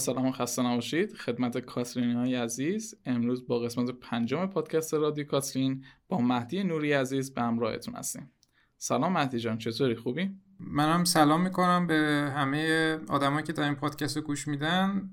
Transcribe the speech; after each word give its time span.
سلام 0.00 0.26
و 0.26 0.32
خسته 0.32 0.62
نباشید. 0.62 1.12
خدمت 1.12 1.58
کاسرین 1.58 2.16
های 2.16 2.34
عزیز. 2.34 2.94
امروز 3.06 3.46
با 3.46 3.58
قسمت 3.58 3.90
پنجم 3.90 4.46
پادکست 4.46 4.94
رادیو 4.94 5.24
کاسرین 5.24 5.84
با 6.08 6.18
مهدی 6.18 6.64
نوری 6.64 6.92
عزیز 6.92 7.34
به 7.34 7.42
همراهتون 7.42 7.94
هستیم. 7.94 8.30
سلام 8.76 9.12
مهدی 9.12 9.38
جان 9.38 9.58
چطوری؟ 9.58 9.94
خوبی؟ 9.94 10.30
منم 10.58 11.04
سلام 11.04 11.42
می‌کنم 11.42 11.86
به 11.86 12.30
همه 12.36 12.92
آدمایی 13.08 13.46
که 13.46 13.52
در 13.52 13.62
این 13.62 13.74
پادکست 13.74 14.16
رو 14.16 14.22
گوش 14.22 14.48
میدن. 14.48 15.10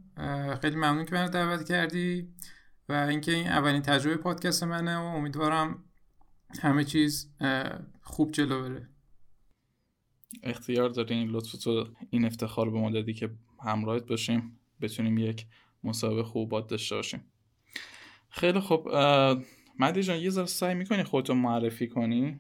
خیلی 0.61 0.75
ممنون 0.75 1.05
که 1.05 1.15
منو 1.15 1.29
دعوت 1.29 1.67
کردی 1.67 2.33
و 2.89 2.93
اینکه 2.93 3.31
این 3.31 3.47
اولین 3.47 3.81
تجربه 3.81 4.17
پادکست 4.17 4.63
منه 4.63 4.97
و 4.97 5.03
امیدوارم 5.03 5.83
همه 6.61 6.83
چیز 6.83 7.33
خوب 8.01 8.31
جلو 8.31 8.61
بره. 8.61 8.89
اختیار 10.43 10.89
داری 10.89 11.15
این 11.15 11.29
لطف 11.29 11.51
تو 11.51 11.87
این 12.09 12.25
افتخار 12.25 12.69
به 12.69 12.79
ما 12.79 12.89
دادی 12.89 13.13
که 13.13 13.29
همراهت 13.65 14.07
باشیم. 14.07 14.56
بتونیم 14.81 15.17
یک 15.17 15.45
مسابقه 15.83 16.23
خوب 16.23 16.67
داشته 16.67 16.95
باشیم. 16.95 17.23
خیلی 18.29 18.59
خوب 18.59 18.89
مدی 19.79 20.03
جان 20.03 20.17
یه 20.17 20.29
ذره 20.29 20.45
سعی 20.45 20.75
می‌کنی 20.75 21.03
خودتو 21.03 21.33
معرفی 21.33 21.87
کنی؟ 21.87 22.39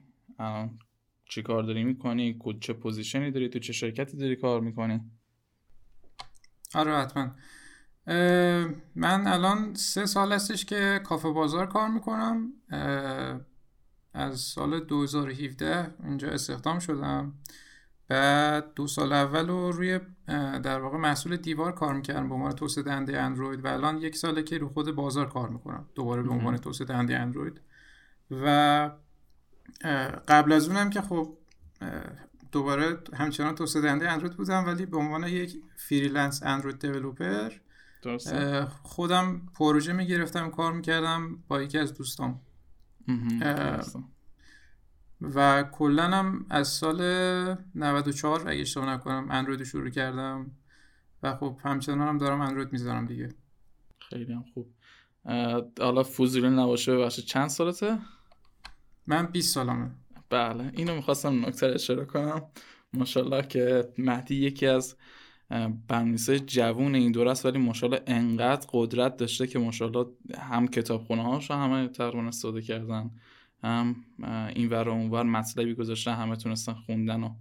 چی 1.25 1.41
کار 1.41 1.63
داری 1.63 1.83
می‌کنی؟ 1.83 2.39
چه 2.59 2.73
پوزیشنی 2.73 3.31
داری؟ 3.31 3.49
تو 3.49 3.59
چه 3.59 3.73
شرکتی 3.73 4.17
داری 4.17 4.35
کار 4.35 4.61
می‌کنی؟ 4.61 5.01
آره 6.75 6.97
حتما. 6.97 7.35
من 8.95 9.27
الان 9.27 9.73
سه 9.73 10.05
سال 10.05 10.33
هستش 10.33 10.65
که 10.65 11.01
کافه 11.03 11.29
بازار 11.29 11.65
کار 11.65 11.87
می‌کنم. 11.87 12.53
از 14.13 14.39
سال 14.39 14.79
2017 14.79 15.93
اینجا 16.03 16.27
استخدام 16.29 16.79
شدم. 16.79 17.33
بعد 18.07 18.73
دو 18.73 18.87
سال 18.87 19.13
اول 19.13 19.47
رو 19.47 19.71
روی 19.71 19.99
در 20.63 20.79
واقع 20.79 20.97
محصول 20.97 21.37
دیوار 21.37 21.71
کار 21.71 21.93
می‌کردم. 21.93 22.29
به 22.29 22.35
عنوان 22.35 22.51
توسعه 22.51 22.83
دهنده 22.83 23.21
اندروید 23.21 23.65
و 23.65 23.67
الان 23.67 23.97
یک 23.97 24.15
ساله 24.15 24.43
که 24.43 24.57
رو 24.57 24.69
خود 24.69 24.95
بازار 24.95 25.29
کار 25.29 25.49
می‌کنم. 25.49 25.85
دوباره 25.95 26.23
به 26.23 26.31
عنوان 26.31 26.57
توسعه 26.57 26.87
دهنده 26.87 27.19
اندروید. 27.19 27.61
و 28.31 28.91
قبل 30.27 30.51
از 30.51 30.67
اونم 30.67 30.89
که 30.89 31.01
خب 31.01 31.37
دوباره 32.51 32.97
همچنان 33.13 33.55
توسعه 33.55 33.81
دهنده 33.81 34.11
اندروید 34.11 34.37
بودم 34.37 34.65
ولی 34.65 34.85
به 34.85 34.97
عنوان 34.97 35.23
یک 35.23 35.61
freelance 35.75 36.43
Android 36.43 36.79
developer 36.79 37.51
خودم 38.83 39.41
پروژه 39.55 39.93
می‌گرفتم 39.93 40.49
کار 40.49 40.73
می‌کردم 40.73 41.43
با 41.47 41.61
یکی 41.61 41.77
از 41.77 41.93
دوستان 41.93 42.39
و 45.21 45.63
کلا 45.63 46.03
هم 46.03 46.45
از 46.49 46.67
سال 46.67 47.01
94 47.75 48.49
اگه 48.49 48.61
اشتباه 48.61 48.89
نکنم 48.89 49.27
اندروید 49.31 49.63
شروع 49.63 49.89
کردم 49.89 50.51
و 51.23 51.35
خب 51.35 51.59
همچنان 51.63 52.07
هم 52.07 52.17
دارم 52.17 52.41
اندروید 52.41 52.71
می‌ذارم 52.71 53.05
دیگه. 53.05 53.29
خیلی 53.99 54.33
هم 54.33 54.45
خوب. 54.53 54.73
حالا 55.79 56.03
فوزولی 56.03 56.49
نباشه 56.49 56.95
ببخشید 56.97 57.25
چند 57.25 57.49
سالته؟ 57.49 57.97
من 59.07 59.25
20 59.25 59.53
سالمه. 59.53 59.91
بله 60.29 60.71
اینو 60.73 60.95
می‌خواستم 60.95 61.45
نکته 61.45 61.65
اشاره 61.65 62.05
کنم. 62.05 62.41
ماشاءالله 62.93 63.41
که 63.41 63.93
مهدی 63.97 64.35
یکی 64.35 64.67
از 64.67 64.95
برنامه‌نویسای 65.87 66.39
جوون 66.39 66.95
این 66.95 67.11
دور 67.11 67.27
است 67.27 67.45
ولی 67.45 67.59
ماشاءالله 67.59 68.03
انقدر 68.07 68.67
قدرت 68.73 69.17
داشته 69.17 69.47
که 69.47 69.59
ماشاءالله 69.59 70.05
هم 70.39 70.67
کتابخونه 70.67 71.23
هاشو 71.23 71.53
همه 71.53 71.87
تقریبا 71.87 72.27
استفاده 72.27 72.61
کردن. 72.61 73.11
هم 73.63 73.95
این 74.55 74.69
ور 74.69 74.89
اون 74.89 75.11
ور 75.11 75.23
مطلبی 75.23 75.73
گذاشتن 75.73 76.13
همه 76.13 76.35
تونستن 76.35 76.73
خوندن 76.73 77.23
و 77.23 77.35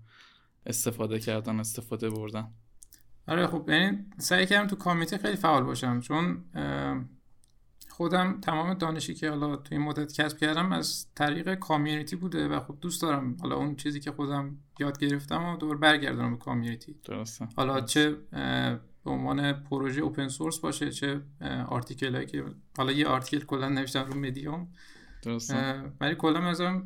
استفاده 0.67 1.19
کردن 1.19 1.61
استفاده 1.61 2.11
بردن. 2.11 2.49
آره 3.29 3.47
خب 3.47 3.69
یعنی 3.69 3.99
سعی 4.19 4.47
کردم 4.47 4.67
تو 4.67 4.77
کامیته 4.77 5.19
خیلی 5.19 5.37
فعال 5.37 5.63
باشم 5.63 6.01
چون 6.01 6.45
خودم 7.89 8.41
تمام 8.41 8.75
دانشی 8.75 9.15
که 9.15 9.31
حالا 9.31 9.57
تو 9.57 9.75
این 9.75 9.85
مدت 9.85 10.13
کسب 10.13 10.39
کردم 10.39 10.73
از 10.73 11.07
طریق 11.15 11.55
کامیونیتی 11.55 12.17
بوده 12.17 12.49
و 12.49 12.61
خب 12.61 12.77
دوست 12.81 13.03
دارم 13.03 13.37
حالا 13.41 13.57
اون 13.57 13.77
چیزی 13.77 14.01
که 14.01 14.13
خودم 14.13 14.59
یاد 14.81 14.99
گرفتم 14.99 15.45
و 15.45 15.57
دور 15.57 15.77
برگردونم 15.77 16.31
به 16.31 16.37
کامیونیتی. 16.37 16.95
درسته. 17.05 17.49
حالا 17.57 17.81
چه 17.81 18.17
به 19.05 19.11
عنوان 19.11 19.53
پروژه 19.53 20.01
اوپن 20.01 20.29
سورس 20.29 20.59
باشه 20.59 20.91
چه 20.91 21.21
آرتیکل 21.69 22.15
هایی 22.15 22.27
که 22.27 22.45
حالا 22.77 22.93
یه 22.93 23.07
آرتیکل 23.07 23.45
کلا 23.45 23.69
نوشتم 23.69 24.05
رو 24.05 24.21
مدیوم 24.21 24.69
درسته. 25.27 25.85
ولی 26.01 26.15
کلا 26.15 26.41
مثلا 26.41 26.83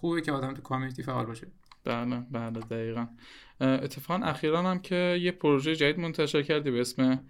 خوبه 0.00 0.20
که 0.20 0.32
آدم 0.32 0.54
تو 0.54 0.62
کامیونیتی 0.62 1.02
فعال 1.02 1.26
باشه. 1.26 1.46
بله 1.84 2.20
بله 2.30 2.60
دقیقا. 2.60 3.06
اتفاقا 3.60 4.24
اخیرا 4.24 4.62
هم 4.62 4.78
که 4.78 5.18
یه 5.20 5.32
پروژه 5.32 5.76
جدید 5.76 5.98
منتشر 5.98 6.42
کردی 6.42 6.70
به 6.70 6.80
اسم 6.80 7.24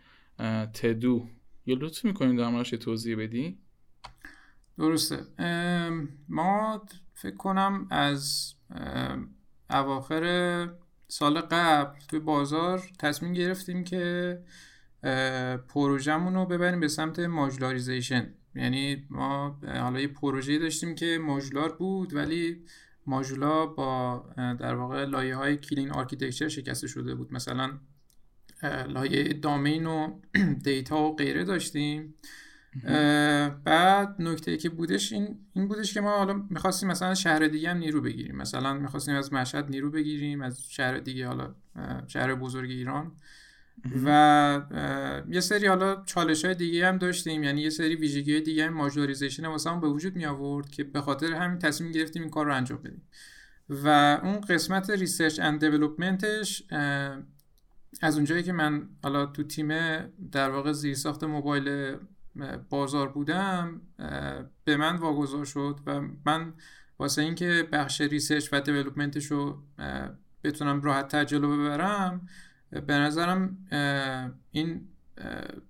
تدو. 0.75 1.29
یه 1.67 1.77
لطف 1.77 2.05
می‌کنیم 2.05 2.37
در 2.37 2.51
یه 2.73 2.79
توضیح 2.79 3.17
بدی؟ 3.19 3.59
درسته. 4.79 5.19
ما 6.29 6.87
فکر 7.15 7.37
کنم 7.37 7.87
از 7.91 8.55
اواخر 9.71 10.69
سال 11.09 11.41
قبل 11.41 11.99
توی 12.09 12.19
بازار 12.19 12.83
تصمیم 12.99 13.33
گرفتیم 13.33 13.85
که 13.85 14.39
پروژهمون 15.69 16.35
رو 16.35 16.47
ببریم 16.47 16.81
به 16.81 16.89
سمت 16.89 17.19
modularization 17.19 18.35
یعنی 18.57 19.07
ما 19.11 19.61
حالا 19.67 20.01
یه 20.01 20.09
پروژه 20.09 20.59
داشتیم 20.59 20.95
که 20.95 21.19
ماژولار 21.23 21.77
بود 21.77 22.15
ولی 22.15 22.65
ماژولا 23.07 23.67
با 23.67 24.25
در 24.37 24.75
واقع 24.75 25.05
لایه 25.05 25.37
های 25.37 25.57
clean 25.57 25.91
architecture 25.91 26.49
شکسته 26.49 26.87
شده 26.87 27.15
بود. 27.15 27.33
مثلا 27.33 27.71
لایه 28.89 29.33
domain 29.33 29.87
و 29.87 30.21
data 30.65 31.03
و 31.03 31.17
غیره 31.17 31.45
داشتیم. 31.45 32.15
بعد 33.65 34.17
نکته 34.19 34.57
که 34.57 34.69
بودش 34.69 35.13
این 35.13 35.39
این 35.55 35.69
بودش 35.69 35.95
که 35.95 36.01
ما 36.01 36.17
حالا 36.17 36.33
می‌خواستیم 36.51 36.89
مثلا 36.89 37.15
شهر 37.15 37.47
دیگه 37.49 37.71
هم 37.71 37.77
نیرو 37.77 38.01
بگیریم. 38.01 38.37
مثلا 38.37 38.75
می‌خواستیم 38.75 39.15
از 39.15 39.33
مشهد 39.33 39.71
نیرو 39.71 39.91
بگیریم 39.91 40.43
از 40.43 40.71
شهر 40.71 40.99
دیگه 40.99 41.27
حالا 41.27 41.55
شهر 42.07 42.35
بزرگ 42.35 42.71
ایران. 42.71 43.13
و 44.05 45.25
یه 45.29 45.41
سری 45.41 45.67
حالا 45.67 46.03
چالش 46.07 46.45
های 46.45 46.55
دیگه 46.55 46.89
هم 46.89 46.99
داشتیم. 46.99 47.43
یعنی 47.43 47.61
یه 47.61 47.71
سری 47.71 47.97
ویژگی 47.97 48.33
های 48.33 48.41
دیگه 48.41 48.67
هم 48.67 48.73
modularization 48.73 49.47
واسه 49.47 49.71
هم 49.71 49.81
به 49.81 49.89
وجود 49.89 50.17
می 50.17 50.27
آورد 50.27 50.71
که 50.71 50.85
به 50.85 51.01
خاطر 51.01 51.33
همین 51.33 51.59
تصمیم 51.59 51.93
گرفتیم 51.93 52.23
این 52.23 52.31
کار 52.31 52.47
رو 52.47 52.55
انجام 52.55 52.79
بدیم. 52.79 53.03
و 53.69 53.89
اون 54.23 54.41
قسمت 54.41 54.91
research 54.91 55.41
and 55.41 55.61
development 55.61 56.47
ش 56.47 56.63
از 58.03 58.17
اونجایی 58.17 58.43
که 58.43 58.53
من 58.53 58.89
حالا 59.03 59.27
تو 59.27 59.43
تیم 59.43 59.69
در 60.33 60.51
واقع 60.51 60.73
زیرساخت 60.73 61.25
موبایل 61.25 61.97
بازار 62.71 63.09
بودم 63.09 63.81
به 64.65 64.77
من 64.77 64.97
واگذار 64.97 65.45
شد 65.45 65.81
و 65.87 66.01
من 66.27 66.53
واسه 66.99 67.23
اینکه 67.23 67.69
بخش 67.73 68.01
research 68.01 68.49
و 68.53 68.61
development 68.61 69.17
ش 69.17 69.27
رو 69.27 69.63
بتونم 70.45 70.83
راحت 70.83 71.09
تر 71.09 71.25
جلو 71.25 71.57
ببرم 71.57 72.29
به 72.81 72.95
نظرم 72.95 73.59
این 74.51 74.89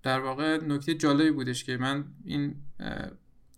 در 0.03 0.21
واقع 0.21 0.65
نکته 0.65 0.95
جالبی 0.95 1.31
بودش 1.31 1.65
که 1.65 1.77
من 1.77 2.05
این 2.25 2.55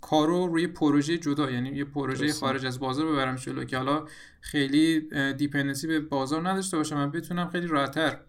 کارو 0.00 0.47
روی 0.47 0.67
پروژه 0.67 1.19
جدا 1.19 1.50
یعنی 1.50 1.69
یه 1.69 1.85
پروژه 1.85 2.33
خارج 2.33 2.67
از 2.67 2.81
بازار 2.81 3.12
ببرم 3.12 3.37
جلو 3.37 3.65
که 3.65 3.77
حالا 3.77 4.06
خیلی 4.41 5.00
dependency 5.32 5.87
به 5.87 6.00
بازار 6.00 6.49
نداشته 6.49 6.77
باشم 6.77 6.97
من 6.97 7.11
بتونم 7.11 7.50
خیلی 7.50 7.67
راحتتر 7.67 8.21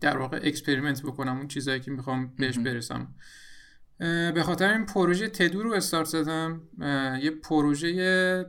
در 0.00 0.16
واقع 0.16 0.40
experiment 0.42 1.02
بکنم 1.02 1.36
اون 1.36 1.48
چیزهایی 1.48 1.80
که 1.80 1.90
می‌خوام 1.90 2.32
بهش 2.38 2.58
برسم. 2.58 3.14
به 4.34 4.42
خاطر 4.44 4.72
این 4.72 4.86
پروژه 4.86 5.28
todo 5.28 5.62
رو 5.62 5.72
استارت 5.72 6.06
زدم. 6.06 6.60
یه 7.22 7.30
پروژه 7.30 7.92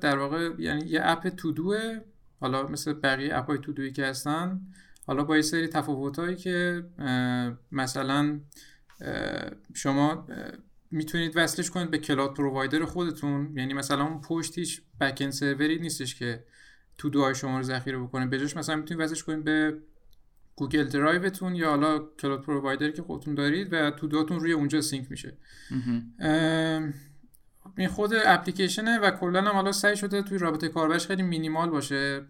در 0.01 0.17
واقع 0.17 0.49
یعنی 0.59 0.85
یه 0.85 0.99
app 1.03 1.27
todo 1.27 1.85
ه 1.85 1.99
حالا 2.39 2.67
مثل 2.67 2.93
بقیه 2.93 3.37
app 3.37 3.57
ای 3.57 3.62
todo 3.62 3.82
یی 3.82 3.91
که 3.91 4.05
هستن. 4.05 4.61
حالا 5.05 5.23
با 5.23 5.35
یه 5.35 5.41
سری 5.41 5.67
تفاوتهایی 5.67 6.35
که 6.35 6.83
مثلا 7.71 8.39
شما 9.73 10.27
می‌تونید 10.91 11.31
وصلش 11.35 11.69
کنید 11.69 11.91
به 11.91 11.97
cloud 11.97 12.33
provider 12.33 12.85
خودتون. 12.85 13.57
یعنی 13.57 13.73
مثلا 13.73 14.03
اون 14.03 14.21
پشت 14.21 14.57
هیچ 14.57 14.81
back 15.01 15.29
server 15.29 15.72
ی 15.72 15.79
نیستش 15.79 16.15
که 16.15 16.43
todo 16.97 17.09
های 17.09 17.35
شما 17.35 17.57
رو 17.57 17.63
ذخیره 17.63 17.97
بکنه. 17.97 18.25
بجاش 18.25 18.57
مثلا 18.57 18.75
می‌تونید 18.75 19.03
وصلش 19.03 19.23
کنید 19.23 19.43
به 19.43 19.77
Google 20.55 20.83
Drive 20.83 21.28
تون 21.28 21.55
یا 21.55 21.69
حالا 21.69 21.99
cloud 22.19 22.41
provider 22.41 22.88
ی 22.88 22.93
که 22.93 23.01
خودتون 23.01 23.35
دارید 23.35 23.73
و 23.73 23.91
todo 23.91 24.07
تون 24.07 24.39
روی 24.39 24.51
اونجا 24.51 24.81
sync 24.81 25.11
میشه. 25.11 25.37
این 27.77 27.87
خود 27.87 28.13
اپلیکیشنه 28.25 28.99
و 28.99 29.11
کلا 29.11 29.41
هم 29.41 29.55
حالا 29.55 29.71
سعی 29.71 29.97
شده 29.97 30.21
توی 30.21 30.37
رابط 30.37 30.69
کاربریش 30.69 31.07
خیلی 31.07 31.23
مینیمال 31.23 31.69
باشه 31.69 32.21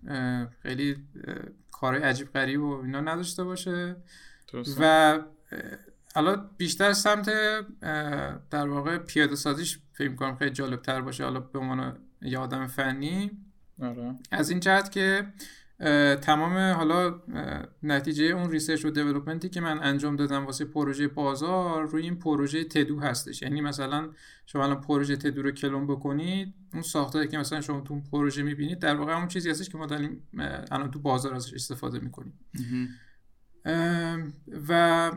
خیلی 0.61 0.97
کارهای 1.71 2.03
عجیب 2.03 2.33
غریب 2.33 2.61
و 2.61 2.81
اینا 2.81 3.01
نداشته 3.01 3.43
باشه. 3.43 3.95
و 4.79 5.19
حالا 6.15 6.35
بیشتر 6.57 6.93
سمت 6.93 7.29
در 8.49 8.67
واقع 8.67 8.97
پیاده 8.97 9.35
سازیش 9.35 9.79
فکر 9.93 10.15
کنم 10.15 10.35
خیلی 10.35 10.51
جالب 10.51 10.81
تر 10.81 11.01
باشه. 11.01 11.23
حالا 11.23 11.39
به 11.39 11.59
عنوان 11.59 11.97
یه 12.21 12.37
آدم 12.37 12.67
فنی 12.67 13.31
آره. 13.81 14.15
از 14.31 14.49
این 14.49 14.59
جهت 14.59 14.91
که 14.91 15.33
تمام 16.21 16.73
حالا 16.73 17.21
نتیجه 17.83 18.25
اون 18.25 18.51
research 18.51 18.85
و 18.85 18.89
development 18.89 19.44
ی 19.44 19.49
که 19.49 19.61
من 19.61 19.83
انجام 19.83 20.15
دادم 20.15 20.45
واسه 20.45 20.65
پروژه 20.65 21.07
بازار 21.07 21.87
روی 21.87 22.03
این 22.03 22.19
پروژه 22.19 22.63
todo 22.63 22.99
هستش. 22.99 23.41
یعنی 23.41 23.61
مثلا 23.61 24.09
شما 24.45 24.63
الان 24.63 24.81
پروژه 24.81 25.15
تدو 25.15 25.41
رو 25.41 25.51
کلون 25.51 25.87
بکنید 25.87 26.53
اون 26.73 26.81
ساختاری 26.81 27.27
که 27.27 27.37
مثلا 27.37 27.61
شما 27.61 27.81
تو 27.81 28.01
پروژه 28.11 28.43
می‌بینید 28.43 28.79
در 28.79 28.95
واقع 28.95 29.17
اون 29.17 29.27
چیزی 29.27 29.49
هستش 29.49 29.69
که 29.69 29.77
ما 29.77 29.85
داریم 29.85 30.27
الان 30.71 30.91
تو 30.91 30.99
بازار 30.99 31.33
ازش 31.33 31.53
استفاده 31.53 31.99
می‌کنیم. 31.99 32.33
و 34.69 35.11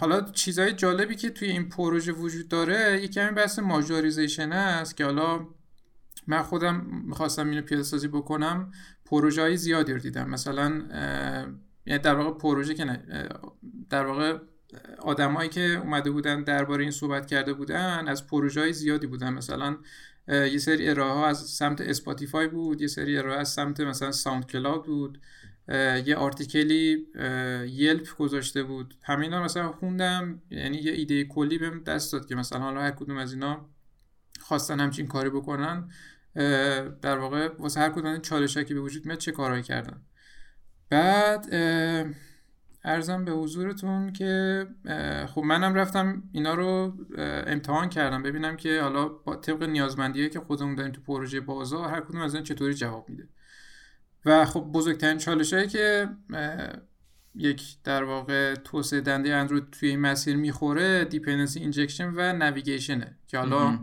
حالا 0.00 0.20
چیزهای 0.20 0.72
جالبی 0.72 1.16
که 1.16 1.30
توی 1.30 1.48
این 1.48 1.68
پروژه 1.68 2.12
وجود 2.12 2.48
داره 2.48 3.00
یکی 3.02 3.20
همین 3.20 3.34
بحث 3.34 3.58
ماژوریزیشن 3.58 4.52
است 4.52 4.96
که 4.96 5.04
حالا 5.04 5.46
من 6.28 6.42
خودم 6.42 7.02
می‌خواستم 7.04 7.50
اینو 7.50 7.62
پیاده 7.62 7.82
سازی 7.82 8.08
بکنم 8.08 8.72
پروژه 9.04 9.42
های 9.42 9.56
زیادی 9.56 9.92
رو 9.92 9.98
دیدم. 9.98 10.30
مثلا 10.30 10.64
یعنی 11.86 12.02
در 12.02 12.14
واقع 12.14 12.38
پروژه 12.38 12.74
که 12.74 12.84
نه 12.84 13.28
در 13.90 14.06
واقع 14.06 14.38
آدمایی 14.98 15.48
که 15.48 15.60
اومده 15.60 16.10
بودن 16.10 16.42
درباره 16.44 16.82
این 16.82 16.90
صحبت 16.90 17.26
کرده 17.26 17.52
بودن 17.52 18.08
از 18.08 18.26
پروژه 18.26 18.60
های 18.60 18.72
زیادی 18.72 19.06
بودن. 19.06 19.32
مثلا 19.32 19.76
یه 20.28 20.58
سری 20.58 20.88
ارائه 20.88 21.12
ها 21.12 21.26
از 21.26 21.38
سمت 21.38 21.80
Spotify 21.80 22.48
بود 22.48 22.80
یه 22.80 22.86
سری 22.86 23.18
ارائه 23.18 23.40
از 23.40 23.48
سمت 23.48 23.80
مثلا 23.80 24.12
SoundCloud 24.12 24.84
بود 24.84 25.20
یه 26.06 26.16
article 26.16 27.06
ی 27.66 27.76
Yelp 27.76 28.16
گذاشته 28.16 28.62
بود. 28.62 28.94
همینا 29.02 29.42
مثلا 29.44 29.72
خوندم 29.72 30.42
یعنی 30.50 30.76
یه 30.76 30.92
ایده 30.92 31.24
کلی 31.24 31.58
بهم 31.58 31.82
دست 31.82 32.12
داد 32.12 32.26
که 32.26 32.34
مثلا 32.34 32.58
حالا 32.58 32.80
هر 32.80 32.90
کدوم 32.90 33.16
از 33.16 33.32
اینا 33.32 33.68
خواستن 34.40 34.80
همچین 34.80 35.06
کاری 35.06 35.30
بکنن. 35.30 35.90
در 37.02 37.18
واقع 37.18 37.48
واسه 37.58 37.80
هر 37.80 37.88
کدوم 37.88 38.18
چالش 38.18 38.58
که 38.58 38.74
به 38.74 38.80
وجود 38.80 39.06
میاد 39.06 39.18
چه 39.18 39.32
کارهایی 39.32 39.62
کردن. 39.62 40.00
بعد 40.90 41.54
عرضم 42.84 43.24
به 43.24 43.32
حضورتون 43.32 44.12
که 44.12 44.66
خب 45.28 45.42
منم 45.42 45.74
رفتم 45.74 46.22
اینا 46.32 46.54
رو 46.54 46.96
امتحان 47.46 47.88
کردم. 47.88 48.22
ببینم 48.22 48.56
که 48.56 48.82
حالا 48.82 49.08
با 49.08 49.36
طبق 49.36 49.62
نیازمندیه 49.62 50.28
که 50.28 50.40
خودمون 50.40 50.74
داریم 50.74 50.92
تو 50.92 51.00
پروژه 51.00 51.40
بازار 51.40 51.88
هر 51.88 52.00
کدوم 52.00 52.20
از 52.20 52.34
این 52.34 52.44
چطوری 52.44 52.74
جواب 52.74 53.08
میده. 53.08 53.28
و 54.24 54.44
خب 54.44 54.60
بزرگترین 54.60 55.18
چالش 55.18 55.52
هایی 55.52 55.68
که 55.68 56.08
یک 57.34 57.82
در 57.84 58.04
واقع 58.04 58.54
توسعه 58.54 59.00
دهنده 59.00 59.34
اندروید 59.34 59.70
توی 59.70 59.88
این 59.88 60.00
مسیر 60.00 60.36
می‌خوره 60.36 61.04
dependency 61.04 61.60
injection 61.60 62.12
و 62.14 62.32
navigation 62.32 63.08
ه 63.08 63.16
که 63.26 63.38
حالا 63.38 63.78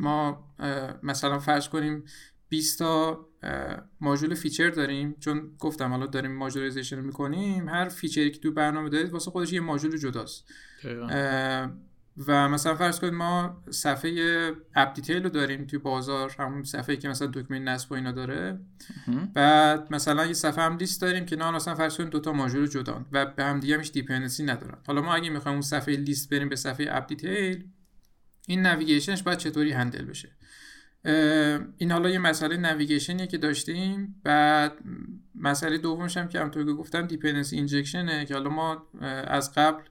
ما 0.00 0.44
مثلا 1.02 1.38
فرض 1.38 1.68
کنیم 1.68 2.04
20 2.48 2.78
تا 2.78 3.26
ماژول 4.00 4.34
feature 4.34 4.70
داریم. 4.70 5.16
چون 5.20 5.50
گفتم 5.58 5.90
حالا 5.90 6.06
داریم 6.06 6.36
modularization 6.36 7.00
می‌کنیم 7.00 7.68
هر 7.68 7.88
feature 7.88 8.25
ی 8.25 8.30
که 8.30 8.38
تو 8.38 8.52
برنامه 8.52 8.88
دارید 8.88 9.12
واسه 9.12 9.30
خودش 9.30 9.52
یه 9.52 9.60
ماژول 9.60 9.96
جداست. 9.96 10.44
و 12.26 12.48
مثلا 12.48 12.74
فرض 12.74 13.00
کنید 13.00 13.12
ما 13.12 13.62
صفحه 13.70 14.52
app 14.74 14.94
detail 14.94 15.22
رو 15.22 15.28
داریم 15.28 15.64
توی 15.64 15.78
بازار 15.78 16.36
همون 16.38 16.62
صفحه 16.64 16.96
که 16.96 17.08
مثلا 17.08 17.28
دکمه 17.28 17.58
نصب 17.58 17.92
و 17.92 17.94
اینا 17.94 18.12
داره. 18.12 18.60
بعد 19.34 19.92
مثلا 19.92 20.26
یه 20.26 20.32
صفحه 20.32 20.64
هم 20.64 20.76
لیست 20.76 21.02
داریم 21.02 21.26
که 21.26 21.36
نه 21.36 21.50
مثلا 21.50 21.74
فرض 21.74 21.96
کنید 21.96 22.10
دو 22.10 22.20
تا 22.20 22.32
ماژول 22.32 22.66
جدان 22.66 23.06
و 23.12 23.26
به 23.26 23.44
هم 23.44 23.60
دیگه 23.60 23.78
هیچ 23.78 23.92
dependency 23.92 24.44
ندارن. 24.44 24.78
حالا 24.86 25.02
ما 25.02 25.14
اگه 25.14 25.30
می‌خوایم 25.30 25.54
اون 25.54 25.62
صفحه 25.62 25.96
لیست 25.96 26.30
بریم 26.30 26.48
به 26.48 26.56
صفحه 26.56 26.86
app 26.90 27.06
detail 27.06 27.64
این 28.46 28.66
navigation 28.66 29.13
ش 29.13 29.22
باید 29.22 29.38
چطوری 29.38 29.72
handle 29.72 30.04
بشه. 30.04 30.28
این 31.76 31.90
حالا 31.90 32.10
یه 32.10 32.18
مسئله 32.18 32.56
navigation 32.56 33.14
یه 33.14 33.26
که 33.26 33.38
داشتیم. 33.38 34.20
بعد 34.24 34.72
مسئله 35.34 35.78
دومش 35.78 36.16
هم 36.16 36.28
که 36.28 36.38
همونطور 36.38 36.64
که 36.64 36.72
گفتم 36.72 37.06
dependency 37.06 37.56
injection 37.56 38.17
ه 38.17 38.24
که 38.24 38.34
حالا 38.34 38.50
ما 38.50 38.88
از 39.26 39.52
قبل 39.54 39.82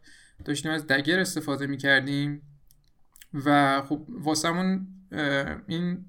داشتیم 0.45 0.71
از 0.71 0.87
Dagger 0.87 1.19
استفاده 1.19 1.67
می‌کردیم. 1.67 2.41
و 3.33 3.81
خب 3.81 4.05
واسمون 4.09 4.87
این 5.67 6.05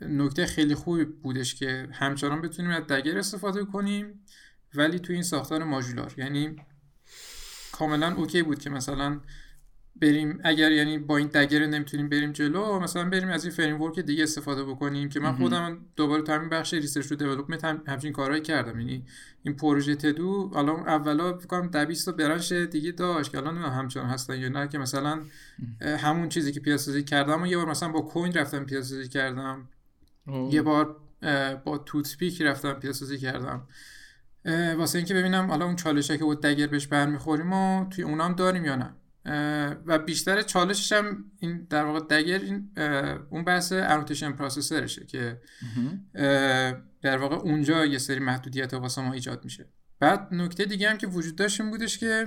نکته 0.00 0.46
خیلی 0.46 0.74
خوبی 0.74 1.04
بودش 1.04 1.54
که 1.54 1.88
همچنان 1.92 2.40
بتونیم 2.40 2.70
از 2.70 2.86
Dagger 2.86 3.18
استفاده 3.18 3.64
کنیم 3.64 4.24
ولی 4.74 4.98
تو 4.98 5.12
این 5.12 5.22
ساختار 5.22 5.64
ماژولار. 5.64 6.14
یعنی 6.16 6.56
کاملا 7.72 8.14
OK 8.14 8.42
بود 8.42 8.58
که 8.58 8.70
مثلا 8.70 9.20
بریم 10.00 10.40
اگر 10.44 10.72
یعنی 10.72 10.98
با 10.98 11.16
این 11.16 11.26
Dagger 11.28 11.66
نمی‌تونیم 11.66 12.08
بریم 12.08 12.32
جلو 12.32 12.80
مثلا 12.80 13.08
بریم 13.10 13.28
از 13.28 13.44
این 13.44 13.54
framework 13.54 14.00
دیگه 14.00 14.22
استفاده 14.22 14.64
بکنیم 14.64 15.08
که 15.08 15.20
من 15.20 15.32
خودم 15.32 15.78
دوباره 15.96 16.22
تو 16.22 16.32
همین 16.32 16.48
بخش 16.48 16.74
research 16.74 17.12
و 17.12 17.14
development 17.14 17.64
هم 17.64 17.82
همچین 17.86 18.12
کارهایی 18.12 18.42
کردم. 18.42 18.80
یعنی 18.80 19.04
این 19.42 19.56
پروژه 19.56 19.94
todo 19.94 20.52
الان 20.54 20.88
اولا 20.88 21.38
فکر 21.38 21.46
کنم 21.46 21.84
20 21.84 22.06
تا 22.06 22.12
branch 22.12 22.52
دیگه 22.52 22.92
داشت 22.92 23.32
که 23.32 23.38
الان 23.38 23.56
همچنان 23.56 24.06
هستن 24.06 24.38
یا 24.38 24.48
نه 24.48 24.68
که 24.68 24.78
مثلا 24.78 25.22
همون 25.80 26.28
چیزی 26.28 26.52
که 26.52 26.60
پیاده 26.60 27.02
کردم 27.02 27.42
و 27.42 27.46
یه 27.46 27.56
بار 27.56 27.70
مثلا 27.70 27.88
با 27.88 28.00
Koin 28.00 28.32
رفتم 28.32 28.64
پیاده 28.64 29.08
کردم. 29.08 29.68
یه 30.50 30.62
بار 30.62 30.96
با 31.64 31.78
Toothpick 31.78 32.42
رفتم 32.42 32.72
پیاده 32.72 33.18
کردم. 33.18 33.68
واسه 34.76 34.98
اینکه 34.98 35.14
ببینم 35.14 35.46
حالا 35.50 35.64
اون 35.64 35.76
چالشه 35.76 36.18
که 36.18 36.24
با 36.24 36.34
دگر 36.34 36.66
بهش 36.66 36.86
برمیخوریم 36.86 37.52
و 37.52 37.88
توی 37.90 38.04
اونام 38.04 38.32
داریم 38.32 38.64
یا 38.64 38.76
نه. 38.76 38.94
و 39.86 39.98
بیشتر 39.98 40.42
چالشش 40.42 40.92
هم 40.92 41.24
این 41.38 41.66
در 41.70 41.84
واقع 41.84 42.00
دگر 42.00 42.38
این 42.38 42.70
اون 43.30 43.44
بحث 43.44 43.72
انوتیشن 43.72 44.32
پروسسورشه 44.32 45.06
که 45.06 45.40
در 47.02 47.16
واقع 47.16 47.36
اونجا 47.36 47.86
یه 47.86 47.98
سری 47.98 48.18
محدودیت 48.18 48.74
واسه 48.74 49.02
ما 49.02 49.12
ایجاد 49.12 49.44
میشه. 49.44 49.68
بعد 50.00 50.28
نکته 50.30 50.64
دیگه 50.64 50.90
هم 50.90 50.98
که 50.98 51.06
وجود 51.06 51.36
داشت 51.36 51.60
این 51.60 51.70
بودش 51.70 51.98
که 51.98 52.26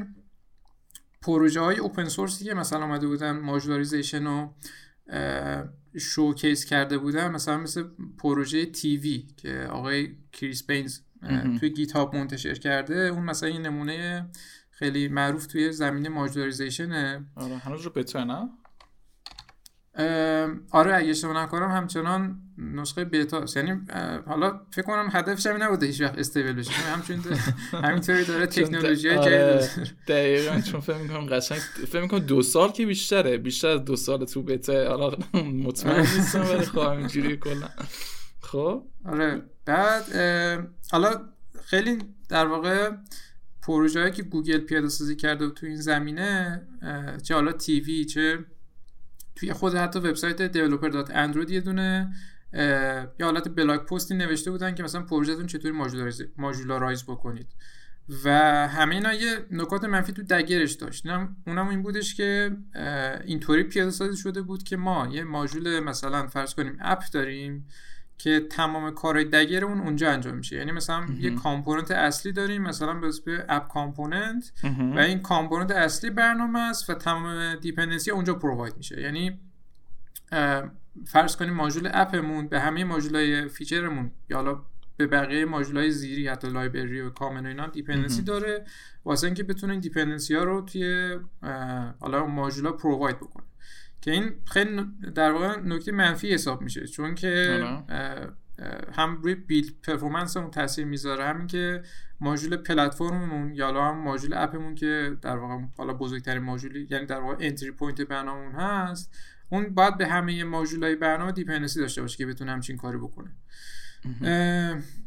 پروژه 1.21 1.59
های 1.59 1.77
اوپن 1.77 2.07
سورسی 2.07 2.45
که 2.45 2.53
مثلا 2.53 2.83
آمده 2.83 3.07
بودن 3.07 3.31
ماژولاریزیشن 3.31 4.27
و 4.27 4.53
شوکیس 5.99 6.65
کرده 6.65 6.97
بودن 6.97 7.31
مثلا 7.31 7.57
مثل 7.57 7.83
پروژه 8.17 8.65
تیوی 8.65 9.27
که 9.37 9.67
آقای 9.71 10.15
کریس 10.31 10.63
بینز 10.63 10.99
توی 11.59 11.69
گیت 11.69 11.91
هاب 11.91 12.15
منتشر 12.15 12.53
کرده 12.53 12.95
اون 12.95 13.23
مثلا 13.23 13.49
این 13.49 13.61
نمونه 13.61 14.29
خیلی 14.79 15.07
معروف 15.07 15.45
توی 15.47 15.71
زمینه 15.71 16.09
ماژولاریزیشنه 16.09 17.25
آره 17.35 17.57
هنوز 17.57 17.81
رو 17.81 17.89
بتا 17.91 18.23
نه؟ 18.23 18.49
آره 20.71 20.95
اگه 20.95 21.09
اشتباه 21.09 21.43
نکنم 21.43 21.71
همچنان 21.71 22.39
نسخه 22.57 23.05
بتا 23.05 23.45
یعنی 23.55 23.81
حالا 24.25 24.61
فکر 24.71 24.81
کنم 24.85 25.09
هدفش 25.11 25.45
همین 25.47 25.61
نبوده 25.63 25.85
هیچ 25.85 26.01
وقت 26.01 26.17
استیبل 26.17 26.53
بشه. 26.53 26.71
همچنین 26.71 27.21
همینطوری 27.85 28.25
داره 28.25 28.45
تکنولوژی 28.45 29.09
آره 29.09 29.69
دقیقاً 30.07 30.61
چون 30.61 30.79
فکر 30.79 30.97
می‌کنم 30.97 31.25
قشنگ 31.25 31.57
فکر 31.59 32.01
می‌کنم 32.01 32.19
دو 32.19 32.41
سال 32.41 32.71
که 32.71 32.85
بیشتره. 32.85 33.37
بیشتر 33.37 33.67
از 33.67 33.85
دو 33.85 33.95
سال 33.95 34.25
تو 34.25 34.43
بتا 34.43 34.87
حالا 34.97 35.17
مطمئن 35.65 35.99
نیستم 35.99 36.41
ولی 36.41 36.65
خب 36.65 36.77
همینجوری 36.77 37.37
کلا. 37.37 37.69
خب؟ 38.41 38.83
آره 39.05 39.41
بعد 39.65 40.03
حالا 40.91 41.21
خیلی 41.65 41.97
در 42.29 42.45
واقع 42.47 42.91
پروژه 43.67 44.11
که 44.11 44.23
گوگل 44.23 44.57
پیاده 44.57 44.89
سازی 44.89 45.15
کرده 45.15 45.49
تو 45.49 45.65
این 45.65 45.75
زمینه 45.75 46.61
چه 47.23 47.33
حالا 47.33 47.51
TiVi 47.51 48.05
چه 48.05 48.45
توی 49.35 49.53
خود 49.53 49.75
حتی 49.75 49.99
وبسایت 49.99 50.53
developer.android 50.53 51.51
یه 51.51 51.61
دونه 51.61 52.13
یه 53.19 53.25
حالت 53.25 53.49
blog 53.49 53.85
post 53.85 54.09
ی 54.09 54.15
نوشته 54.15 54.51
بودن 54.51 54.75
که 54.75 54.83
مثلا 54.83 55.01
پروژهتون 55.01 55.47
چطوری 55.47 55.73
modularize 56.37 57.03
بکنید. 57.03 57.47
و 58.23 58.29
همه 58.67 58.95
اینا 58.95 59.13
یه 59.13 59.45
نکات 59.51 59.83
منفی 59.83 60.13
تو 60.13 60.23
Dagger 60.23 60.59
ش 60.59 60.71
داشت. 60.71 61.05
اونم 61.47 61.67
این 61.69 61.83
بودش 61.83 62.15
که 62.15 62.57
اینطوری 63.25 63.63
پیاده 63.63 63.91
سازی 63.91 64.17
شده 64.17 64.41
بود 64.41 64.63
که 64.63 64.77
ما 64.77 65.07
یه 65.11 65.23
ماژول 65.23 65.79
مثلا 65.79 66.27
فرض 66.27 66.53
کنیم 66.53 66.77
app 66.81 67.03
داریم. 67.13 67.67
که 68.17 68.39
تمام 68.39 68.91
کارهای 68.91 69.25
Dagger 69.25 69.65
اون 69.65 69.79
اونجا 69.81 70.11
انجام 70.11 70.35
میشه. 70.35 70.55
یعنی 70.55 70.71
مثلا 70.71 71.05
یه 71.19 71.35
component 71.35 71.91
اصلی 71.91 72.31
داریم 72.31 72.61
مثلا 72.61 72.93
به 72.93 73.07
اسم 73.07 73.23
app 73.49 73.67
component 73.67 74.51
و 74.95 74.99
این 74.99 75.19
component 75.19 75.71
اصلی 75.71 76.09
برنامه 76.09 76.59
است 76.59 76.89
و 76.89 76.93
تمام 76.93 77.55
dependency 77.55 78.11
اونجا 78.11 78.33
provide 78.33 78.77
میشه. 78.77 79.01
یعنی 79.01 79.39
فرض 81.05 81.35
کنیم 81.35 81.53
ماژول 81.53 81.89
app 81.93 82.20
مون 82.20 82.47
به 82.47 82.59
همه 82.59 82.83
ماژولای 82.83 83.47
feature 83.47 83.92
مون 83.92 84.11
یا 84.29 84.37
حالا 84.37 84.61
به 84.97 85.07
بقیه 85.07 85.45
ماژولای 85.45 85.91
زیری 85.91 86.27
حتی 86.27 86.49
library 86.49 87.01
و 87.01 87.09
common 87.09 87.45
و 87.45 87.47
اینا 87.47 87.67
dependency 87.67 88.21
داره. 88.21 88.65
واسه 89.05 89.27
اینکه 89.27 89.43
بتونه 89.43 89.79
dependency 89.79 90.35
ها 90.35 90.43
رو 90.43 90.61
توی 90.61 91.17
حالا 91.99 92.25
ماژولا 92.25 92.71
provide 92.71 93.17
بکنه 93.17 93.45
که 94.01 94.11
این 94.11 94.31
خیلی 94.45 94.85
در 95.15 95.31
واقع 95.31 95.59
نکته 95.59 95.91
منفی 95.91 96.33
حساب 96.33 96.61
میشه. 96.61 96.87
چون 96.87 97.15
که 97.15 97.63
هم 98.93 99.21
روی 99.21 99.35
build 99.35 99.71
performance 99.83 100.37
اون 100.37 100.51
تاثیر 100.51 100.85
می‌ذاره 100.85 101.25
همین 101.25 101.47
که 101.47 101.83
ماژول 102.19 102.57
پلتفرممون 102.57 103.55
یا 103.55 103.83
هم 103.83 103.97
ماژول 103.97 104.33
app 104.33 104.54
مون 104.54 104.75
که 104.75 105.17
در 105.21 105.37
واقع 105.37 105.63
حالا 105.77 105.93
بزرگترین 105.93 106.43
ماژولی 106.43 106.87
یعنی 106.89 107.05
در 107.05 107.19
واقع 107.19 107.35
entry 107.39 107.71
point 107.71 108.01
برنامهمون 108.01 108.51
هست 108.51 109.15
اون 109.49 109.75
باید 109.75 109.97
به 109.97 110.07
همه 110.07 110.43
ماژولای 110.43 110.95
برنامه 110.95 111.31
dependency 111.31 111.79
داشته 111.79 112.01
باشه 112.01 112.17
که 112.17 112.25
بتونه 112.25 112.51
همچین 112.51 112.77
کاری 112.77 112.97
بکنه. 112.97 113.31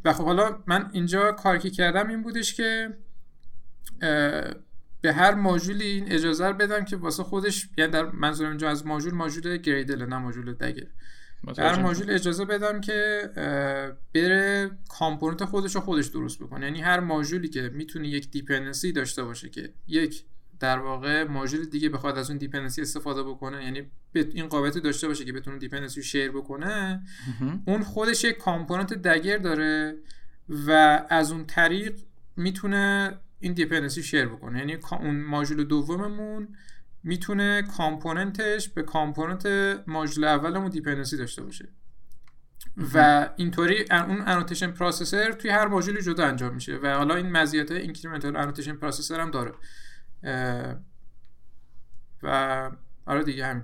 و 0.05 0.13
خب 0.13 0.25
حالا 0.25 0.63
من 0.67 0.91
اینجا 0.93 1.33
کاری 1.33 1.59
که 1.59 1.71
کردم 1.71 2.09
این 2.09 2.23
بودش 2.23 2.55
که 2.55 2.97
به 5.01 5.13
هر 5.13 5.35
ماژولی 5.35 5.85
این 5.85 6.13
اجازه 6.13 6.53
بدم 6.53 6.85
که 6.85 6.97
واسه 6.97 7.23
خودش 7.23 7.69
یعنی 7.79 7.93
در 7.93 8.11
منظورم 8.11 8.49
اینجا 8.49 8.71
از 8.71 8.87
ماژول 8.87 9.15
ماژول 9.15 9.57
Gradle 9.57 10.07
نه 10.07 10.19
ماژول 10.19 10.53
Dagger 10.55 10.87
هر 11.59 11.83
ماژول 11.83 12.11
اجازه 12.11 12.45
بدم 12.45 12.81
که 12.81 13.31
بره 14.15 14.71
component 14.89 15.45
خودش 15.45 15.75
رو 15.75 15.81
خودش 15.81 16.07
درست 16.07 16.39
بکنه. 16.39 16.67
یعنی 16.67 16.81
هر 16.81 17.01
ماژولی 17.01 17.49
که 17.49 17.71
می‌تونه 17.75 18.09
یک 18.09 18.31
dependency 18.31 18.93
داشته 18.93 19.25
باشه 19.25 19.49
که 19.49 19.73
یک 19.89 20.25
در 20.61 20.79
واقع 20.79 21.25
ماژول 21.25 21.65
دیگه 21.65 21.89
بخواد 21.89 22.19
از 22.19 22.31
اون 22.31 22.39
dependency 22.39 22.83
استفاده 22.83 23.23
بکنه 23.23 23.65
یعنی 23.65 23.91
این 24.15 24.47
قابلیت 24.47 24.79
داشته 24.79 25.09
باشه 25.09 25.25
که 25.25 25.33
بتونه 25.33 25.59
dependency 25.59 26.01
رو 26.01 26.07
share 26.07 26.31
بکنه 26.31 27.03
اون 27.67 27.83
خودش 27.83 28.25
یک 28.25 28.39
component 28.39 28.95
Dagger 28.95 29.39
داره 29.39 29.97
و 30.49 30.71
از 31.11 31.33
اون 31.33 31.47
طریق 31.47 31.99
می‌تونه 32.37 33.19
این 33.41 33.53
dependency 33.53 34.03
share 34.03 34.27
بکنه. 34.27 34.59
یعنی 34.59 34.79
اون 34.93 35.21
ماژول 35.23 35.65
دوممون 35.65 36.49
می‌تونه 37.03 37.63
component 37.77 38.52
ش 38.52 38.69
به 38.69 38.83
component 38.83 39.47
ماژول 39.87 40.25
اولمون 40.25 40.69
dependency 40.71 41.17
داشته 41.17 41.43
باشه. 41.43 41.69
و 42.95 43.29
اینطوری 43.37 43.85
اون 43.91 44.23
annotation 44.27 44.71
processor 44.71 45.33
توی 45.33 45.51
هر 45.51 45.67
ماژولی 45.67 46.03
جدا 46.03 46.27
انجام 46.27 46.55
میشه 46.55 46.77
و 46.83 46.95
حالا 46.95 47.15
این 47.15 47.33
مزیت 47.33 47.71
incremental 47.71 48.37
annotation 48.37 48.77
processor 48.77 49.21
هم 49.21 49.31
داره. 49.31 49.53
و 52.23 52.71
آره 53.07 53.25
دیگه 53.25 53.47
همین. 53.47 53.63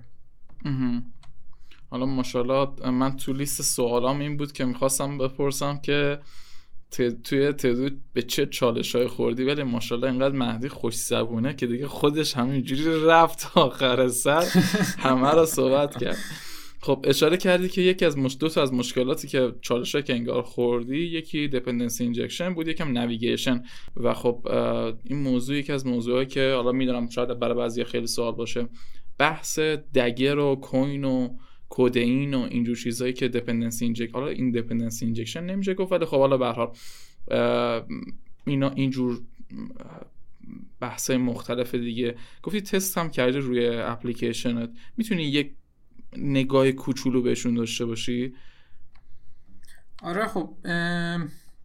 حالا 1.91 2.07
ماشاءالله 2.07 2.91
من 2.91 3.17
تو 3.17 3.33
لیست 3.33 3.63
سوالام 3.63 4.19
این 4.19 4.37
بود 4.37 4.53
که 4.53 4.65
می‌خواستم 4.65 5.19
بپرسم 5.19 5.79
که 5.79 6.21
توی 7.25 7.53
تدو 7.53 7.91
به 8.13 8.23
چه 8.23 8.47
چالش 8.47 8.97
های 8.97 9.07
خوردی 9.07 9.45
ولی 9.45 9.63
ماشاءالله 9.63 10.11
اینقدر 10.11 10.35
مهدی 10.35 10.69
خوش 10.69 10.95
زبونه 10.95 11.55
که 11.55 11.67
دیگه 11.67 11.87
خودش 11.87 12.37
همینجوری 12.37 13.05
رفت 13.07 13.51
آخر 13.55 14.09
سر. 14.09 14.45
همه 14.99 15.31
را 15.31 15.47
صحبت 15.47 15.99
کرد. 16.05 16.17
خب 16.81 17.05
اشاره 17.09 17.37
کردی 17.37 17.69
که 17.69 17.83
یکی 17.83 18.05
از 18.05 18.19
مش... 18.19 18.37
دو 18.41 18.49
تا 18.49 18.63
از 18.63 18.73
مشکلاتی 18.73 19.29
که 19.29 19.53
چالش 19.61 19.97
که 19.97 20.15
انگار 20.15 20.43
خوردی 20.43 20.99
یکی 20.99 21.49
dependency 21.49 22.05
injection 22.05 22.55
بود 22.55 22.69
یکم 22.69 22.99
navigation 22.99 23.63
و 23.97 24.15
خب 24.15 24.47
این 25.05 25.19
موضوع 25.19 25.57
یکی 25.57 25.73
از 25.73 25.87
موضوعایی 25.87 26.27
که 26.27 26.53
حالا 26.55 26.73
می‌دونم 26.73 27.09
شاید 27.09 27.39
برای 27.39 27.55
بعضی 27.55 27.85
خیلی 27.85 28.07
سوال 28.07 28.33
باشه. 28.33 28.69
بحث 29.19 29.59
Dagger 29.95 30.39
و 30.39 30.57
Koin 30.57 31.05
و 31.05 31.29
Kodein 31.69 32.35
و 32.35 32.41
اینجور 32.41 32.77
چیزهایی 32.77 33.13
که 33.13 33.29
dependency 33.29 33.85
inject 33.85 34.11
حالا 34.11 34.27
این 34.27 34.51
dependency 34.51 35.05
injection 35.05 35.45
نمیشه 35.45 35.75
گفت 35.75 35.93
ولی 35.93 36.05
خب 36.05 36.19
حالا 36.19 36.37
به 36.37 36.47
حال 36.47 36.73
اینا 38.47 38.71
اینجور 38.71 39.21
بحث 40.81 41.11
مختلف 41.11 41.75
دیگه. 41.75 42.17
گفتی 42.43 42.61
تست 42.61 42.99
هم 42.99 43.11
کردی 43.11 43.39
روی 43.39 43.67
اپلیکیشنت. 43.67 44.71
می‌تونی 44.97 45.23
یک 45.23 45.55
نگاه 46.17 46.73
کوچولو 46.73 47.23
بهشون 47.23 47.55
داشته 47.55 47.85
باشی؟ 47.85 48.35
آره 50.03 50.27
خب 50.27 50.57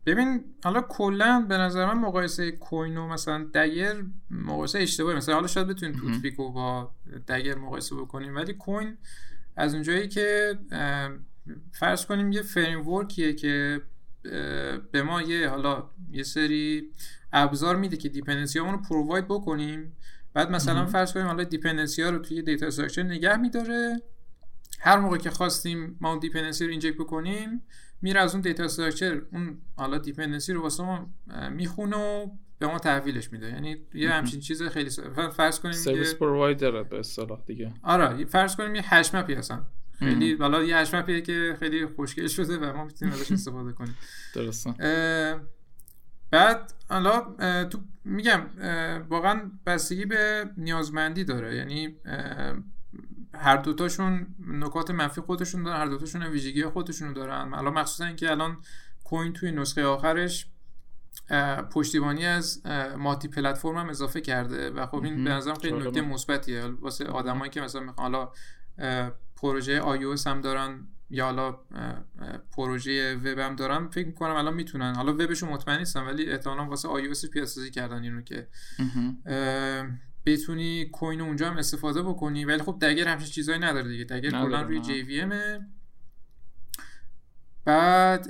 ببین 0.05 0.43
حالا 0.63 0.81
کلا 0.81 1.45
به 1.49 1.57
نظر 1.57 1.85
من 1.93 2.01
مقایسه 2.01 2.51
Koin 2.51 2.97
و 2.97 3.07
مثلا 3.07 3.43
Dagger 3.53 3.95
مقایسه 4.29 4.79
اشتباهی. 4.79 5.17
مثلا 5.17 5.35
حالا 5.35 5.47
شاید 5.47 5.67
بتونیم 5.67 5.95
Toothpick 5.95 6.45
و 6.45 6.51
با 6.51 6.91
Dagger 7.27 7.55
مقایسه 7.55 7.95
بکنیم 7.95 8.35
ولی 8.35 8.53
Koin 8.53 8.97
از 9.55 9.73
اونجایی 9.73 10.07
که 10.07 10.57
فرض 11.71 12.05
کنیم 12.05 12.31
یه 12.31 12.41
framework 12.41 13.16
یه 13.16 13.33
که 13.33 13.81
به 14.91 15.03
ما 15.05 15.21
یه 15.21 15.49
حالا 15.49 15.89
یه 16.11 16.23
سری 16.23 16.91
ابزار 17.33 17.75
میده 17.75 17.97
که 17.97 18.09
dependency 18.09 18.59
رو 18.59 18.77
provide 18.77 19.27
بکنیم. 19.27 19.97
بعد 20.33 20.51
مثلا 20.51 20.85
فرض 20.85 21.13
کنیم 21.13 21.25
حالا 21.25 21.43
dependency 21.43 22.01
ها 22.01 22.09
رو 22.09 22.19
توی 22.19 22.41
data 22.41 22.67
structure 22.67 23.03
نگه 23.03 23.37
میداره. 23.37 24.01
هر 24.79 24.99
موقع 24.99 25.17
که 25.17 25.29
خواستیم 25.29 25.97
ما 26.01 26.09
اون 26.09 26.19
dependency 26.19 26.65
رو 26.65 26.71
inject 26.71 26.97
بکنیم 26.97 27.61
میره 28.01 28.19
از 28.19 28.33
اون 28.33 28.41
data 28.41 28.63
structure 28.63 29.21
اون 29.31 29.57
حالا 29.77 29.97
dependency 29.97 30.53
رو 30.53 30.61
واسه 30.61 30.83
ما 30.83 31.13
می‌خونه 31.51 31.97
و 31.97 32.29
به 32.61 32.67
ما 32.67 32.79
تحویلش 32.79 33.31
میده. 33.31 33.47
یعنی 33.47 33.77
یه 33.93 34.11
همچین 34.11 34.39
چیز 34.39 34.63
خیلی 34.63 34.89
فرض 35.35 35.59
کنیم 35.59 35.73
service 35.73 36.15
provider 36.15 36.83
به 36.83 36.99
اصطلاح 36.99 37.41
دیگه. 37.45 37.73
آره 37.83 38.25
فرض 38.25 38.55
کنیم 38.55 38.75
یه 38.75 38.93
hash 38.93 39.15
map 39.15 39.29
ی 39.29 39.33
هستن. 39.33 39.65
خیلی 39.99 40.35
حالا 40.35 40.63
یه 40.63 40.77
hash 40.77 40.93
map 40.93 41.10
یه 41.10 41.21
که 41.21 41.55
خیلی 41.59 41.85
خوشگل 41.85 42.27
شده 42.27 42.57
و 42.57 42.77
ما 42.77 42.85
می‌تونیم 42.85 43.13
ازش 43.13 43.31
استفاده 43.41 43.71
کنیم. 43.71 43.97
درسته. 44.35 44.73
بعد 46.31 46.73
حالا 46.89 47.35
تو 47.63 47.79
میگم 48.05 48.41
واقعا 49.09 49.51
بستگی 49.65 50.05
به 50.05 50.49
نیازمندی 50.57 51.23
داره. 51.23 51.55
یعنی 51.55 51.95
هر 53.33 53.57
دوتاشون 53.57 54.27
نکات 54.47 54.91
منفی 54.91 55.21
خودشون 55.21 55.63
دارن 55.63 55.79
هر 55.79 55.85
دوتاشون 55.85 56.23
ویژگی 56.23 56.63
خودشون 56.63 57.13
دارن. 57.13 57.53
الان 57.53 57.73
مخصوصا 57.73 58.05
اینکه 58.05 58.31
الان 58.31 58.57
کوین 59.03 59.33
توی 59.33 59.51
نسخه 59.51 59.83
آخرش 59.85 60.47
پشتیبانی 61.71 62.25
از 62.25 62.61
ماتی 62.97 63.27
پلتفرم 63.27 63.77
هم 63.77 63.89
اضافه 63.89 64.21
کرده 64.21 64.69
و 64.69 64.85
خب 64.85 65.03
این 65.03 65.23
به 65.23 65.29
نظرم 65.29 65.55
خیلی 65.55 65.77
نکته 65.77 66.01
مثبتیه. 66.01 66.65
واسه 66.65 67.05
آدمایی 67.05 67.51
که 67.51 67.61
مثلا 67.61 67.81
می‌خوان 67.81 68.13
حالا 68.13 68.31
پروژه 69.35 69.79
آی 69.79 70.15
هم 70.25 70.41
دارن 70.41 70.87
یا 71.09 71.25
حالا 71.25 71.59
پروژه 72.51 73.15
وب 73.15 73.39
هم 73.39 73.55
دارن 73.55 73.87
فکر 73.87 74.07
می‌کنم 74.07 74.35
الان 74.35 74.53
می‌تونن. 74.53 74.95
حالا 74.95 75.13
وبشون 75.13 75.49
مطمئن 75.49 75.77
نیستم 75.79 76.07
ولی 76.07 76.31
احتمالاً 76.31 76.65
واسه 76.65 76.87
آی 76.87 77.05
او 77.05 77.13
پیاده‌سازی 77.33 77.71
کردن 77.71 78.03
اینو 78.03 78.21
که. 78.21 78.47
بتونی 80.25 80.85
کوین 80.85 81.21
اونجا 81.21 81.49
هم 81.49 81.57
استفاده 81.57 82.03
بکنی. 82.03 82.45
ولی 82.45 82.63
خب 82.63 82.77
دگر 82.81 83.07
همچین 83.07 83.27
چیزایی 83.27 83.59
نداره 83.59 83.87
دیگه. 83.87 84.03
دگر 84.03 84.29
کلا 84.29 84.61
روی 84.61 84.79
جی 84.79 85.01
وی 85.01 85.25
بعد 87.65 88.27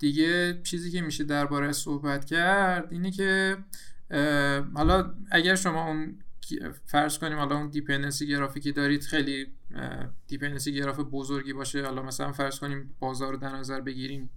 دیگه 0.00 0.60
چیزی 0.62 0.90
که 0.90 1.00
میشه 1.00 1.24
درباره 1.24 1.72
صحبت 1.72 2.24
کرد 2.24 2.92
اینه 2.92 3.10
که 3.10 3.56
حالا 4.74 5.14
اگر 5.30 5.54
شما 5.54 5.88
اون 5.88 6.18
فرض 6.86 7.18
کنیم 7.18 7.38
حالا 7.38 7.56
اون 7.56 7.68
dependency 7.68 8.26
graph 8.26 8.52
ی 8.52 8.57
که 8.57 8.72
دارید 8.72 9.02
خیلی 9.02 9.46
dependency 10.26 10.74
graph 10.74 11.00
بزرگی 11.00 11.52
باشه 11.52 11.84
حالا 11.84 12.02
مثلا 12.02 12.32
فرض 12.32 12.58
کنیم 12.58 12.96
بازار 12.98 13.32
رو 13.32 13.36
در 13.36 13.56
نظر 13.56 13.80
بگیریم 13.80 14.30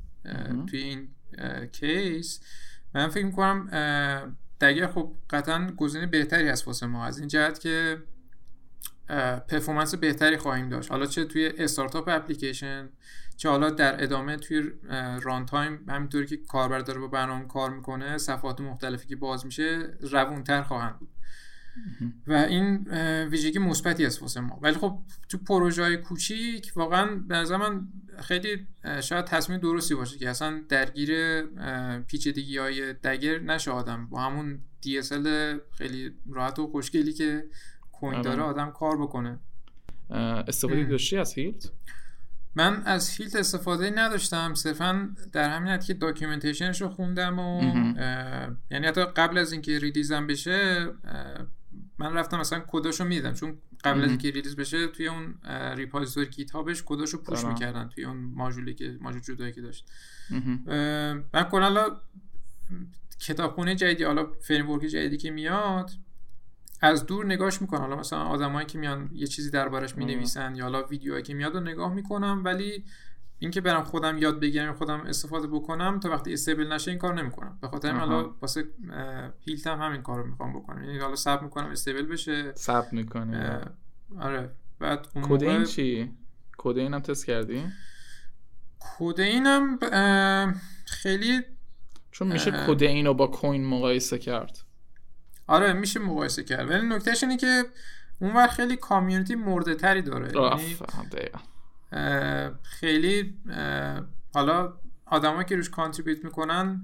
توی 0.68 0.80
این 0.80 1.08
case 1.72 2.40
من 2.96 3.08
فکر 3.08 3.26
می‌کنم 3.26 3.68
Dagger 4.62 4.88
خب 4.88 5.16
قطعا 5.30 5.72
گزینه 5.78 6.06
بهتری 6.06 6.48
هست 6.48 6.68
واسه 6.68 6.86
ما 6.86 7.06
از 7.06 7.20
این 7.20 7.28
جهت 7.28 7.60
که 7.60 8.04
performance 9.48 9.96
بهتری 9.96 10.38
خواهیم 10.38 10.70
داشت. 10.70 10.92
حالا 10.92 11.06
چه 11.06 11.26
توی 11.26 11.54
startup 11.58 12.08
application 12.08 12.90
چه 13.38 13.50
حالا 13.50 13.70
در 13.70 14.04
ادامه 14.04 14.38
توی 14.38 14.72
runtime 15.22 15.86
همینطوری 15.88 16.26
که 16.26 16.38
کاربر 16.38 16.80
داره 16.80 17.00
با 17.00 17.08
برنامه 17.08 17.48
کار 17.48 17.70
می‌کنه 17.70 18.18
صفحات 18.18 18.62
مختلفی 18.62 19.08
که 19.08 19.16
باز 19.16 19.46
میشه 19.46 19.98
روونتر 20.02 20.62
خواهند 20.62 21.00
بود. 21.00 21.10
و 22.28 22.34
این 22.34 22.88
ویژگی 23.24 23.60
مثبتی 23.60 24.06
است 24.06 24.22
واسه 24.22 24.42
ما. 24.42 24.60
ولی 24.62 24.76
خب 24.76 25.00
تو 25.30 25.38
پروژه 25.38 25.84
های 25.84 25.98
کوچیک 25.98 26.72
واقعا 26.76 27.16
به 27.16 27.36
نظر 27.36 27.58
من 27.58 27.88
خیلی 28.20 28.68
شاید 29.02 29.26
تصمیم 29.26 29.60
درستی 29.60 29.96
باشه 29.96 30.18
که 30.18 30.30
اصلا 30.30 30.62
درگیر 30.70 31.42
پیچیدگی 32.08 32.58
های 32.58 32.94
Dagger 32.94 33.40
نشه 33.40 33.72
آدم. 33.72 34.08
با 34.08 34.22
همون 34.22 34.60
DSL 34.86 35.28
خیلی 35.78 36.12
راحت 36.32 36.60
و 36.60 36.68
خوشگلی 36.68 37.14
که 37.14 37.46
Koin 37.92 38.22
داره 38.22 38.42
آره. 38.42 38.52
آدم 38.52 38.72
کار 38.72 38.98
بکنه. 38.98 39.40
استفاده 40.10 40.84
داشتی 40.84 41.18
از 41.18 41.34
Hilt؟ 41.34 41.72
من 42.56 42.84
از 42.86 43.10
Hilt 43.10 43.36
استفاده 43.36 43.90
نداشتم 43.90 44.54
صرفا 44.54 45.16
در 45.32 45.50
همین 45.50 45.74
حد 45.74 45.84
که 45.84 45.94
documentation 45.94 46.70
ش 46.70 46.82
رو 46.82 46.90
خوندم 46.90 47.40
و 47.40 47.62
یعنی 48.72 48.88
حتی 48.88 49.06
قبل 49.06 49.38
از 49.38 49.52
اینکه 49.52 49.80
release 49.80 50.17
هم 50.17 50.28
بشه 50.28 50.88
من 51.98 52.14
رفتم 52.14 52.40
مثلا 52.40 52.64
کداشو 52.68 53.04
میدم 53.04 53.34
چون 53.34 53.58
قبل 53.84 54.04
از 54.04 54.10
اینکه 54.10 54.32
release 54.32 54.56
بشه 54.56 54.88
توی 54.88 55.08
اون 55.08 55.36
repository 55.76 56.30
GitHub 56.30 56.52
ش 56.52 56.84
کداشو 56.86 57.24
push 57.24 57.46
می‌کردن 57.46 57.90
توی 57.90 58.06
اون 58.06 58.18
ماژولی 58.18 58.74
که 58.74 58.98
ماژول 59.02 59.22
جدایی 59.22 59.52
که 59.52 59.62
داشت. 59.62 59.86
من 61.34 61.44
کلا 61.52 61.98
کتابخونه 63.20 63.76
جدیدی 63.76 64.04
حالا 64.04 64.28
فریم 64.42 64.78
جدیدی 64.80 65.18
که 65.18 65.32
میاد 65.32 65.92
از 66.84 67.06
دور 67.06 67.26
نگاش 67.26 67.62
می‌کنم. 67.62 67.82
حالا 67.82 67.96
مثلا 67.96 68.20
آدمایی 68.20 68.68
که 68.68 68.78
میان 68.78 69.10
یه 69.14 69.28
چیزی 69.28 69.52
دربارش 69.52 69.98
می‌نویسن 69.98 70.56
یا 70.56 70.64
حالا 70.64 70.84
ویدیوهایی 70.84 71.24
که 71.24 71.34
میاد 71.34 71.54
رو 71.54 71.60
نگاه 71.60 71.94
می‌کنم 71.94 72.42
ولی 72.46 72.84
اینکه 73.40 73.62
برم 73.62 73.84
خودم 73.84 74.18
یاد 74.18 74.40
بگیرم 74.40 74.74
خودم 74.74 75.02
استفاده 75.02 75.48
بکنم 75.48 76.00
تا 76.00 76.10
وقتی 76.10 76.34
استیبل 76.34 76.74
نشه 76.74 76.92
این 76.92 77.00
کار 77.00 77.14
نمی‌کنم. 77.22 77.58
به 77.62 77.68
خاطر 77.68 77.92
حالا 77.92 78.30
واسه 78.42 78.66
هیلتم 79.40 79.82
همین 79.82 80.02
کار 80.02 80.20
رو 80.20 80.26
می‌خوام 80.26 80.54
بکنم. 80.54 80.84
یعنی 80.84 81.00
حالا 81.00 81.16
صبر 81.16 81.44
می‌کنم 81.44 81.68
استیبل 81.70 82.06
بشه. 82.06 82.54
صبر 82.56 82.88
می‌کنی. 82.92 83.36
آره. 84.20 84.52
بعد 84.80 85.08
کد 85.22 85.44
این 85.44 85.64
چی؟ 85.64 86.12
کد 86.58 86.78
اینم 86.78 87.00
تست 87.00 87.26
کردی؟ 87.26 87.64
کدین 88.80 89.46
هم 89.46 89.80
خیلی 90.86 91.42
چون 92.12 92.28
میشه 92.28 92.52
کدین 92.68 93.06
رو 93.06 93.14
با 93.14 93.28
کوین 93.28 93.66
مقایسه 93.66 94.18
کرد. 94.18 94.58
آره 95.48 95.74
میشه 95.74 96.00
مقایسه 96.00 96.44
کرد. 96.44 96.70
ولی 96.70 96.88
نکتهش 96.88 97.24
اینه 97.24 97.38
که 97.38 97.64
اونور 98.20 98.48
خیلی 98.48 98.76
کامیونیتی 98.76 99.36
مرده 99.36 99.76
تری 99.76 100.02
داره. 100.02 100.32
یعنی 100.36 100.78
خیلی 102.64 103.38
حالا 104.34 104.74
آدمایی 105.06 105.46
که 105.46 105.56
روش 105.56 105.70
کانتریبیوت 105.70 106.24
می‌کنن 106.26 106.82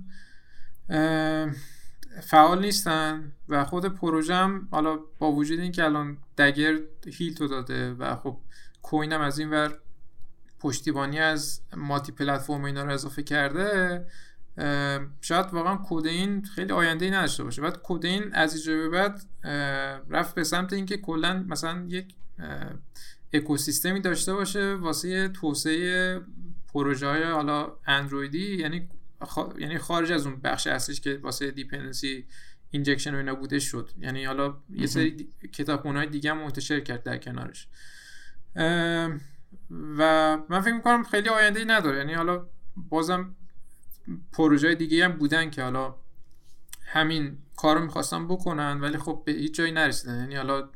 فعال 2.22 2.62
نیستن 2.62 3.32
و 3.50 3.66
خود 3.66 3.86
پروژه 3.86 4.36
هم 4.36 4.68
حالا 4.72 5.00
با 5.20 5.32
وجود 5.32 5.60
اینکه 5.60 5.84
الان 5.84 6.18
دگر 6.38 6.80
هیلتو 7.08 7.48
داده 7.48 7.94
و 7.94 8.16
خب 8.16 8.38
کوین 8.82 9.13
هم 9.13 9.22
از 9.22 9.39
این 9.39 9.50
ور 9.50 9.78
پشتیبانی 10.60 11.20
از 11.20 11.62
مالتی 11.78 12.12
پلتفرم 12.12 12.63
اینا 12.63 12.84
رو 12.84 12.92
اضافه 12.92 13.24
کرده 13.24 14.06
شاید 15.22 15.46
واقعا 15.51 15.75
کودین 15.75 16.46
خیلی 16.46 16.72
آینده 16.72 17.06
ای 17.06 17.12
نداشته 17.12 17.44
باشه. 17.44 17.62
بعد 17.62 17.78
کودین 17.78 18.34
از 18.34 18.56
اینجا 18.56 18.75
به 18.75 18.89
بعد 18.89 19.22
رفت 20.10 20.36
به 20.36 20.44
سمت 20.44 20.74
اینکه 20.74 20.98
کلا 20.98 21.46
مثلا 21.48 21.86
یک 21.88 22.16
اکوسیستمی 23.34 24.01
داشته 24.01 24.34
باشه 24.34 24.74
واسه 24.74 25.28
توسعه 25.28 26.22
پروژه 26.74 27.08
های 27.08 27.24
حالا 27.24 27.72
اندرویدی 27.86 28.56
یعنی 28.56 28.89
یعنی 29.58 29.78
خارج 29.78 30.12
از 30.12 30.25
اون 30.25 30.36
بخش 30.36 30.68
اصلیش 30.68 31.01
که 31.01 31.20
واسه 31.24 31.51
دیپندنسی 31.51 32.25
injection 32.72 33.13
و 33.13 33.18
اینا 33.18 33.36
بوده 33.36 33.60
شد. 33.60 33.89
یعنی 34.00 34.25
حالا 34.25 34.58
یه 34.70 34.88
سری 34.88 35.30
کتابخونه‌های 35.54 36.08
دیگه 36.08 36.32
هم 36.32 36.38
منتشر 36.38 36.80
کرد 36.80 37.04
در 37.04 37.18
کنارش. 37.18 37.68
و 39.98 40.38
من 40.50 40.62
فکر 40.62 40.74
می‌کنم 40.74 41.04
خیلی 41.04 41.30
آینده 41.30 41.60
ای 41.60 41.66
نداره. 41.66 41.98
یعنی 41.98 42.13
حالا 42.13 42.46
بازم 42.75 43.36
پروژه 44.32 44.75
دیگه 44.75 45.06
هم 45.06 45.12
بودن 45.12 45.50
که 45.50 45.63
حالا 45.63 45.96
همین 46.86 47.38
کار 47.58 47.77
رو 47.77 47.84
می‌خواستن 47.84 48.27
بکنن 48.27 48.79
ولی 48.82 48.98
خب 48.98 49.24
به 49.25 49.32
هیچ 49.32 49.56
جایی 49.56 49.72
نرسیدن. 49.72 50.20
یعنی 50.20 50.36
حالا 50.36 50.70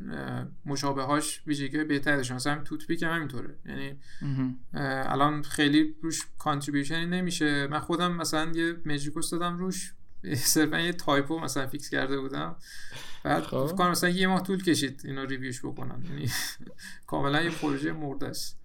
مشابه 0.66 1.04
هاش 1.04 1.42
ویژگی 1.48 1.84
بهتر 1.84 2.16
داشتن 2.16 2.36
مثلا 2.36 2.54
همین 2.54 2.64
toothpick 2.64 3.04
هم 3.04 3.10
همینطوره. 3.10 3.56
یعنی 3.66 4.00
الان 5.04 5.44
خیلی 5.44 5.96
روش 6.02 6.28
contribution 6.40 7.01
ی 7.01 7.06
نمیشه. 7.06 7.68
من 7.68 7.80
خودم 7.80 8.12
مثلا 8.12 8.52
یه 8.56 8.76
merge 8.86 9.04
request 9.04 9.30
دادم 9.30 9.58
روش. 9.58 9.94
صرفا 10.36 10.80
یه 10.80 10.94
typo 10.94 11.40
مثلا 11.40 11.68
fix 11.68 11.90
کرده 11.90 12.20
بودم. 12.20 12.56
بعد 13.24 13.44
خب. 13.44 13.76
کنم 13.78 13.90
مثلا 13.92 14.10
یه 14.10 14.28
ماه 14.28 14.44
طول 14.44 14.64
کشید 14.64 15.02
اینا 15.06 15.24
review 15.24 15.55
ش 15.55 15.66
بکنن. 15.66 16.04
یعنی 16.10 16.30
کاملا 17.08 17.42
یه 17.42 17.50
پروژه 17.50 17.92
مرده 17.92 18.28
است. 18.28 18.60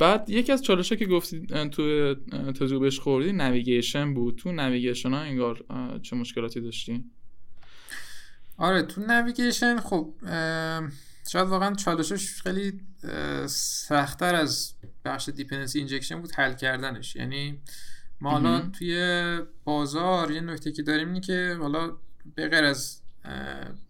بعد 0.00 0.30
یکی 0.30 0.52
از 0.52 0.62
چالش 0.62 0.92
که 0.92 1.06
گفتی 1.06 1.46
تو 1.46 2.14
تجربه‌ش 2.60 2.98
خوردی 2.98 3.32
navigation 3.32 4.14
بود. 4.14 4.36
تو 4.36 4.52
navigation 4.52 5.10
ها 5.10 5.20
انگار 5.20 5.64
چه 6.02 6.16
مشکلاتی 6.16 6.60
داشتی؟ 6.60 7.04
آره 8.56 8.82
تو 8.82 9.00
navigation 9.00 9.80
خب 9.80 10.14
شاید 11.30 11.48
واقعا 11.48 11.74
challenge 11.74 12.30
ش 12.30 12.42
خیلی 12.42 12.80
سختتر 13.46 14.34
از 14.34 14.74
بخش 15.04 15.28
dependency 15.28 15.78
injection 15.78 16.20
بود 16.20 16.32
حل 16.34 16.52
کردنش. 16.52 17.16
یعنی 17.16 17.58
ما 18.20 18.30
حالا 18.30 18.60
توی 18.78 19.38
بازار 19.64 20.30
یه 20.30 20.40
نکته 20.40 20.72
که 20.72 20.82
داریم 20.82 21.08
اینه 21.08 21.20
که 21.20 21.56
حالا 21.60 21.96
به 22.34 22.48
غیر 22.48 22.64
از 22.64 22.99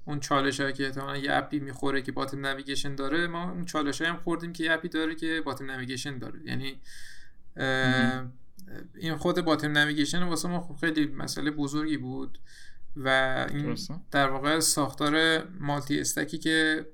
اون 0.05 0.21
چالش 0.21 0.61
هایی 0.61 0.73
که 0.73 0.87
احتمالا 0.87 1.17
یه 1.17 1.33
app 1.33 1.52
ی 1.52 1.59
می‌خوره 1.59 2.03
که 2.03 2.13
bottom 2.13 2.47
navigation 2.47 2.95
داره 2.95 3.27
ما 3.27 3.51
اون 3.51 3.65
چالش 3.65 4.03
هم 4.03 4.17
خوردیم 4.17 4.53
که 4.53 4.65
یه 4.65 4.73
app 4.73 4.85
ی 4.85 4.89
داره 4.89 5.15
که 5.15 5.43
bottom 5.45 5.71
navigation 5.71 6.19
داره. 6.19 6.41
یعنی 6.45 6.81
این 8.95 9.17
خود 9.17 9.41
bottom 9.41 9.79
navigation 9.79 10.23
واسه 10.23 10.49
ما 10.49 10.61
خب 10.61 10.77
خیلی 10.77 11.07
مسئله 11.07 11.51
بزرگی 11.51 11.97
بود 11.97 12.39
و 12.97 13.09
این 13.51 13.79
در 14.11 14.29
واقع 14.29 14.61
ساختار 14.61 15.45
multi 15.61 16.01
stack 16.01 16.32
ی 16.32 16.39
که 16.39 16.87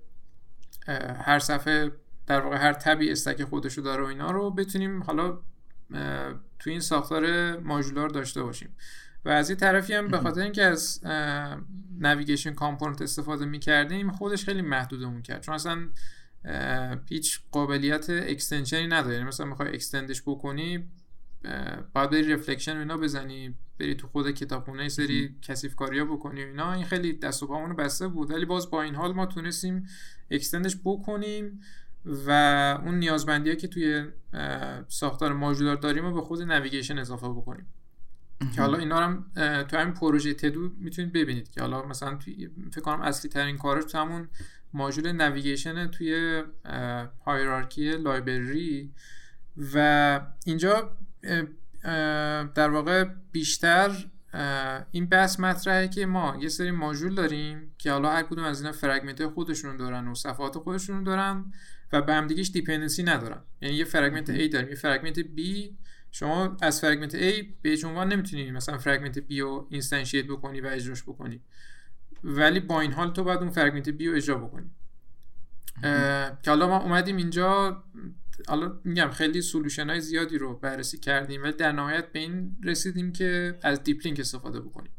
هر 1.25 1.38
صفحه 1.38 1.92
در 2.27 2.40
واقع 2.40 2.57
هر 2.57 2.72
tab 2.73 3.11
ی 3.11 3.16
stack 3.16 3.45
خودشو 3.44 3.83
داره 3.83 4.03
و 4.03 4.07
اینا 4.07 4.31
رو 4.31 4.51
بتونیم 4.51 5.03
حالا 5.03 5.38
تو 6.59 6.70
این 6.70 6.81
ساختار 6.81 7.57
ماژولار 7.59 8.09
داشته 8.09 8.42
باشیم. 8.42 8.77
و 9.27 9.29
از 9.29 9.51
این 9.51 9.59
طرفی 9.59 9.95
هم 9.95 10.09
به 10.09 10.19
خاطر 10.19 10.41
اینکه 10.41 10.62
از 10.62 11.01
navigation 12.01 12.53
component 12.53 13.03
استفاده 13.03 13.45
می‌کردیم 13.45 14.12
خودش 14.12 14.45
خیلی 14.45 14.62
محدودمون 14.62 15.23
کرد. 15.23 15.43
چون 15.43 15.55
اصلا 15.55 15.89
هیچ 17.09 17.41
قابلیت 17.51 18.11
extension 18.11 18.79
ی 18.79 18.87
نداره. 18.87 19.15
یعنی 19.15 19.27
مثلا 19.27 19.47
می‌خوای 19.47 19.69
extend 19.69 20.09
ش 20.09 20.23
بکنی 20.23 20.89
باید 21.93 22.11
بری 22.11 22.33
reflection 22.33 22.77
و 22.77 22.79
اینا 22.79 22.97
بزنی 22.97 23.55
بری 23.81 23.95
تو 23.95 24.07
خود 24.07 24.31
کتابخونه 24.31 24.89
سری 24.89 25.37
کثیف 25.43 25.75
کاریا 25.75 26.05
بکنی 26.05 26.45
و 26.45 26.47
اینا. 26.47 26.73
این 26.73 26.85
خیلی 26.85 27.12
دست 27.12 27.43
و 27.43 27.47
پامونو 27.47 27.75
بسته 27.75 28.09
بود. 28.09 28.31
ولی 28.31 28.45
باز 28.45 28.71
با 28.71 28.83
این 28.83 28.95
حال 28.95 29.12
ما 29.12 29.27
تونستیم 29.27 29.87
extend 30.31 30.65
ش 30.65 30.77
بکنیم 30.85 31.61
و 32.05 32.31
اون 32.85 32.95
نیازمندی 32.95 33.57
که 33.57 33.69
توی 33.69 34.05
ساختار 34.89 35.33
ماژولار 35.33 35.77
داریم 35.77 36.05
رو 36.05 36.15
به 36.15 36.21
خود 36.21 36.43
navigation 36.42 36.99
اضافه 36.99 37.29
بکنیم. 37.29 37.67
که 38.55 38.61
حالا 38.61 38.79
اینا 38.79 39.01
هم 39.01 39.25
تو 39.62 39.77
همین 39.77 39.94
پروژه 39.94 40.35
todo 40.35 40.71
می‌تونید 40.79 41.12
ببینید 41.12 41.51
که 41.51 41.61
حالا 41.61 41.87
مثلا 41.87 42.14
توی 42.14 42.51
فکر 42.72 42.81
کنم 42.81 43.01
اصلی 43.01 43.31
ترین 43.31 43.59
کارش 43.59 43.85
تو 43.85 43.99
همون 43.99 44.29
ماژول 44.72 45.12
navigation 45.12 45.87
توی 45.87 46.42
hierarchy 47.27 47.97
library 47.97 48.92
و 49.75 50.20
اینجا 50.44 50.96
در 52.55 52.70
واقع 52.70 53.05
بیشتر 53.33 54.07
این 54.90 55.07
بحث 55.07 55.40
مطرحه 55.40 55.88
که 55.88 56.07
ما 56.07 56.37
یه 56.40 56.49
سری 56.49 56.70
ماژول 56.70 57.14
داریم 57.14 57.75
که 57.79 57.92
حالا 57.92 58.11
هر 58.11 58.22
کدوم 58.22 58.44
از 58.44 58.61
اینا 58.61 58.72
fragment 58.73 59.27
خودشون 59.27 59.77
دارن 59.77 60.09
و 60.09 60.14
صفحات 60.14 60.59
خودشون 60.59 61.03
دارن 61.03 61.53
و 61.92 62.03
به 62.03 62.14
هم 62.14 62.27
دیگه‌ش 62.27 62.51
dependency 62.51 63.03
ندارن. 63.03 63.40
یعنی 63.61 63.75
یه 63.75 63.85
fragment 63.85 64.27
A 64.27 64.53
داریم 64.53 64.68
یه 64.68 64.75
fragment 64.75 65.21
B 65.20 65.40
شما 66.11 66.57
از 66.62 66.81
fragment 66.81 67.12
A 67.12 67.45
به 67.62 67.71
هیچ 67.71 67.85
عنوان 67.85 68.12
نمی‌تونی 68.12 68.51
مثلا 68.51 68.79
fragment 68.79 69.19
B 69.19 69.38
رو 69.38 69.66
instantiate 69.71 70.27
بکنی 70.27 70.61
و 70.61 70.66
اجراش 70.66 71.03
بکنی. 71.03 71.40
ولی 72.25 72.61
با 72.61 72.81
این 72.81 72.92
حال 72.92 73.12
تو 73.12 73.25
باید 73.25 73.38
اون 73.38 73.51
fragment 73.51 73.90
B 73.90 74.03
رو 74.03 74.14
اجرا 74.14 74.38
بکنی. 74.38 74.71
که 76.42 76.51
حالا 76.51 76.69
ما 76.69 76.79
اومدیم 76.79 77.16
اینجا 77.16 77.83
حالا 78.49 78.81
میگم 78.85 79.11
خیلی 79.11 79.42
solution 79.42 79.90
های 79.90 80.01
زیادی 80.01 80.38
رو 80.38 80.55
بررسی 80.55 80.99
کردیم 80.99 81.42
و 81.45 81.53
در 81.53 81.73
نهایت 81.73 82.12
به 82.12 82.19
این 82.19 82.57
رسیدیم 82.64 83.12
که 83.12 83.59
از 83.62 83.83
deep 83.83 84.01
link 84.05 84.21
استفاده 84.21 84.61
بکنیم. 84.61 84.92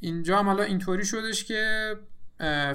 اینجا 0.00 0.38
هم 0.38 0.46
حالا 0.46 0.62
اینطوری 0.62 1.04
شدش 1.04 1.44
که 1.44 1.94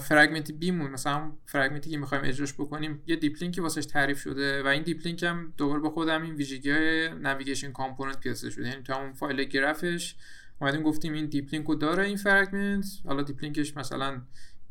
fragment 0.01 0.51
B 0.51 0.61
مون 0.61 0.91
مثلا 0.91 1.31
fragment 1.45 1.85
ی 1.85 1.89
که 1.89 1.97
می‌خوایم 1.97 2.23
اجراش 2.23 2.53
بکنیم 2.53 3.03
یه 3.07 3.15
deep 3.15 3.37
link 3.41 3.57
ی 3.57 3.61
واسش 3.61 3.85
تعریف 3.85 4.19
شده 4.19 4.63
و 4.63 4.67
این 4.67 4.83
deep 4.83 5.01
link 5.05 5.23
هم 5.23 5.53
دوباره 5.57 5.81
به 5.81 5.89
خودم 5.89 6.23
این 6.23 6.35
ویژگی 6.35 6.71
های 6.71 7.09
navigation 7.09 7.71
component 7.71 8.19
پیاده 8.19 8.49
شده. 8.49 8.67
یعنی 8.67 8.83
تو 8.83 8.93
اون 8.93 9.13
فایل 9.13 9.43
گرافش 9.43 10.15
اومدیم 10.61 10.81
گفتیم 10.81 11.13
این 11.13 11.25
deep 11.25 11.53
link 11.53 11.65
رو 11.65 11.75
داره 11.75 12.03
این 12.03 12.17
fragment 12.17 12.85
حالا 13.05 13.21
deep 13.23 13.43
link 13.43 13.66
ش 13.66 13.77
مثلا 13.77 14.21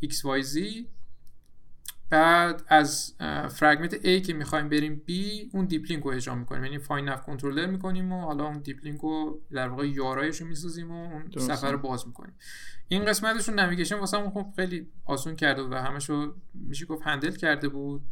xyz 0.04 0.58
بعد 2.10 2.62
از 2.68 3.14
fragment 3.50 3.96
A 3.96 4.26
که 4.26 4.32
می‌خوایم 4.32 4.68
بریم 4.68 5.02
B 5.08 5.12
اون 5.52 5.64
deep 5.64 5.84
link 5.90 6.02
رو 6.02 6.10
اجرا 6.10 6.34
می‌کنیم. 6.34 6.64
یعنی 6.64 6.78
find 6.78 7.08
nav 7.08 7.22
controller 7.22 7.66
می‌کنیم 7.66 8.12
و 8.12 8.20
حالا 8.20 8.44
اون 8.46 8.58
deep 8.58 8.84
link 8.84 9.00
رو 9.00 9.40
در 9.52 9.68
واقع 9.68 9.88
URI 9.88 10.19
ش 10.19 10.40
رو 10.40 10.46
می‌سازیم 10.46 10.90
و 10.90 10.94
اون 10.94 11.30
صفحه 11.38 11.72
رو 11.72 11.78
باز 11.78 12.06
می‌کنیم. 12.06 12.34
این 12.88 13.04
قسمتشون 13.04 13.60
navigation 13.60 13.96
واسه 13.96 14.30
خب 14.30 14.52
خیلی 14.56 14.86
آسون 15.04 15.36
کرده 15.36 15.62
و 15.62 15.74
همشو 15.74 16.34
میشه 16.54 16.86
گفت 16.86 17.02
handle 17.02 17.32
کرده 17.32 17.68
بود. 17.68 18.02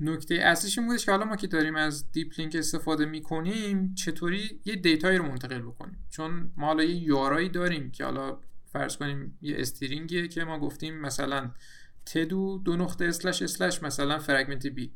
نکته 0.00 0.34
اصلیش 0.34 0.78
این 0.78 0.86
بودش 0.86 1.06
که 1.06 1.12
حالا 1.12 1.24
ما 1.24 1.36
که 1.36 1.46
داریم 1.46 1.76
از 1.76 2.12
deep 2.12 2.32
link 2.38 2.56
استفاده 2.56 3.04
می‌کنیم 3.04 3.94
چطوری 3.94 4.60
یه 4.64 4.76
data 4.76 5.04
یی 5.04 5.18
رو 5.18 5.24
منتقل 5.24 5.58
بکنیم؟ 5.58 5.98
چون 6.10 6.50
ما 6.56 6.66
حالا 6.66 6.84
یه 6.84 6.96
URI 6.96 7.27
یی 7.27 7.48
داریم 7.48 7.90
که 7.90 8.04
حالا 8.04 8.38
فرض 8.66 8.96
کنیم 8.96 9.38
یه 9.42 9.56
string 9.58 10.11
یه 10.11 10.28
که 10.28 10.44
ما 10.44 10.58
گفتیم 10.58 11.00
مثلا 11.00 11.50
todo 12.06 12.58
دو 12.64 12.76
نقطه 12.76 13.04
slash 13.04 13.42
slash 13.42 13.82
مثلا 13.82 14.18
fragment 14.18 14.66
B. 14.66 14.90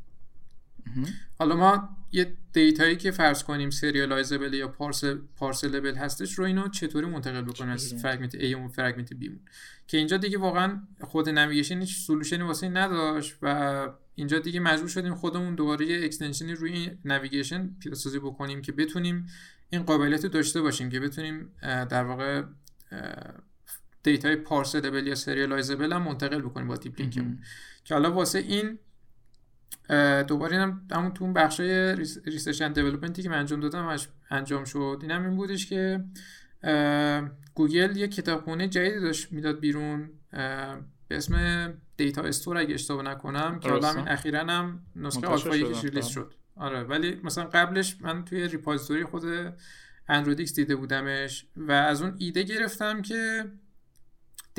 حالا 1.38 1.57
ما 1.57 1.88
یه 2.12 2.37
data 2.53 2.82
یی 2.82 2.96
که 2.96 3.11
فرض 3.11 3.42
کنیم 3.42 3.70
serializable 3.70 4.55
یا 4.55 4.68
pars 4.68 5.05
parcelable 5.37 5.94
هستش 5.94 6.33
رو 6.33 6.44
اینو 6.44 6.68
چطوری 6.68 7.07
منتقل 7.07 7.42
بکنیم 7.42 7.70
از 7.70 7.94
fragment 7.94 8.37
A 8.37 8.55
و 8.55 8.68
fragment 8.68 9.14
B 9.14 9.29
مون؟ 9.29 9.40
که 9.87 9.99
اینجا 9.99 10.16
دیگه 10.16 10.38
واقعا 10.38 10.83
خود 11.01 11.29
navigation 11.29 11.81
هیچ 11.81 11.96
solution 11.96 12.37
ی 12.37 12.42
واسه 12.42 12.68
نداشت 12.68 13.37
و 13.42 13.88
اینجا 14.14 14.38
دیگه 14.38 14.61
مجبور 14.61 14.88
شدیم 14.88 15.14
خودمون 15.14 15.55
دوباره 15.55 15.87
یه 15.87 16.05
extension 16.05 16.50
ی 16.50 16.55
روی 16.55 16.90
navigation 17.05 17.70
پیاده‌سازی 17.81 18.18
بکنیم 18.18 18.62
که 18.62 18.73
بتونیم 18.73 19.27
این 19.70 19.83
قابلیت 19.83 20.25
رو 20.25 20.31
داشته 20.31 20.61
باشیم 20.61 20.90
که 20.90 21.01
بتونیم 21.01 21.53
در 21.62 22.05
واقع 22.05 22.42
data 24.03 24.37
ی 24.37 24.43
parcelable 24.43 25.07
یا 25.07 25.15
serializable 25.14 25.92
هم 25.93 26.03
منتقل 26.03 26.41
بکنیم 26.41 26.69
با 26.69 26.77
deep 26.77 27.01
link 27.01 27.19
مون. 27.19 27.38
که 27.85 27.95
حالا 27.95 28.13
واسه 28.13 28.39
این 28.39 28.79
دوباره 30.25 30.57
اینم 30.57 30.87
همون 30.93 31.13
تو 31.13 31.25
اون 31.25 31.33
بخشای 31.33 31.97
research 32.25 32.62
and 32.62 32.75
development 32.75 33.18
ی 33.18 33.23
که 33.23 33.29
من 33.29 33.39
انجام 33.39 33.61
دادم 33.61 33.97
انجام 34.31 34.65
شد. 34.65 34.99
اینم 35.03 35.25
این 35.25 35.37
بودش 35.37 35.67
که 35.67 36.05
گوگل 37.55 37.97
یه 37.97 38.09
کتابخونه 38.09 38.69
جدیدی 38.69 39.01
داشت 39.01 39.33
می‌داد 39.33 39.61
بیرون 39.61 40.11
به 41.09 41.17
اسم 41.17 41.75
DataStore 41.96 42.59
اگه 42.59 42.75
اشتباه 42.75 43.03
نکنم 43.03 43.61
که 43.61 43.69
حالا 43.69 43.93
همین 43.93 44.09
اخیرا 44.09 44.41
هم 44.41 44.83
نسخه 44.97 45.27
آلفایی 45.27 45.63
که 45.63 45.81
release 45.81 46.07
شد. 46.07 46.35
آره. 46.57 46.83
ولی 46.83 47.21
مثلا 47.25 47.45
قبلش 47.45 47.97
من 48.01 48.25
توی 48.25 48.49
repository 48.49 49.05
خود 49.05 49.25
AndroidX 50.09 50.55
دیده 50.55 50.77
بودمش 50.77 51.47
و 51.57 51.73
از 51.73 52.03
اون 52.03 52.15
ایده 52.19 52.43
گرفتم 52.43 53.03
که 53.03 53.45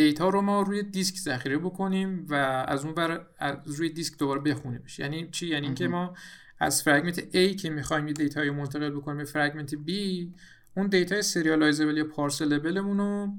data 0.02 0.30
رو 0.30 0.42
ما 0.42 0.62
روی 0.62 0.84
disk 0.84 1.16
ذخیره 1.18 1.58
بکنیم 1.58 2.26
و 2.30 2.34
از 2.68 2.86
اون 2.86 2.94
بر 2.94 3.26
روی 3.66 3.90
disk 3.90 4.18
دوباره 4.18 4.42
بخونیمش. 4.42 5.00
یعنی 5.00 5.30
چی؟ 5.32 5.48
یعنی 5.48 5.66
اینکه 5.66 5.88
ما 5.88 6.16
از 6.60 6.84
fragment 6.84 7.20
A 7.20 7.56
که 7.56 7.70
می‌خوایم 7.70 8.08
یه 8.08 8.14
data 8.14 8.38
یی 8.38 8.50
منتقل 8.50 8.90
بکنیم 8.90 9.18
به 9.18 9.24
fragment 9.24 9.76
B 9.76 9.92
اون 10.78 10.88
data 10.88 11.22
serializable 11.22 11.98
یا 11.98 12.04
parcelable 12.04 12.76
مون 12.76 12.98
رو 12.98 13.34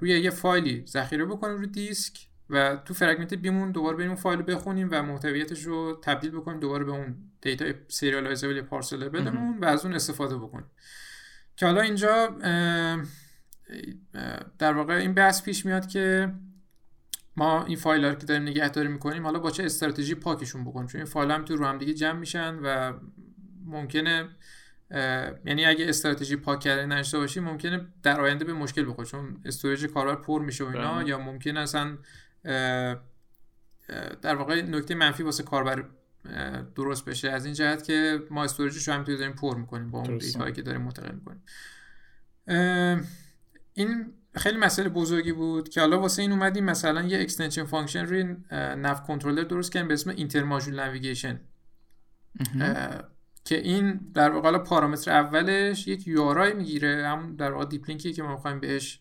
روی 0.00 0.20
یه 0.20 0.30
فایلی 0.30 0.84
ذخیره 0.86 1.24
بکنیم 1.24 1.56
روی 1.56 1.66
disk 1.66 2.26
و 2.50 2.76
تو 2.84 2.94
fragment 2.94 3.34
B 3.34 3.43
مون 3.43 3.72
دوباره 3.72 3.96
بریم 3.96 4.08
اون 4.08 4.16
فایل 4.16 4.38
رو 4.38 4.44
بخونیم 4.44 4.88
و 4.90 5.02
محتویاتش 5.02 5.62
رو 5.62 6.00
تبدیل 6.02 6.30
بکنیم 6.30 6.60
دوباره 6.60 6.84
به 6.84 6.92
اون 6.92 7.16
data 7.40 7.64
serializable 7.88 8.56
یا 8.56 8.62
parcelable 8.62 9.36
مون 9.36 9.58
و 9.58 9.64
از 9.64 9.84
اون 9.84 9.94
استفاده 9.94 10.36
بکنیم. 10.36 10.66
که 11.56 11.66
حالا 11.66 11.80
اینجا 11.80 12.36
در 14.58 14.72
واقع 14.72 14.94
این 14.94 15.14
بحث 15.14 15.42
پیش 15.42 15.66
میاد 15.66 15.86
که 15.86 16.32
ما 17.36 17.64
این 17.64 17.76
فایل 17.76 18.04
ها 18.04 18.14
که 18.14 18.26
داریم 18.26 18.42
نگهداری 18.42 18.88
می‌کنیم 18.88 19.24
حالا 19.24 19.38
با 19.38 19.50
چه 19.50 19.64
استراتژی 19.64 20.14
پاکشون 20.14 20.64
بکنیم؟ 20.64 20.86
چون 20.86 21.00
این 21.00 21.10
فایل 21.10 21.30
هم 21.30 21.44
رو 21.44 21.66
هم 21.66 21.78
دیگه 21.78 21.94
جمع 21.94 22.18
میشن 22.18 22.54
و 22.54 22.92
ممکنه 23.64 24.28
یعنی 25.44 25.64
اگه 25.64 25.88
استراتژی 25.88 26.36
پاک 26.36 26.60
کردن 26.60 26.92
نداشته 26.92 27.18
باشی 27.18 27.40
ممکنه 27.40 27.86
در 28.02 28.20
آینده 28.20 28.44
به 28.44 28.52
مشکل 28.52 28.90
بخوره 28.90 29.08
چون 29.08 29.40
storage 29.44 29.86
کاربر 29.86 30.14
پر 30.22 30.42
میشه 30.42 30.64
و 30.64 30.66
اینا 30.66 30.94
بله. 30.94 31.08
یا 31.08 31.18
ممکنه 31.18 31.56
اصلا 31.56 31.98
در 34.22 34.34
واقع 34.34 34.62
نکته 34.62 34.94
منفی 34.94 35.22
واسه 35.22 35.42
کاربر 35.42 35.84
درست 36.74 37.04
بشه. 37.04 37.30
از 37.30 37.44
این 37.44 37.54
جهت 37.54 37.84
که 37.84 38.22
ما 38.30 38.44
storage 38.44 38.78
ش 38.78 38.88
رو 38.88 38.94
هم 38.94 39.04
داریم 39.04 39.32
پر 39.32 39.56
می‌کنیم 39.56 39.90
با 39.90 39.98
اون 39.98 40.18
data 40.18 40.41
یی 40.41 40.52
که 40.52 40.62
داریم 40.62 40.80
منتقل 40.80 41.14
می‌کنیم. 41.14 41.42
این 43.78 44.12
خیلی 44.34 44.58
مسئله 44.58 44.88
بزرگی 44.88 45.32
بود 45.32 45.68
که 45.68 45.80
حالا 45.80 46.00
واسه 46.00 46.22
این 46.22 46.32
اومدیم 46.32 46.64
مثلا 46.64 47.02
یه 47.02 47.20
extension 47.20 47.64
function 47.64 48.06
روی 48.06 48.36
nav 48.76 49.02
controller 49.02 49.42
درست 49.42 49.72
کردیم 49.72 49.88
به 49.88 49.94
اسم 49.94 50.10
inter 50.10 50.42
module 50.42 50.80
navigation 50.80 51.40
که 53.44 53.58
این 53.58 54.00
در 54.14 54.30
واقع 54.30 54.58
پارامتر 54.58 55.10
اولش 55.10 55.88
یک 55.88 56.08
URI 56.08 56.54
می‌گیره 56.54 57.08
همون 57.08 57.36
در 57.36 57.52
واقع 57.52 57.64
deep 57.64 57.88
link 57.88 58.07
ی 58.07 58.12
که 58.12 58.22
ما 58.22 58.32
می‌خوایم 58.32 58.60
بهش 58.60 59.00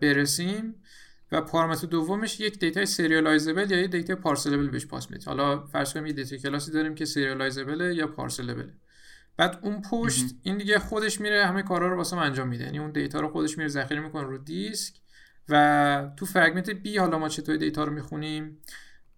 برسیم 0.00 0.74
و 1.32 1.40
پارامتر 1.40 1.86
دومش 1.86 2.40
یک 2.40 2.58
data 2.58 2.84
serializable 2.84 3.70
یا 3.70 3.80
یک 3.80 3.90
data 3.90 4.16
parcelable 4.16 4.68
بهش 4.68 4.86
pass 4.86 5.10
میده. 5.10 5.24
حالا 5.26 5.66
فرض 5.66 5.92
کنیم 5.92 6.06
یه 6.06 6.12
data 6.12 6.36
class 6.36 6.66
ی 6.66 6.72
داریم 6.72 6.94
که 6.94 7.04
serializable 7.04 7.96
یا 7.96 8.06
parcelable 8.06 8.68
بعد 9.40 9.58
اون 9.62 9.82
پشت 9.82 10.24
این 10.42 10.58
دیگه 10.58 10.78
خودش 10.78 11.20
میره 11.20 11.46
همه 11.46 11.62
کارا 11.62 11.88
رو 11.88 11.96
واسه 11.96 12.16
انجام 12.16 12.48
میده. 12.48 12.64
یعنی 12.64 12.78
اون 12.78 12.90
data 12.90 13.20
رو 13.20 13.28
خودش 13.28 13.58
میره 13.58 13.68
ذخیره 13.68 14.00
می‌کنه 14.00 14.22
رو 14.22 14.38
دیسک 14.38 14.94
و 15.48 16.10
تو 16.16 16.26
fragment 16.26 16.70
B 16.70 16.98
حالا 16.98 17.18
ما 17.18 17.28
چطور 17.28 17.56
data 17.56 17.84
رو 17.84 17.92
می‌خونیم؟ 17.92 18.58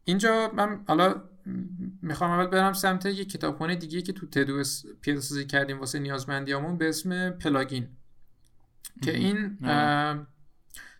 اینجا 0.04 0.50
من 0.54 0.84
حالا 0.88 1.22
می‌خوام 2.02 2.30
اول 2.30 2.46
برم 2.46 2.72
سمت 2.72 3.06
یه 3.06 3.24
کتابخونه 3.24 3.76
دیگه 3.76 4.02
که 4.02 4.12
تو 4.12 4.26
تدوس 4.26 4.82
پیاده 5.00 5.20
سازی 5.20 5.46
کردیم 5.46 5.80
واسه 5.80 5.98
نیازمندیامون 5.98 6.78
به 6.78 6.88
اسم 6.88 7.30
plugin 7.30 7.88
که 9.04 9.16
این 9.16 9.58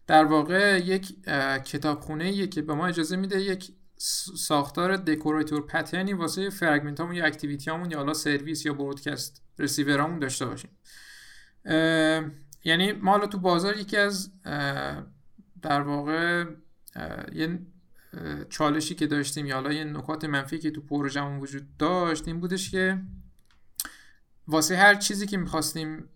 در 0.07 0.25
واقع 0.25 0.81
یک 0.85 1.23
کتابخونه 1.65 2.47
که 2.47 2.63
به 2.63 2.75
ما 2.75 2.87
اجازه 2.87 3.17
میده 3.17 3.41
یک 3.41 3.73
ساختار 4.37 4.97
decorator 4.97 5.67
pattern 5.67 6.07
ی 6.07 6.13
واسه 6.13 6.51
fragment 6.51 7.01
همون 7.01 7.15
یا 7.15 7.25
activity 7.25 7.71
همون 7.71 7.91
یا 7.91 7.99
حالا 7.99 8.15
سرویس 8.15 8.67
یا 8.67 8.73
broadcast 8.73 9.43
receiver 9.59 10.02
امون 10.02 10.19
داشته 10.19 10.47
باشیم. 10.47 10.71
یعنی 12.65 12.93
ما 12.93 13.11
حالا 13.11 13.27
تو 13.27 13.39
بازار 13.39 13.77
یکی 13.77 13.97
از 13.97 14.31
در 15.63 15.81
واقع 15.81 16.45
یه 17.33 17.59
چالشی 18.51 18.95
که 18.95 19.07
داشتیم 19.07 19.47
یا 19.47 19.55
حالا 19.55 19.73
یه 19.73 19.85
نکات 19.85 20.25
منفی 20.25 20.59
که 20.59 20.71
تو 20.71 20.81
پروژمون 20.81 21.41
وجود 21.41 21.77
داشت 21.79 22.29
این 22.29 22.41
بودش 22.41 22.71
که 22.71 22.99
واسه 24.49 24.77
هر 24.77 24.95
چیزی 24.95 25.27
که 25.27 25.37
می‌خواستیم 25.37 26.09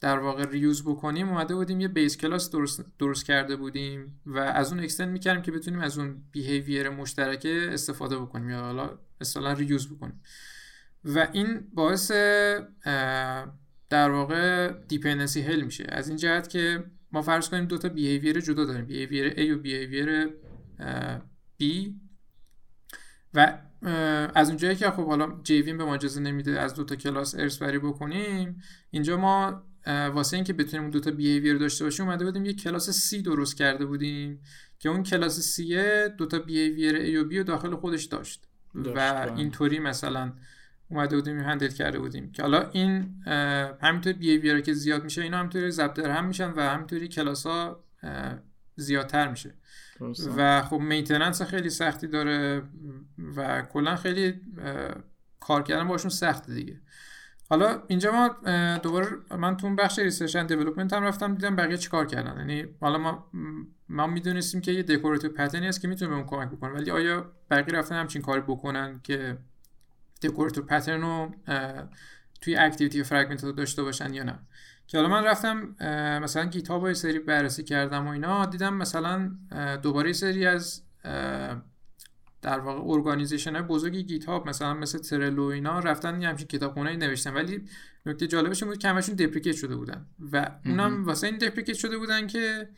در 0.00 0.18
واقع 0.18 0.44
reuse 0.44 0.84
بکنیم 0.84 1.28
اومده 1.28 1.54
بودیم 1.54 1.80
یه 1.80 1.88
base 1.88 2.16
class 2.16 2.50
درست, 2.50 2.84
درست 2.98 3.24
کرده 3.24 3.56
بودیم 3.56 4.20
و 4.26 4.38
از 4.38 4.72
اون 4.72 4.82
extend 4.82 5.08
می‌کردیم 5.08 5.42
که 5.42 5.52
بتونیم 5.52 5.80
از 5.80 5.98
اون 5.98 6.22
behavior 6.32 6.90
مشترکه 6.90 7.68
استفاده 7.72 8.18
بکنیم 8.18 8.50
یا 8.50 8.60
حالا 8.60 8.98
اصلا 9.20 9.52
reuse 9.52 9.94
بکنیم. 9.94 10.20
و 11.04 11.28
این 11.32 11.60
باعث 11.74 12.10
در 13.90 14.10
واقع 14.10 14.72
dependency 14.88 15.42
hell 15.42 15.60
میشه. 15.60 15.86
از 15.88 16.08
این 16.08 16.16
جهت 16.16 16.48
که 16.48 16.84
ما 17.12 17.22
فرض 17.22 17.48
کنیم 17.48 17.64
دو 17.64 17.78
تا 17.78 17.88
behavior 17.88 18.40
جدا 18.40 18.64
داریم 18.64 18.84
behavior 18.84 19.30
A 19.30 19.56
و 19.56 19.58
behavior 19.58 20.28
B. 21.62 21.64
و 23.34 23.58
از 24.34 24.48
اونجایی 24.48 24.76
که 24.76 24.90
خب 24.90 25.06
حالا 25.06 25.40
JVM 25.42 25.78
به 25.78 25.84
ما 25.84 25.94
اجازه 25.94 26.20
نمیده 26.20 26.60
از 26.60 26.74
دو 26.74 26.84
تا 26.84 26.96
کلاس 26.96 27.34
ارث 27.34 27.58
بری 27.58 27.78
بکنیم 27.78 28.62
اینجا 28.90 29.16
ما 29.16 29.62
واسه 29.86 30.36
اینکه 30.36 30.52
بتونیم 30.52 30.90
دو 30.90 31.00
تا 31.00 31.10
behavior 31.10 31.58
داشته 31.58 31.84
باشیم 31.84 32.06
اومده 32.06 32.24
بودیم 32.24 32.44
یه 32.44 32.52
کلاس 32.52 32.90
C 32.90 33.22
درست 33.22 33.56
کرده 33.56 33.86
بودیم 33.86 34.40
که 34.78 34.88
اون 34.88 35.02
کلاس 35.02 35.40
C 35.40 35.76
دو 36.18 36.26
تا 36.26 36.38
behavior 36.38 36.96
A 36.96 37.26
و 37.26 37.30
B 37.30 37.34
رو 37.34 37.42
داخل 37.42 37.76
خودش 37.76 38.04
داشت, 38.04 38.48
و 38.74 39.26
اینطوری 39.36 39.78
مثلا 39.78 40.32
اومده 40.88 41.16
بودیم 41.16 41.40
handle 41.40 41.68
کرده 41.68 41.98
بودیم. 41.98 42.32
که 42.32 42.42
حالا 42.42 42.70
این 42.72 43.22
همینطور 43.82 44.12
behavior 44.12 44.60
که 44.60 44.72
زیاد 44.72 45.04
میشه 45.04 45.22
اینا 45.22 45.38
همینطوری 45.38 45.70
ضرب 45.70 45.94
در 45.94 46.10
هم 46.10 46.24
میشن 46.24 46.50
و 46.50 46.60
همینطوری 46.60 47.08
کلاس 47.08 47.46
ها 47.46 47.84
زیادتر 48.76 49.28
میشه. 49.28 49.54
و 50.36 50.62
خب 50.62 50.76
maintenance 50.76 51.42
خیلی 51.42 51.70
سختی 51.70 52.06
داره 52.06 52.62
و 53.36 53.62
کلا 53.62 53.96
خیلی 53.96 54.40
کار 55.40 55.62
کردن 55.62 55.88
باشون 55.88 56.10
سخته 56.10 56.54
دیگه. 56.54 56.80
حالا 57.50 57.82
اینجا 57.86 58.12
ما 58.12 58.28
دوباره 58.78 59.06
من 59.38 59.56
تو 59.56 59.66
اون 59.66 59.76
بخش 59.76 59.98
research 59.98 60.36
and 60.36 60.48
development 60.48 60.92
هم 60.92 61.02
رفتم 61.02 61.34
دیدم 61.34 61.56
بقیه 61.56 61.76
چیکار 61.76 62.06
کردن. 62.06 62.38
یعنی 62.38 62.64
حالا 62.80 62.98
ما 62.98 63.30
ما 63.88 64.06
می‌دونستیم 64.06 64.60
که 64.60 64.72
یه 64.72 64.82
decorator 64.82 65.30
pattern 65.30 65.62
ی 65.62 65.66
هست 65.66 65.80
که 65.80 65.88
می‌تونه 65.88 66.10
بهمون 66.10 66.26
کمک 66.26 66.48
بکنه 66.48 66.70
ولی 66.70 66.90
آیا 66.90 67.32
بقیه 67.50 67.74
رفتن 67.74 67.94
همچین 67.94 68.22
کاری 68.22 68.40
بکنن 68.40 69.00
که 69.02 69.38
decorator 70.22 70.62
pattern 70.62 71.00
رو 71.00 71.34
توی 72.40 72.56
activity 72.56 73.02
fragment 73.02 73.44
داشته 73.44 73.82
باشن 73.82 74.14
یا 74.14 74.22
نه؟ 74.22 74.38
که 74.86 74.98
حالا 74.98 75.10
من 75.10 75.24
رفتم 75.24 75.74
مثلا 76.22 76.44
GitHub 76.44 76.92
سری 76.92 77.18
بررسی 77.18 77.64
کردم 77.64 78.06
و 78.06 78.10
اینا 78.10 78.46
دیدم 78.46 78.74
مثلا 78.74 79.30
دوباره 79.82 80.12
سری 80.12 80.46
از 80.46 80.82
در 82.42 82.58
واقع 82.60 82.92
organization 82.92 83.52
های 83.52 83.62
بزرگی 83.62 84.02
GitHub 84.02 84.48
مثلا 84.48 84.74
مثل 84.74 84.98
Trello 84.98 85.42
اینا 85.42 85.78
رفتن 85.78 86.22
یه 86.22 86.28
همچین 86.28 86.46
کتابخونه 86.46 86.96
نوشتن. 86.96 87.34
ولی 87.34 87.64
نکته 88.06 88.26
جالبش 88.26 88.64
بود 88.64 88.78
که 88.78 88.88
همشون 88.88 89.14
deprecate 89.14 89.56
شده 89.56 89.76
بودن 89.76 90.06
و 90.32 90.50
اونم 90.64 91.04
واسه 91.04 91.26
این 91.26 91.38
deprecate 91.38 91.76
شده 91.76 91.98
بودن 91.98 92.26
که 92.26 92.68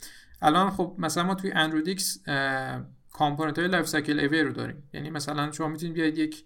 الان 0.42 0.70
خب 0.70 0.96
مثلا 0.98 1.24
ما 1.24 1.34
توی 1.34 1.52
AndroidX 1.52 2.18
component 3.12 3.58
های 3.58 3.68
lifecycle 3.68 4.20
aware 4.20 4.42
رو 4.42 4.52
داریم. 4.52 4.82
یعنی 4.92 5.10
مثلا 5.10 5.52
شما 5.52 5.68
می‌تونید 5.68 5.94
بیاید 5.94 6.18
یک 6.18 6.44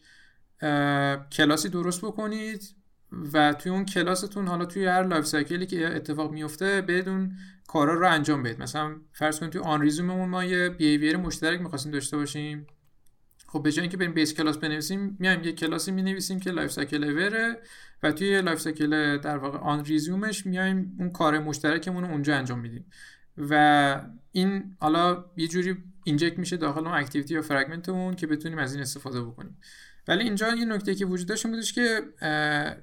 کلاسی 1.33 1.69
درست 1.69 2.05
بکنید 2.05 2.75
و 3.33 3.53
توی 3.53 3.73
اون 3.73 3.85
کلاستون 3.85 4.49
حالا 4.49 4.65
توی 4.65 4.87
هر 4.87 5.03
lifecycle 5.03 5.27
ی 5.27 5.67
که 5.67 5.97
اتفاق 5.97 6.33
میفته 6.33 6.81
بدون 6.81 7.33
کارا 7.67 7.95
رو 7.95 8.11
انجام 8.11 8.43
بدید. 8.43 8.63
مثلا 8.63 8.97
فرض 9.13 9.41
کنید 9.41 9.53
توی 9.53 9.61
onResume 9.61 9.81
مون 9.81 10.29
ما 10.29 10.45
یه 10.45 10.69
behavior 10.69 11.17
مشترک 11.17 11.61
می‌خواستیم 11.61 11.93
داشته 11.93 12.17
باشیم. 12.17 12.67
خب 13.55 13.63
به 13.63 13.73
جای 13.73 13.83
اینکه 13.83 13.97
بریم 13.97 14.13
base 14.13 14.35
class 14.35 14.57
بنویسیم 14.59 15.17
میایم 15.19 15.45
یه 15.45 15.53
کلاسی 15.53 15.93
می‌نویسیم 15.93 16.41
که 16.41 16.51
lifecycle 16.51 16.71
aware 16.71 17.05
ه 17.05 17.59
و 18.03 18.13
توی 18.13 18.43
lifecycle 18.43 19.19
در 19.19 19.37
واقع 19.37 19.59
onResume 19.59 19.85
ش 19.85 20.47
میایم 20.47 20.97
اون 20.99 21.11
کار 21.11 21.39
مشترکمون 21.39 22.05
رو 22.05 22.11
اونجا 22.11 22.37
انجام 22.37 22.61
میدیم. 22.61 22.85
و 23.39 24.01
این 24.33 24.77
حالا 24.81 25.25
یه 25.37 25.49
جوری 25.49 25.77
inject 26.05 26.39
میشه 26.39 26.57
داخل 26.57 26.87
اون 26.87 26.99
activity 26.99 27.35
یا 27.35 27.43
fragment 27.43 27.95
مون 27.95 28.15
که 28.15 28.27
بتونیم 28.27 28.59
از 28.59 28.73
این 28.73 28.83
استفاده 28.83 29.23
بکنیم. 29.23 29.57
ولی 30.09 30.25
اینجا 30.25 30.55
یه 30.55 30.65
نکته 30.65 30.95
که 30.95 31.07
وجود 31.07 31.29
داشت 31.29 31.47
بودش 31.47 31.73
که 31.73 32.01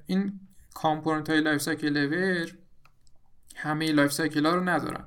این 0.06 0.40
component 0.74 1.30
های 1.30 1.40
lifecycle 1.40 1.96
aware 1.96 2.58
همه 3.56 3.92
lifecycle 3.92 4.46
ها 4.46 4.54
رو 4.54 4.68
ندارن. 4.68 5.04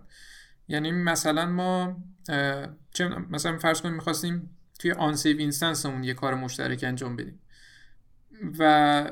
یعنی 0.68 0.92
مثلا 0.92 1.46
ما 1.46 2.04
چه 2.94 3.08
مثلا 3.30 3.58
فرض 3.58 3.82
کنیم 3.82 3.96
می‌خواستیم 3.96 4.50
توی 4.80 4.92
onSaveInstance 4.92 5.38
مون 5.38 6.04
یه 6.04 6.14
کار 6.14 6.36
مشترک 6.36 6.84
انجام 6.84 7.16
بدیم. 7.16 7.40
و 8.60 8.64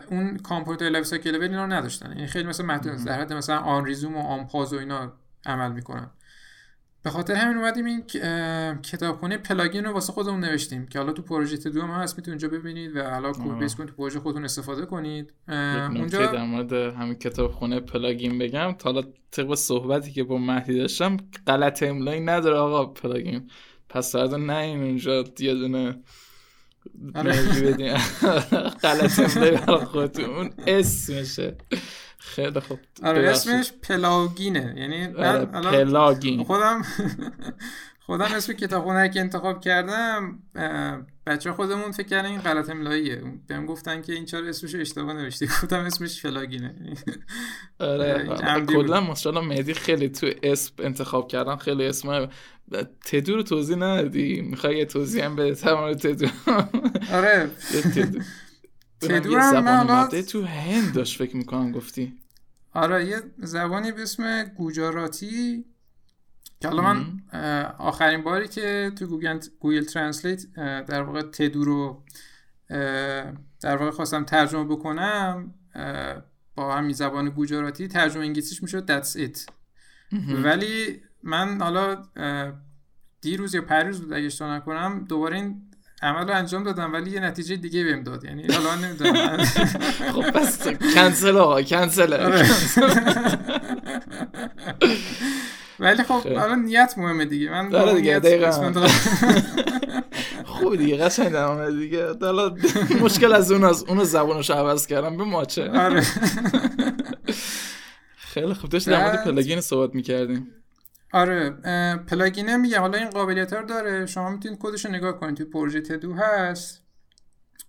اون 0.09 0.37
کامپوننت 0.37 0.81
لایف 0.81 1.05
سایکل 1.05 1.41
اینا 1.41 1.65
رو 1.65 1.73
نداشتن. 1.73 2.07
این 2.07 2.17
یعنی 2.17 2.27
خیلی 2.27 2.47
مثلا 2.47 2.65
متن 2.65 3.03
در 3.03 3.21
حد 3.21 3.33
مثلا 3.33 3.57
آن 3.57 3.85
ریزوم 3.85 4.17
و 4.17 4.27
آن 4.27 4.47
پاز 4.47 4.73
و 4.73 4.77
اینا 4.77 5.13
عمل 5.45 5.71
می‌کنن. 5.71 6.09
به 7.03 7.09
خاطر 7.09 7.33
همین 7.33 7.57
اومدیم 7.57 7.85
این 7.85 8.03
کتابخونه 8.81 9.37
پلاگین 9.37 9.83
رو 9.83 9.91
واسه 9.91 10.13
خودمون 10.13 10.39
نوشتیم 10.39 10.87
که 10.87 10.99
حالا 10.99 11.11
تو 11.11 11.21
پروژه 11.21 11.57
دو 11.57 11.81
هم 11.81 11.89
هست 11.89 12.17
می‌تونید 12.17 12.43
اونجا 12.43 12.57
ببینید 12.57 12.95
و 12.95 13.03
حالا 13.09 13.31
کد 13.31 13.59
بیس 13.59 13.75
کنید 13.75 13.89
تو 13.89 13.95
پروژه 13.95 14.19
خودتون 14.19 14.45
استفاده 14.45 14.85
کنید. 14.85 15.33
اونجا 15.47 16.25
در 16.25 16.43
مورد 16.43 16.73
همین 16.73 17.13
کتابخونه 17.13 17.79
پلاگین 17.79 18.39
بگم. 18.39 18.71
تا 18.71 18.91
حالا 18.91 19.07
طبق 19.31 19.55
صحبتی 19.55 20.11
که 20.11 20.23
با 20.23 20.37
مهدی 20.37 20.77
داشتم 20.77 21.17
غلط 21.47 21.83
املایی 21.83 22.19
نداره 22.21 22.57
آقا 22.57 22.85
پلاگین. 22.85 23.49
پس 23.89 24.11
فردا 24.11 24.37
نه 24.37 24.57
این 24.57 24.83
اونجا 24.83 25.23
یه 25.39 25.53
دونه 25.53 25.95
آره. 27.15 27.33
غلط 28.83 29.19
املایی 29.19 29.57
برای 29.57 29.85
خودتون. 29.85 30.25
اون 30.25 30.49
اسمشه 30.67 31.55
خیلی 32.25 32.59
خوب. 32.59 32.79
آره 33.03 33.29
اسمش 33.29 33.71
پلاگینه. 33.71 34.73
یعنی 34.77 35.05
آره 35.05 35.45
پلاگین. 35.45 36.43
خودم 36.43 36.81
خودم 38.05 38.25
اسم 38.35 38.53
کتابخونه 38.53 39.09
که 39.09 39.19
انتخاب 39.19 39.61
کردم 39.61 40.39
بچه 41.27 41.51
خودمون 41.51 41.91
فکر 41.91 42.07
کردن 42.07 42.29
این 42.29 42.39
غلط 42.39 42.69
املاییه. 42.69 43.21
بهم 43.47 43.65
گفتن 43.65 44.01
که 44.01 44.13
این 44.13 44.25
چرا 44.25 44.47
اسمش 44.47 44.75
اشتباه 44.75 45.13
نوشتی. 45.13 45.45
گفتم 45.61 45.79
اسمش 45.79 46.21
فلاگینه 46.21 46.75
آره 47.79 48.29
کلا 48.73 49.01
ماشاءالله 49.01 49.47
مهدی 49.47 49.73
خیلی 49.73 50.09
تو 50.09 50.29
اسم 50.43 50.73
انتخاب 50.79 51.27
کردن 51.27 51.55
خیلی 51.55 51.85
اسم 51.85 52.29
تدو 53.05 53.35
رو 53.35 53.43
توضیح 53.43 53.75
ندادی؟ 53.75 54.41
می‌خوای 54.41 54.77
یه 54.77 54.85
توضیح 54.85 55.25
هم 55.25 55.35
بده 55.35 55.55
تمام 55.55 55.93
تدو. 55.93 56.27
آره. 57.13 57.49
تدو 59.07 59.37
هم 59.37 60.21
تو 60.21 60.45
هند 60.45 60.93
داشت 60.93 61.17
فکر 61.17 61.37
می‌کنم 61.37 61.71
گفتی. 61.71 62.13
آره 62.73 63.05
یه 63.05 63.21
زبانی 63.37 63.91
به 63.91 64.01
اسم 64.01 64.43
گوجاراتی 64.43 65.65
که 66.61 66.67
حالا 66.67 66.81
من 66.81 67.19
آخرین 67.77 68.23
باری 68.23 68.47
که 68.47 68.91
تو 68.95 69.07
گوگل, 69.07 69.39
گوگل 69.59 69.83
ترنسلیت 69.83 70.53
در 70.85 71.01
واقع 71.01 71.21
تدو 71.21 71.63
رو 71.63 72.03
در 73.61 73.77
واقع 73.77 73.91
خواستم 73.91 74.23
ترجمه 74.23 74.63
بکنم 74.63 75.53
با 76.55 76.75
همین 76.75 76.93
زبان 76.93 77.29
گوجاراتی 77.29 77.87
ترجمه 77.87 78.25
انگلیسیش 78.25 78.63
می‌شد 78.63 79.03
that's 79.03 79.17
it. 79.17 79.51
ولی 80.43 81.01
من 81.23 81.61
حالا 81.61 82.03
دیروز 83.21 83.55
یا 83.55 83.61
پریروز 83.61 84.01
بود 84.01 84.13
اگه 84.13 84.25
اشتباه 84.25 84.55
نکنم 84.55 85.05
دوباره 85.09 85.35
این 85.35 85.61
عمل 86.03 86.27
رو 86.27 86.35
انجام 86.35 86.63
دادم 86.63 86.93
ولی 86.93 87.11
یه 87.11 87.19
نتیجه 87.19 87.55
دیگه 87.55 87.83
بهم 87.83 88.03
داد. 88.03 88.23
یعنی 88.23 88.47
حالا 88.53 88.75
نمی‌دونم. 88.75 89.37
خب 90.13 90.31
پس 90.31 90.67
کنسل 90.95 91.37
آقا 91.37 91.61
کنسل 91.61 92.13
آره. 92.13 92.49
ولی 95.79 96.03
خب 96.03 96.27
حالا 96.27 96.55
نیت 96.55 96.93
مهمه 96.97 97.25
دیگه. 97.25 97.51
من 97.51 97.69
داره 97.69 97.93
دیگه 97.93 98.19
دقیقا. 98.19 98.51
خوب 100.45 100.75
دیگه 100.75 100.97
قشنگ 100.97 101.31
در 101.31 101.69
دیگه. 101.69 102.07
حالا 102.21 102.55
مشکل 103.01 103.33
از 103.33 103.51
اون 103.51 103.63
از 103.63 103.83
اون 103.83 104.03
زبانش 104.03 104.49
عوض 104.49 104.87
کردم 104.87 105.17
به 105.17 105.23
ماچه. 105.23 105.69
آره. 105.69 106.03
خیلی 108.33 108.53
خوب. 108.53 108.69
داشت 108.69 108.89
در 108.89 109.03
مورد 109.03 109.23
plugin 109.23 109.61
صحبت 109.61 109.95
می‌کردیم. 109.95 110.47
آره 111.13 111.49
plugin 111.97 112.55
میگه 112.57 112.79
حالا 112.79 112.97
این 112.97 113.09
قابلیت 113.09 113.53
رو 113.53 113.65
داره. 113.65 114.05
شما 114.05 114.29
می‌تونید 114.29 114.59
کدش 114.61 114.85
رو 114.85 114.91
نگاه 114.91 115.19
کنید 115.19 115.35
توی 115.35 115.45
پروژه 115.45 115.81
تدو 115.81 116.13
هست. 116.13 116.83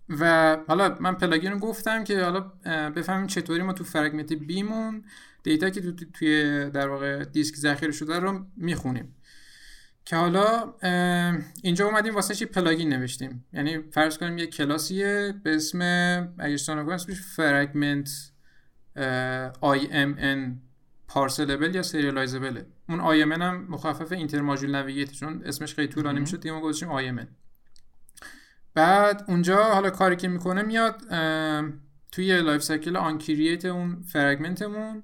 و 0.09 0.57
حالا 0.69 0.97
من 1.01 1.15
plugin 1.15 1.53
رو 1.53 1.59
گفتم 1.59 2.05
که 2.05 2.23
حالا 2.23 2.41
بفهمیم 2.91 3.27
چطوری 3.27 3.63
ما 3.63 3.73
تو 3.73 3.85
fragment 3.85 4.33
B 4.33 4.51
مون 4.51 5.05
data 5.43 5.71
که 5.71 5.81
تو 5.81 5.93
توی 6.13 6.65
در 6.71 6.89
واقع 6.89 7.25
دیسک 7.25 7.57
ذخیره 7.57 7.93
شده 7.93 8.19
رو 8.19 8.47
می‌خونیم. 8.57 9.17
که 10.05 10.17
حالا 10.17 10.75
اینجا 11.63 11.87
اومدیم 11.87 12.15
واسه 12.15 12.35
چی 12.35 12.47
plugin 12.47 12.89
نوشتیم؟ 12.89 13.45
یعنی 13.53 13.79
فرض 13.79 14.19
کنیم 14.19 14.39
یه 14.39 14.47
کلاسیه 14.47 15.35
به 15.43 15.55
اسم 15.55 15.81
اگه 16.39 16.55
اشتباه 16.55 16.95
اسمش 16.95 17.21
fragment 17.21 18.11
IMN 19.63 20.64
parcelable 21.09 21.75
یا 21.75 21.83
serializable 21.83 22.63
اون 22.89 23.01
IMN 23.01 23.43
هم 23.43 23.67
مخفف 23.69 24.13
inter 24.13 24.41
module 24.41 24.77
navigate 24.77 25.13
چون 25.13 25.43
اسمش 25.45 25.75
خیلی 25.75 25.89
طولانی 25.89 26.21
می‌شد 26.21 26.41
دیگه 26.41 26.55
ما 26.55 26.61
گذاشتیم 26.61 26.99
IMN 26.99 27.27
بعد 28.75 29.25
اونجا 29.29 29.65
حالا 29.65 29.91
کاری 29.91 30.17
که 30.17 30.29
می‌کنه 30.29 30.63
میاد 30.63 31.03
توی 32.13 32.41
lifecycle 32.41 32.97
onCreate 32.97 33.65
اون 33.65 34.03
fragment 34.03 34.75
مون 34.75 35.03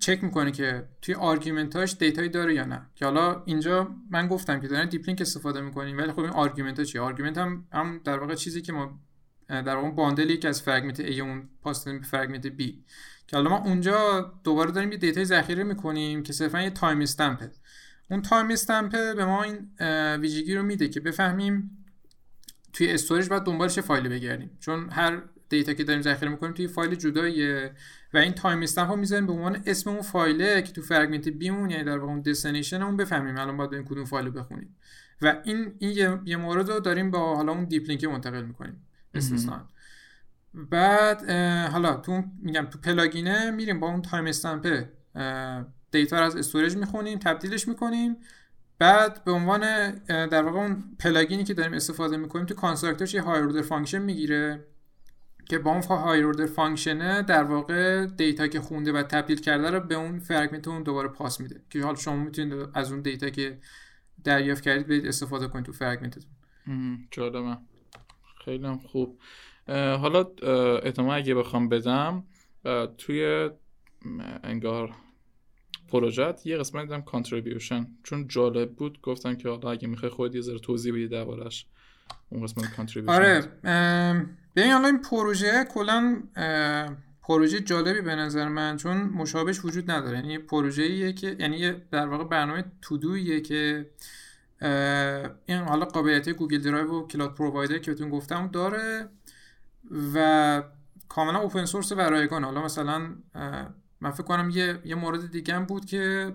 چک 0.00 0.24
می‌کنه 0.24 0.50
که 0.50 0.88
توی 1.02 1.14
argument 1.14 1.80
اش 1.80 1.96
data 1.96 2.17
یی 2.17 2.28
داره 2.28 2.54
یا 2.54 2.64
نه. 2.64 2.86
که 2.94 3.04
حالا 3.04 3.42
اینجا 3.44 3.94
من 4.10 4.28
گفتم 4.28 4.60
که 4.60 4.68
دارن 4.68 4.88
deep 4.88 5.06
link 5.06 5.20
استفاده 5.20 5.60
می‌کنیم 5.60 5.98
ولی 5.98 6.12
خب 6.12 6.20
این 6.20 6.30
argument 6.30 6.78
ها 6.78 6.84
چیه؟ 6.84 7.00
argument 7.00 7.38
هم 7.38 7.66
هم 7.72 8.00
در 8.04 8.18
واقع 8.18 8.34
چیزی 8.34 8.62
که 8.62 8.72
ما 8.72 9.00
در 9.48 9.76
واقع 9.76 9.90
bundle 9.90 10.36
که 10.36 10.48
از 10.48 10.62
fragment 10.62 11.10
A 11.10 11.18
اون 11.18 11.48
pass 11.62 11.88
به 11.88 12.02
fragment 12.02 12.48
B. 12.48 12.62
که 13.26 13.36
حالا 13.36 13.50
ما 13.50 13.58
اونجا 13.58 14.20
دوباره 14.44 14.70
داریم 14.70 14.92
یه 14.92 14.98
data 14.98 15.19
ی 15.19 15.24
ذخیره 15.24 15.64
می‌کنیم 15.64 16.22
که 16.22 16.32
صرفا 16.32 16.62
یه 16.62 16.70
timestamp 16.70 17.00
ه 17.00 17.50
اون 18.10 18.22
timestamp 18.22 18.50
ه 18.50 19.14
به 19.14 19.24
ما 19.24 19.42
این 19.42 19.68
ویژگی 20.20 20.54
رو 20.54 20.62
میده 20.62 20.88
که 20.88 21.00
بفهمیم 21.00 21.84
توی 22.72 22.90
storage 22.90 23.28
باید 23.28 23.42
دنبال 23.42 23.68
چه 23.68 23.80
فایلی 23.80 24.08
بگردیم. 24.08 24.50
چون 24.60 24.90
هر 24.90 25.22
data 25.48 25.72
که 25.72 25.84
داریم 25.84 26.02
ذخیره 26.02 26.30
می‌کنیم 26.30 26.52
توی 26.52 26.68
فایل 26.68 26.94
جداییه 26.94 27.72
و 28.14 28.18
این 28.18 28.32
timestamp 28.32 28.90
رو 28.90 28.96
می‌ذاریم 28.96 29.26
به 29.26 29.32
عنوان 29.32 29.62
اسم 29.66 29.90
اون 29.90 30.02
فایله 30.02 30.62
که 30.62 30.72
تو 30.72 30.82
fragment 30.82 31.28
B 31.28 31.38
مون 31.38 31.70
یعنی 31.70 31.84
در 31.84 31.98
واقع 31.98 32.12
اون 32.12 32.20
destination 32.20 32.82
اون 32.82 32.96
بفهمیم. 32.96 33.38
الان 33.38 33.56
باید 33.56 33.74
این 33.74 33.84
کدوم 33.84 34.04
فایل 34.04 34.30
بخونیم. 34.30 34.76
و 35.22 35.36
این 35.44 35.74
این 35.78 36.20
یه, 36.24 36.36
مورد 36.36 36.68
رو 36.68 36.80
داریم 36.80 37.10
با 37.10 37.36
حالا 37.36 37.52
اون 37.52 37.64
deep 37.64 37.88
link 37.88 38.04
منتقل 38.04 38.42
می‌کنیم. 38.42 38.86
استثنا 39.14 39.68
بعد 40.54 41.30
حالا 41.70 41.94
تو 41.96 42.22
میگم 42.42 42.66
تو 42.70 42.78
plugin 42.78 43.40
ه 43.40 43.50
میریم 43.50 43.80
با 43.80 43.86
اون 43.86 44.02
timestamp 44.02 44.84
data 45.90 46.18
رو 46.18 46.26
از 46.26 46.36
storage 46.36 46.76
می‌خونیم 46.76 47.18
تبدیلش 47.18 47.68
می‌کنیم. 47.68 48.16
بعد 48.78 49.24
به 49.24 49.32
عنوان 49.32 49.90
در 50.06 50.42
واقع 50.42 50.58
اون 50.58 50.84
plugin 50.98 51.37
ی 51.37 51.44
که 51.44 51.54
داریم 51.54 51.72
استفاده 51.72 52.16
می‌کنیم 52.16 52.46
تو 52.46 52.54
constructor 52.54 53.05
ش 53.05 53.14
یه 53.14 53.22
higher-order 53.22 53.62
function 53.62 53.98
می‌گیره 53.98 54.64
که 55.48 55.58
با 55.58 55.72
اون 55.72 55.82
higher-order 55.82 56.22
function 56.22 56.46
ه 56.46 57.22
در 57.22 57.44
واقع 57.44 58.06
data 58.06 58.46
که 58.46 58.60
خونده 58.60 58.92
و 58.92 59.02
تبدیل 59.02 59.40
کرده 59.40 59.70
رو 59.70 59.80
به 59.80 59.94
اون 59.94 60.18
fragment 60.18 60.68
اون 60.68 60.82
دوباره 60.82 61.08
pass 61.08 61.40
میده. 61.40 61.62
که 61.70 61.82
حالا 61.82 61.96
شما 61.96 62.16
می‌تونید 62.16 62.68
از 62.74 62.92
اون 62.92 63.02
data 63.02 63.30
که 63.30 63.58
دریافت 64.24 64.62
کردید 64.62 65.06
استفاده 65.06 65.48
کنید 65.48 65.64
تو 65.64 65.72
fragment 65.72 66.14
تون 66.14 66.30
جالبه. 67.10 67.56
خیلی 68.44 68.66
هم 68.66 68.78
خوب. 68.78 69.18
حالا 69.68 70.26
ادامه 70.82 71.12
اگه 71.12 71.34
بخوام 71.34 71.68
بدم 71.68 72.24
توی 72.98 73.50
انگار 74.42 74.90
پروژت 75.88 76.46
یه 76.46 76.56
قسمت 76.56 76.82
دیدم 76.82 77.02
contribution 77.02 77.86
چون 78.02 78.28
جالب 78.28 78.72
بود 78.72 79.00
گفتم 79.00 79.34
که 79.34 79.48
حالا 79.48 79.70
اگه 79.70 79.88
می‌خوای 79.88 80.10
خود 80.10 80.34
یه 80.34 80.40
ذره 80.40 80.58
توضیح 80.58 80.92
بدی 80.92 81.08
دربارش 81.08 81.66
اون 82.28 82.42
قسمت 82.42 82.76
contribution 82.76 83.14
آره 83.16 83.48
ببین 84.56 84.72
حالا 84.72 84.86
این 84.86 85.02
پروژه 85.02 85.64
کلا 85.64 86.22
پروژه 87.22 87.60
جالبی 87.60 88.00
به 88.00 88.14
نظر 88.14 88.48
من 88.48 88.76
چون 88.76 88.96
مشابهش 88.96 89.64
وجود 89.64 89.90
نداره. 89.90 90.16
یعنی 90.16 90.38
پروژه 90.38 90.82
ایه 90.82 91.12
که 91.12 91.36
یعنی 91.38 91.72
در 91.90 92.06
واقع 92.06 92.24
برنامه 92.24 92.64
todo 92.82 93.21
یه 93.21 93.40
که 93.40 93.90
این 95.46 95.58
حالا 95.58 95.84
قابلیت 95.84 96.28
گوگل 96.28 96.58
درایو 96.58 96.92
و 96.92 97.06
cloud 97.06 97.34
provider 97.34 97.78
که 97.78 97.90
بهتون 97.90 98.10
گفتم 98.10 98.48
داره. 98.52 99.08
و 100.14 100.62
کاملا 101.08 101.38
open 101.38 101.64
source 101.64 101.92
و 101.92 102.00
رایگان. 102.00 102.44
حالا 102.44 102.62
مثلا 102.62 103.16
من 104.00 104.10
فکر 104.10 104.22
کنم 104.22 104.50
یه, 104.50 104.80
یه 104.84 104.94
مورد 104.94 105.30
دیگه 105.30 105.54
هم 105.54 105.64
بود 105.64 105.84
که 105.84 106.34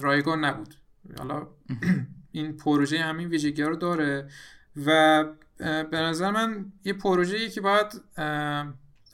رایگان 0.00 0.44
نبود. 0.44 0.74
حالا 1.18 1.46
این 2.32 2.56
پروژه 2.56 2.98
همین 2.98 3.28
ویژگی 3.28 3.62
رو 3.62 3.76
داره 3.76 4.28
و 4.86 5.24
به 5.58 5.96
نظر 6.00 6.30
من 6.30 6.72
یه 6.84 6.92
پروژه 6.92 7.48
که 7.48 7.60
باید 7.60 8.02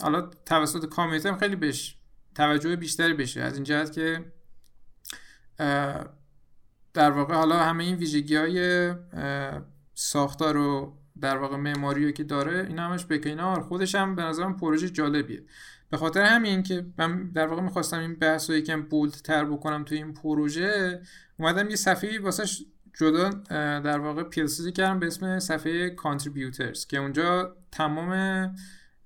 حالا 0.01 0.31
توسط 0.47 0.87
community 0.87 1.29
هم 1.29 1.37
خیلی 1.39 1.57
بهش 1.57 1.97
توجه 2.35 2.77
بیشتری 2.77 3.15
بشه. 3.15 3.41
از 3.41 3.55
این 3.55 3.65
جهت 3.65 3.93
که 3.93 4.25
در 6.95 7.11
واقع 7.11 7.35
حالا 7.35 7.59
همه 7.59 7.85
این 7.85 7.95
ویژگی 7.95 8.37
های 8.37 8.95
ساختار 9.95 10.57
و 10.57 10.99
در 11.21 11.37
واقع 11.37 11.57
معماری 11.57 12.13
که 12.13 12.25
داره 12.25 12.67
این 12.69 12.79
همش 12.79 13.05
به 13.05 13.19
کنار 13.19 13.61
خودش 13.61 13.95
هم 13.95 14.15
به 14.15 14.23
نظرم 14.23 14.57
پروژه 14.57 14.91
جالبیه. 14.91 15.43
به 15.91 15.97
خاطر 15.97 16.23
همین 16.23 16.63
که 16.63 16.87
من 16.99 17.31
در 17.31 17.47
واقع 17.47 17.63
می‌خواستم 17.63 17.99
این 17.99 18.15
بحث 18.15 18.51
رو 18.51 18.57
یکم 18.57 18.83
بولد 18.83 19.13
تر 19.13 19.45
بکنم 19.45 19.85
توی 19.85 19.99
این 19.99 20.15
پروژه 20.15 21.01
اومدم 21.37 21.71
یه 21.71 21.77
صفحه 21.77 22.21
واسه 22.21 22.45
جدا 22.95 23.31
در 23.81 23.99
واقع 23.99 24.23
پیلسیزی 24.23 24.73
کردم 24.73 24.99
به 24.99 25.07
اسم 25.07 25.39
صفحه 25.39 25.91
کانتریبیوترز 25.91 26.87
که 26.87 26.99
اونجا 26.99 27.57
تمام 27.73 28.11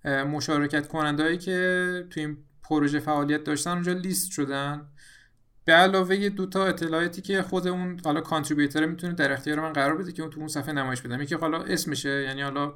مشارکت 0.04 0.88
کننده 0.88 1.36
که 1.36 2.06
توی 2.10 2.24
این 2.24 2.36
پروژه 2.62 2.98
فعالیت 2.98 3.44
داشتن 3.44 3.70
اونجا 3.70 3.92
لیست 3.92 4.30
شدن. 4.30 4.88
به 5.68 5.74
علاوه 5.74 6.16
یه 6.16 6.28
دو 6.28 6.46
تا 6.46 6.66
اطلاعاتی 6.66 7.22
که 7.22 7.42
خود 7.42 7.66
اون 7.66 8.00
حالا 8.04 8.20
کانتریبیوتور 8.20 8.86
می‌تونه 8.86 9.12
در 9.12 9.32
اختیار 9.32 9.60
من 9.60 9.72
قرار 9.72 9.96
بده 9.96 10.12
که 10.12 10.22
اون 10.22 10.30
تو 10.30 10.38
اون 10.38 10.48
صفحه 10.48 10.72
نمایش 10.72 11.00
بدم. 11.00 11.22
یکی 11.22 11.34
حالا 11.34 11.62
اسمشه 11.62 12.22
یعنی 12.22 12.42
حالا 12.42 12.74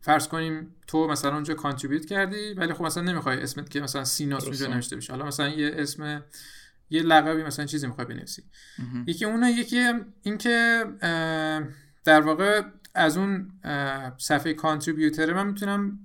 فرض 0.00 0.28
کنیم 0.28 0.74
تو 0.86 1.06
مثلا 1.06 1.34
اونجا 1.34 1.54
کانتریبیوت 1.54 2.06
کردی 2.06 2.54
ولی 2.54 2.72
خب 2.74 2.84
مثلا 2.84 3.02
نمی‌خوای 3.02 3.42
اسمت 3.42 3.70
که 3.70 3.80
مثلا 3.80 4.04
سیناس 4.04 4.44
اونجا 4.44 4.66
نوشته 4.66 4.96
بشه. 4.96 5.12
حالا 5.12 5.26
مثلا 5.26 5.48
یه 5.48 5.74
اسم 5.76 6.22
یه 6.90 7.02
لقبی 7.02 7.42
مثلا 7.42 7.66
چیزی 7.66 7.86
می‌خوای 7.86 8.06
بنویسی. 8.06 8.42
یکی 9.06 9.24
اونه 9.24 9.50
یکی 9.50 9.92
اینکه 10.22 10.84
در 12.04 12.20
واقع 12.20 12.62
از 12.94 13.16
اون 13.16 13.52
صفحه 14.18 14.54
کانتریبیوتر 14.54 15.32
من 15.32 15.46
می‌تونم 15.46 15.98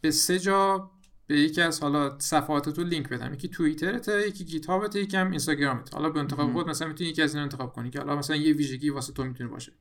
به 0.00 0.10
سه 0.10 0.38
جا 0.38 0.90
به 1.26 1.40
یکی 1.40 1.62
از 1.62 1.80
حالا 1.80 2.18
صفحات 2.18 2.68
تو 2.68 2.84
لینک 2.84 3.08
بدم. 3.08 3.34
یکی 3.34 3.48
توییترته 3.48 4.28
یکی 4.28 4.44
گیت 4.44 4.94
یکی 4.94 5.16
هم 5.16 5.30
اینستاگرامت 5.30 5.94
حالا 5.94 6.10
به 6.10 6.20
انتخاب 6.20 6.52
خود 6.52 6.68
مثلا 6.68 6.88
می‌تونی 6.88 7.10
یکی 7.10 7.22
از 7.22 7.34
این 7.34 7.42
انتخاب 7.42 7.72
کنی 7.72 7.90
که 7.90 7.98
حالا 7.98 8.16
مثلا 8.16 8.36
یه 8.36 8.52
ویژگی 8.52 8.90
واسه 8.90 9.12
تو 9.12 9.24
می‌تونه 9.24 9.50
باشه. 9.50 9.72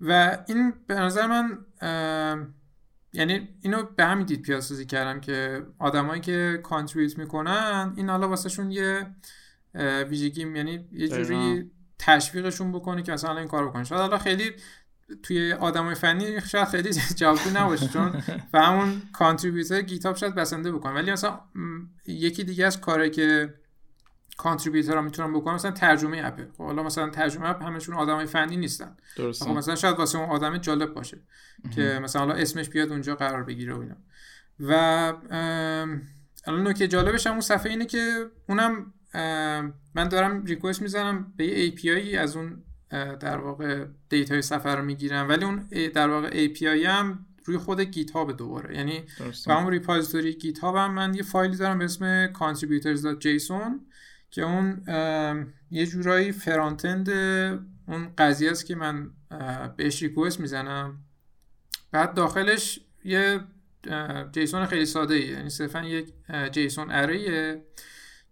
و 0.00 0.38
این 0.48 0.72
به 0.86 0.94
نظر 0.94 1.26
من 1.26 1.58
یعنی 3.12 3.48
اینو 3.60 3.82
به 3.96 4.04
همین 4.04 4.26
دید 4.26 4.42
پیاسازی 4.42 4.86
کردم 4.86 5.20
که 5.20 5.66
آدمایی 5.78 6.20
که 6.20 6.60
کانتریبیوت 6.62 7.18
می‌کنن 7.18 7.92
این 7.96 8.10
حالا 8.10 8.28
واسه 8.28 8.48
شون 8.48 8.70
یه 8.70 9.06
ویژگی 10.08 10.40
یعنی 10.40 10.88
یه 10.92 11.08
جوری 11.08 11.70
تشویقشون 11.98 12.72
بکنه 12.72 13.02
که 13.02 13.12
مثلا 13.12 13.38
این 13.38 13.48
کار 13.48 13.68
بکنه 13.68 13.84
شاید 13.84 14.00
حالا 14.00 14.18
خیلی 14.18 14.52
توی 15.22 15.52
آدمای 15.52 15.94
فنی 15.94 16.40
شاید 16.40 16.68
خیلی 16.68 16.90
جوابی 17.16 17.50
نباشه 17.54 17.88
چون 17.88 18.22
و 18.52 18.60
همون 18.60 19.02
کانتریبیوتر 19.12 19.80
گیتاب 19.80 20.16
شاید 20.16 20.34
بسنده 20.34 20.72
بکنه. 20.72 20.92
ولی 20.92 21.12
مثلا 21.12 21.40
یکی 22.06 22.44
دیگه 22.44 22.66
از 22.66 22.80
کاری 22.80 23.10
که 23.10 23.54
کانتریبیوتور 24.36 24.96
ها 24.96 25.02
می‌تونن 25.02 25.32
بکنن 25.32 25.54
مثلا 25.54 25.70
ترجمه 25.70 26.22
اپه 26.24 26.48
خب 26.56 26.64
حالا 26.64 26.82
مثلا 26.82 27.10
ترجمه 27.10 27.48
اپ 27.48 27.62
همشون 27.62 27.94
آدمای 27.94 28.26
فنی 28.26 28.56
نیستن. 28.56 28.96
درسته. 29.16 29.44
خب 29.44 29.50
مثلا 29.50 29.74
شاید 29.74 29.96
واسه 29.96 30.18
اون 30.18 30.28
آدم 30.28 30.58
جالب 30.58 30.94
باشه 30.94 31.18
که 31.70 32.00
مثلا 32.02 32.22
حالا 32.22 32.34
اسمش 32.34 32.68
بیاد 32.68 32.90
اونجا 32.90 33.14
قرار 33.14 33.44
بگیره 33.44 33.74
و 33.74 33.80
اینا. 33.80 33.96
و 34.60 34.74
الان 36.46 36.68
نکته 36.68 36.88
جالبش 36.88 37.26
هم 37.26 37.32
اون 37.32 37.40
صفحه 37.40 37.70
اینه 37.70 37.86
که 37.86 38.30
اونم 38.48 38.92
من 39.94 40.08
دارم 40.10 40.44
ریکوست 40.44 40.82
می‌زنم 40.82 41.32
به 41.36 41.46
یه 41.46 41.70
API 41.70 42.14
از 42.14 42.36
اون 42.36 42.62
در 42.90 43.36
واقع 43.36 43.84
دیتای 44.08 44.42
صفر 44.42 44.76
رو 44.76 44.84
می‌گیرم 44.84 45.28
ولی 45.28 45.44
اون 45.44 45.68
در 45.94 46.08
واقع 46.08 46.46
API 46.46 46.62
هم 46.62 47.26
روی 47.44 47.58
خود 47.58 47.80
گیت 47.80 48.10
هاب 48.10 48.36
دوباره. 48.36 48.76
یعنی 48.76 49.04
با 49.46 49.54
همون 49.54 49.72
repository 49.72 50.34
گیت 50.34 50.58
هاب 50.58 50.76
هم 50.76 50.94
من 50.94 51.14
یه 51.14 51.22
فایلی 51.22 51.56
دارم 51.56 51.78
به 51.78 51.84
اسم 51.84 52.32
contributors.json 52.32 53.72
که 54.30 54.42
اون 54.42 54.82
یه 55.70 55.86
جورایی 55.86 56.32
front-end 56.32 57.10
اون 57.86 58.12
قضیه 58.18 58.50
است 58.50 58.66
که 58.66 58.74
من 58.74 59.10
بهش 59.76 60.02
request 60.02 60.40
می‌زنم. 60.40 60.98
بعد 61.92 62.14
داخلش 62.14 62.80
یه 63.04 63.40
JSON 64.32 64.66
خیلی 64.66 64.86
ساده 64.86 65.14
ای 65.14 65.28
یعنی 65.28 65.50
صرفا 65.50 65.82
یک 65.82 66.12
JSON 66.52 66.90
array 66.90 67.52
ه 67.52 67.64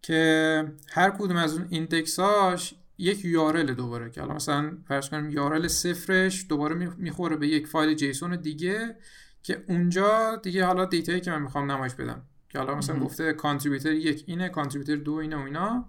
که 0.03 0.65
هر 0.91 1.11
کدوم 1.11 1.37
از 1.37 1.57
اون 1.57 1.67
index 1.71 2.45
اش 2.45 2.75
یک 2.99 3.25
URL 3.25 3.75
دوباره 3.75 4.11
که 4.11 4.21
حالا 4.21 4.35
مثلا 4.35 4.79
فرض 4.89 5.09
کنیم 5.09 5.31
URL 5.31 5.69
صفرش 5.69 6.47
دوباره 6.49 6.75
می‌خوره 6.75 7.37
به 7.37 7.49
یک 7.49 7.67
فایل 7.67 7.95
JSON 7.95 8.37
دیگه 8.37 8.97
که 9.43 9.65
اونجا 9.69 10.37
دیگه 10.37 10.65
حالا 10.65 10.85
data 10.85 11.09
یی 11.09 11.21
که 11.21 11.31
من 11.31 11.43
می‌خوام 11.43 11.73
نمایش 11.73 11.95
بدم. 11.95 12.23
که 12.49 12.59
حالا 12.59 12.75
مثلا 12.75 12.99
گفته 12.99 13.33
contributor 13.33 13.93
یک 13.93 14.25
اینه 14.27 14.49
contributor 14.49 15.03
دو 15.03 15.13
اینه 15.13 15.37
و 15.37 15.41
اینا. 15.41 15.89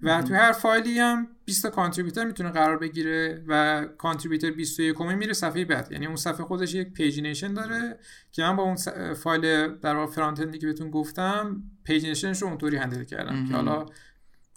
و 0.00 0.22
تو 0.22 0.34
هر 0.34 0.52
فایلی 0.52 0.98
هم 0.98 1.28
20 1.44 1.62
تا 1.62 1.70
contributor 1.70 2.24
می‌تونه 2.24 2.50
قرار 2.50 2.78
بگیره 2.78 3.44
و 3.48 3.84
contributor 3.98 4.50
21 4.50 5.00
میره 5.00 5.32
صفحه 5.32 5.64
بعد. 5.64 5.92
یعنی 5.92 6.06
اون 6.06 6.16
صفحه 6.16 6.44
خودش 6.44 6.74
یک 6.74 6.92
pagination 6.92 7.54
داره 7.54 7.98
که 8.32 8.42
من 8.42 8.56
با 8.56 8.62
اون 8.62 8.76
فایل 9.14 9.66
در 9.66 9.96
واقع 9.96 10.12
front-end 10.12 10.40
ی 10.40 10.58
که 10.58 10.66
بهتون 10.66 10.90
گفتم 10.90 11.62
pagination 11.84 12.32
ش 12.32 12.42
رو 12.42 12.48
اونطوری 12.48 12.76
handle 12.76 13.04
کردم 13.04 13.46
که 13.46 13.54
حالا 13.54 13.86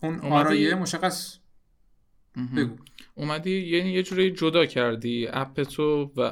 اون 0.03 0.19
آرایه 0.19 0.75
مشخص 0.75 1.37
بگو. 2.57 2.75
اومدی 3.15 3.59
یعنی 3.59 3.91
یه 3.91 4.03
جوری 4.03 4.31
جدا 4.31 4.65
کردی 4.65 5.27
app 5.27 5.63
تو 5.63 6.11
و 6.17 6.31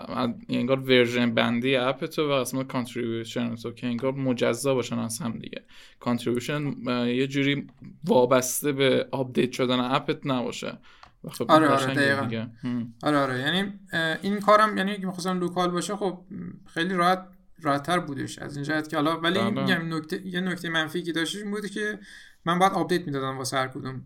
انگار 0.50 0.80
version 0.80 1.34
بندی 1.34 1.76
app 1.76 2.06
تو 2.06 2.32
و 2.32 2.40
قسمت 2.40 2.68
contribution 2.68 3.56
تو 3.56 3.72
که 3.72 3.88
انگار 3.88 4.12
مجزا 4.12 4.76
باشن 4.76 5.00
از 5.00 5.20
هم 5.20 5.32
دیگه. 5.32 5.64
contribution 6.00 6.74
یه 7.08 7.28
جوری 7.28 7.68
وابسته 8.04 8.72
به 8.72 9.08
update 9.12 9.52
شدن 9.52 9.80
app 9.80 10.14
ت 10.14 10.26
نباشه. 10.26 10.78
خب 11.32 11.52
آره 11.52 11.68
آره 11.68 12.50
آره 13.04 13.18
آره. 13.18 13.40
یعنی 13.40 13.74
این 14.22 14.40
کارم 14.40 14.78
یعنی 14.78 14.92
اگه 14.92 15.06
می‌خواستم 15.06 15.40
local 15.40 15.72
باشه 15.72 15.96
خب 15.96 16.20
خیلی 16.66 16.94
راحت 16.94 17.28
راحتتر 17.62 18.00
بودش 18.00 18.40
از 18.40 18.56
این 18.56 18.66
جهت 18.66 18.90
که 18.90 18.96
حالا 18.96 19.20
ولی 19.20 19.40
بله. 19.40 19.50
میگم 19.50 19.96
نکته 19.96 20.28
یه 20.28 20.42
نکته 20.42 20.70
منفی 20.70 21.04
که 21.04 21.12
داشتش 21.12 21.42
این 21.42 21.52
بود 21.52 21.66
که 21.66 22.00
من 22.46 22.60
باید 22.60 22.72
update 22.72 23.06
می‌دادم 23.06 23.38
واسه 23.38 23.58
هر 23.58 23.68
کدوم. 23.68 24.06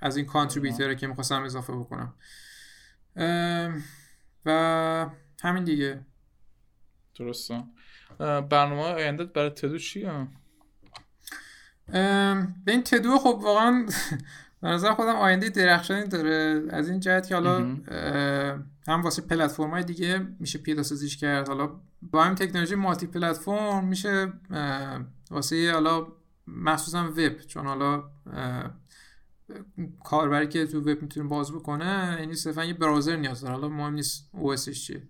از 0.00 0.16
این 0.16 0.26
contributor 0.26 0.88
ه 0.88 0.94
که 0.94 1.06
می‌خواستم 1.06 1.42
اضافه 1.42 1.72
بکنم. 1.72 2.14
و 4.46 5.06
همین 5.42 5.64
دیگه. 5.64 6.00
درسته. 7.18 7.64
برنامه 8.18 8.82
آینده 8.82 9.24
برای 9.24 9.50
todo 9.50 9.78
چیه؟ 9.78 10.28
به 12.64 12.72
این 12.72 12.82
todo 12.82 13.18
خب 13.18 13.40
واقعا 13.42 13.86
به 14.62 14.68
نظر 14.68 14.92
خودم 14.92 15.16
آینده 15.16 15.48
درخشانی 15.48 16.08
داره. 16.08 16.62
از 16.70 16.88
این 16.88 17.00
جهت 17.00 17.28
که 17.28 17.34
حالا 17.34 17.58
هم 18.88 19.02
واسه 19.02 19.22
پلتفرم 19.22 19.70
های 19.70 19.84
دیگه 19.84 20.26
میشه 20.38 20.58
پیدا 20.58 20.82
سازیش 20.82 21.16
کرد. 21.16 21.48
حالا 21.48 21.80
با 22.02 22.24
همین 22.24 22.34
تکنولوژی 22.34 22.74
مالتی 22.74 23.06
پلتفرم 23.06 23.84
میشه 23.84 24.32
واسه 25.30 25.72
حالا 25.72 26.06
مخصوصا 26.46 27.04
وب. 27.04 27.38
چون 27.38 27.66
حالا 27.66 28.04
کاربری 30.04 30.48
که 30.48 30.66
تو 30.66 30.80
وب 30.80 31.02
می‌تونه 31.02 31.28
باز 31.28 31.52
بکنه 31.52 32.16
یعنی 32.20 32.34
صرفا 32.34 32.64
یه 32.64 32.74
براوزر 32.74 33.16
نیاز 33.16 33.40
داره. 33.40 33.54
حالا 33.54 33.68
مهم 33.68 33.94
نیست 33.94 34.28
او 34.32 34.52
اسش 34.52 34.86
چیه. 34.86 35.02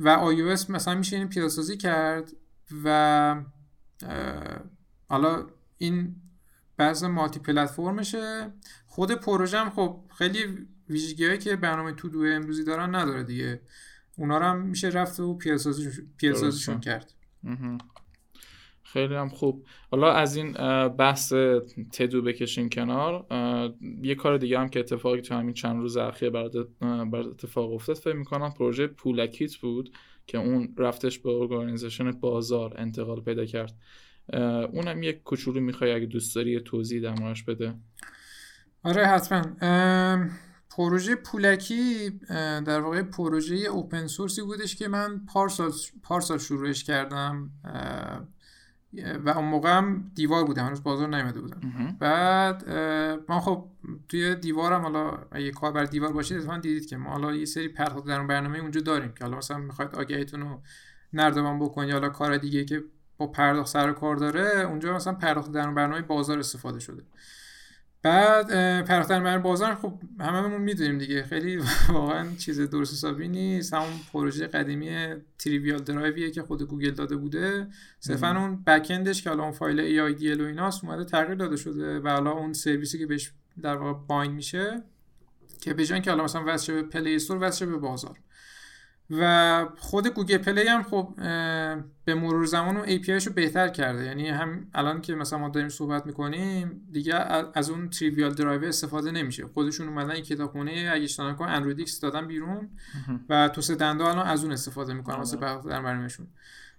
و 0.00 0.32
iOS 0.32 0.70
مثلا 0.70 0.94
میشه 0.94 1.16
این 1.16 1.28
پیاده 1.28 1.48
سازی 1.48 1.76
کرد 1.76 2.32
و 2.84 3.42
حالا 5.08 5.46
این 5.78 6.16
بعض 6.76 7.04
مالتی 7.04 7.38
پلتفرمشه 7.38 8.52
خود 8.86 9.12
پروژه 9.12 9.58
هم 9.58 9.70
خب 9.70 10.04
خیلی 10.18 10.66
ویژگی 10.88 11.26
هایی 11.26 11.38
که 11.38 11.56
برنامه 11.56 11.92
تو 11.92 12.08
دو 12.08 12.20
امروزی 12.20 12.64
دارن 12.64 12.94
نداره 12.94 13.22
دیگه. 13.22 13.60
اونا 14.16 14.38
رو 14.38 14.44
هم 14.44 14.60
میشه 14.60 14.88
رفت 14.88 15.20
و 15.20 15.34
پیاده 15.34 15.58
سازیشون 16.18 16.80
کرد. 16.80 17.12
خیلی 18.92 19.14
هم 19.14 19.28
خوب. 19.28 19.66
حالا 19.90 20.12
از 20.12 20.36
این 20.36 20.52
بحث 20.88 21.32
تدو 21.92 22.22
بکشین 22.22 22.70
کنار 22.70 23.26
یه 24.02 24.14
کار 24.14 24.38
دیگه 24.38 24.58
هم 24.58 24.68
که 24.68 24.80
اتفاقی 24.80 25.20
تو 25.20 25.34
همین 25.34 25.54
چند 25.54 25.76
روز 25.76 25.96
اخیر 25.96 26.30
برات 26.30 26.54
اتفاق 27.14 27.72
افتاد 27.72 27.96
فکر 27.96 28.16
می‌کنم 28.16 28.54
پروژه 28.58 28.86
پولکیت 28.86 29.56
بود 29.56 29.92
که 30.26 30.38
اون 30.38 30.74
رفتش 30.78 31.18
به 31.18 31.30
ارگانیزیشن 31.30 32.10
بازار 32.10 32.74
انتقال 32.76 33.20
پیدا 33.20 33.44
کرد. 33.44 33.74
اونم 34.72 35.02
یک 35.02 35.22
کوچولو 35.22 35.60
می‌خوای 35.60 35.92
اگه 35.92 36.06
دوست 36.06 36.36
داری 36.36 36.60
توضیح 36.60 37.02
در 37.02 37.14
بده. 37.48 37.74
آره 38.84 39.06
حتما. 39.06 39.42
پروژه 40.76 41.14
پولکی 41.14 42.10
در 42.66 42.80
واقع 42.80 43.02
پروژه 43.02 43.56
اوپن 43.56 44.06
سورسی 44.06 44.42
بودش 44.42 44.76
که 44.76 44.88
من 44.88 45.20
پارسال 45.32 45.72
پارسال 46.02 46.38
شروعش 46.38 46.84
کردم. 46.84 47.50
و 49.24 49.28
اون 49.28 49.44
موقع 49.44 49.76
هم 49.76 50.10
دیوار 50.14 50.44
بوده 50.44 50.62
هنوز 50.62 50.82
بازار 50.82 51.08
نیومده 51.08 51.40
بودم. 51.40 51.60
بعد 51.98 52.70
ما 53.28 53.40
خب 53.40 53.64
توی 54.08 54.34
دیوارم 54.34 54.82
حالا 54.82 55.18
اگه 55.32 55.50
کار 55.50 55.72
بر 55.72 55.84
دیوار 55.84 56.12
باشید 56.12 56.36
اتفاقا 56.38 56.58
دیدید 56.58 56.88
که 56.88 56.96
ما 56.96 57.10
حالا 57.10 57.34
یه 57.34 57.44
سری 57.44 57.68
پرداخت 57.68 58.06
در 58.06 58.26
برنامه 58.26 58.58
اونجا 58.58 58.80
داریم 58.80 59.12
که 59.12 59.24
حالا 59.24 59.36
مثلا 59.36 59.58
می‌خواید 59.58 59.94
آگهیتون 59.94 60.40
رو 60.40 60.62
نردبان 61.12 61.58
بکنید 61.58 61.92
حالا 61.92 62.08
کار 62.08 62.36
دیگه 62.36 62.64
که 62.64 62.84
با 63.16 63.26
پرداخت 63.26 63.68
سر 63.68 63.92
کار 63.92 64.16
داره 64.16 64.60
اونجا 64.60 64.94
مثلا 64.94 65.14
پرداخت 65.14 65.52
در 65.52 65.70
برنامه 65.70 66.02
بازار 66.02 66.38
استفاده 66.38 66.80
شده. 66.80 67.02
بعد 68.02 68.46
پرداخت 68.84 69.12
در 69.12 69.22
برنامه 69.22 69.38
بازار 69.38 69.74
خب 69.74 69.92
هممون 70.20 70.60
می‌دونیم 70.60 70.98
دیگه. 70.98 71.22
خیلی 71.22 71.60
واقعا 71.88 72.26
چیز 72.38 72.60
درست 72.60 72.92
حسابی 72.92 73.28
نیست. 73.28 73.74
همون 73.74 73.92
پروژه 74.12 74.46
قدیمی 74.46 75.14
Trivial 75.38 75.78
Drive 75.78 76.15
یه 76.15 76.30
که 76.30 76.42
خود 76.42 76.62
گوگل 76.62 76.90
داده 76.90 77.16
بوده. 77.16 77.68
صرفا 78.00 78.30
اون 78.30 78.62
back-end 78.66 78.86
ش 78.90 79.22
که 79.22 79.30
حالا 79.30 79.42
اون 79.42 79.52
فایل 79.52 79.80
AIDL 79.80 80.40
و 80.40 80.44
ایناست 80.44 80.84
اومده 80.84 81.04
تغییر 81.04 81.34
داده 81.34 81.56
شده 81.56 82.00
و 82.00 82.08
حالا 82.08 82.30
اون 82.30 82.52
سرویسی 82.52 82.98
که 82.98 83.06
بهش 83.06 83.32
در 83.62 83.76
واقع 83.76 84.00
bind 84.08 84.34
میشه 84.34 84.82
که 85.60 85.74
به 85.74 85.84
که 85.84 86.10
حالا 86.10 86.24
مثلا 86.24 86.44
وصل 86.46 86.72
به 86.72 86.82
Play 86.82 87.16
Store 87.16 87.38
وصل 87.40 87.66
به 87.66 87.76
بازار. 87.76 88.18
و 89.10 89.66
خود 89.76 90.06
گوگل 90.06 90.38
پلی 90.38 90.68
هم 90.68 90.82
خب 90.82 91.14
به 92.04 92.14
مرور 92.14 92.44
زمان 92.46 92.76
اون 92.76 92.86
API 92.86 93.08
رو 93.08 93.32
بهتر 93.32 93.68
کرده. 93.68 94.04
یعنی 94.04 94.28
هم 94.28 94.66
الان 94.74 95.00
که 95.00 95.14
مثلا 95.14 95.38
ما 95.38 95.48
داریم 95.48 95.68
صحبت 95.68 96.06
می‌کنیم 96.06 96.80
دیگه 96.92 97.14
از 97.54 97.70
اون 97.70 97.90
تریویال 97.90 98.34
درایو 98.34 98.64
استفاده 98.64 99.10
نمیشه. 99.10 99.46
خودشون 99.46 99.88
اومدن 99.88 100.10
این 100.10 100.22
کتابخونه 100.22 100.90
اگه 100.92 101.04
اشتباه 101.04 101.30
نکنم 101.30 101.48
اندروید 101.48 101.78
ایکس 101.78 102.00
دادن 102.00 102.26
بیرون 102.26 102.68
و 103.28 103.48
تو 103.48 103.60
سه 103.60 103.74
دنده 103.74 104.04
الان 104.04 104.26
از 104.26 104.44
اون 104.44 104.52
استفاده 104.52 104.92
می‌کنن 104.94 105.16
واسه 105.16 105.36
در 105.36 105.58
برنامه‌شون. 105.58 106.26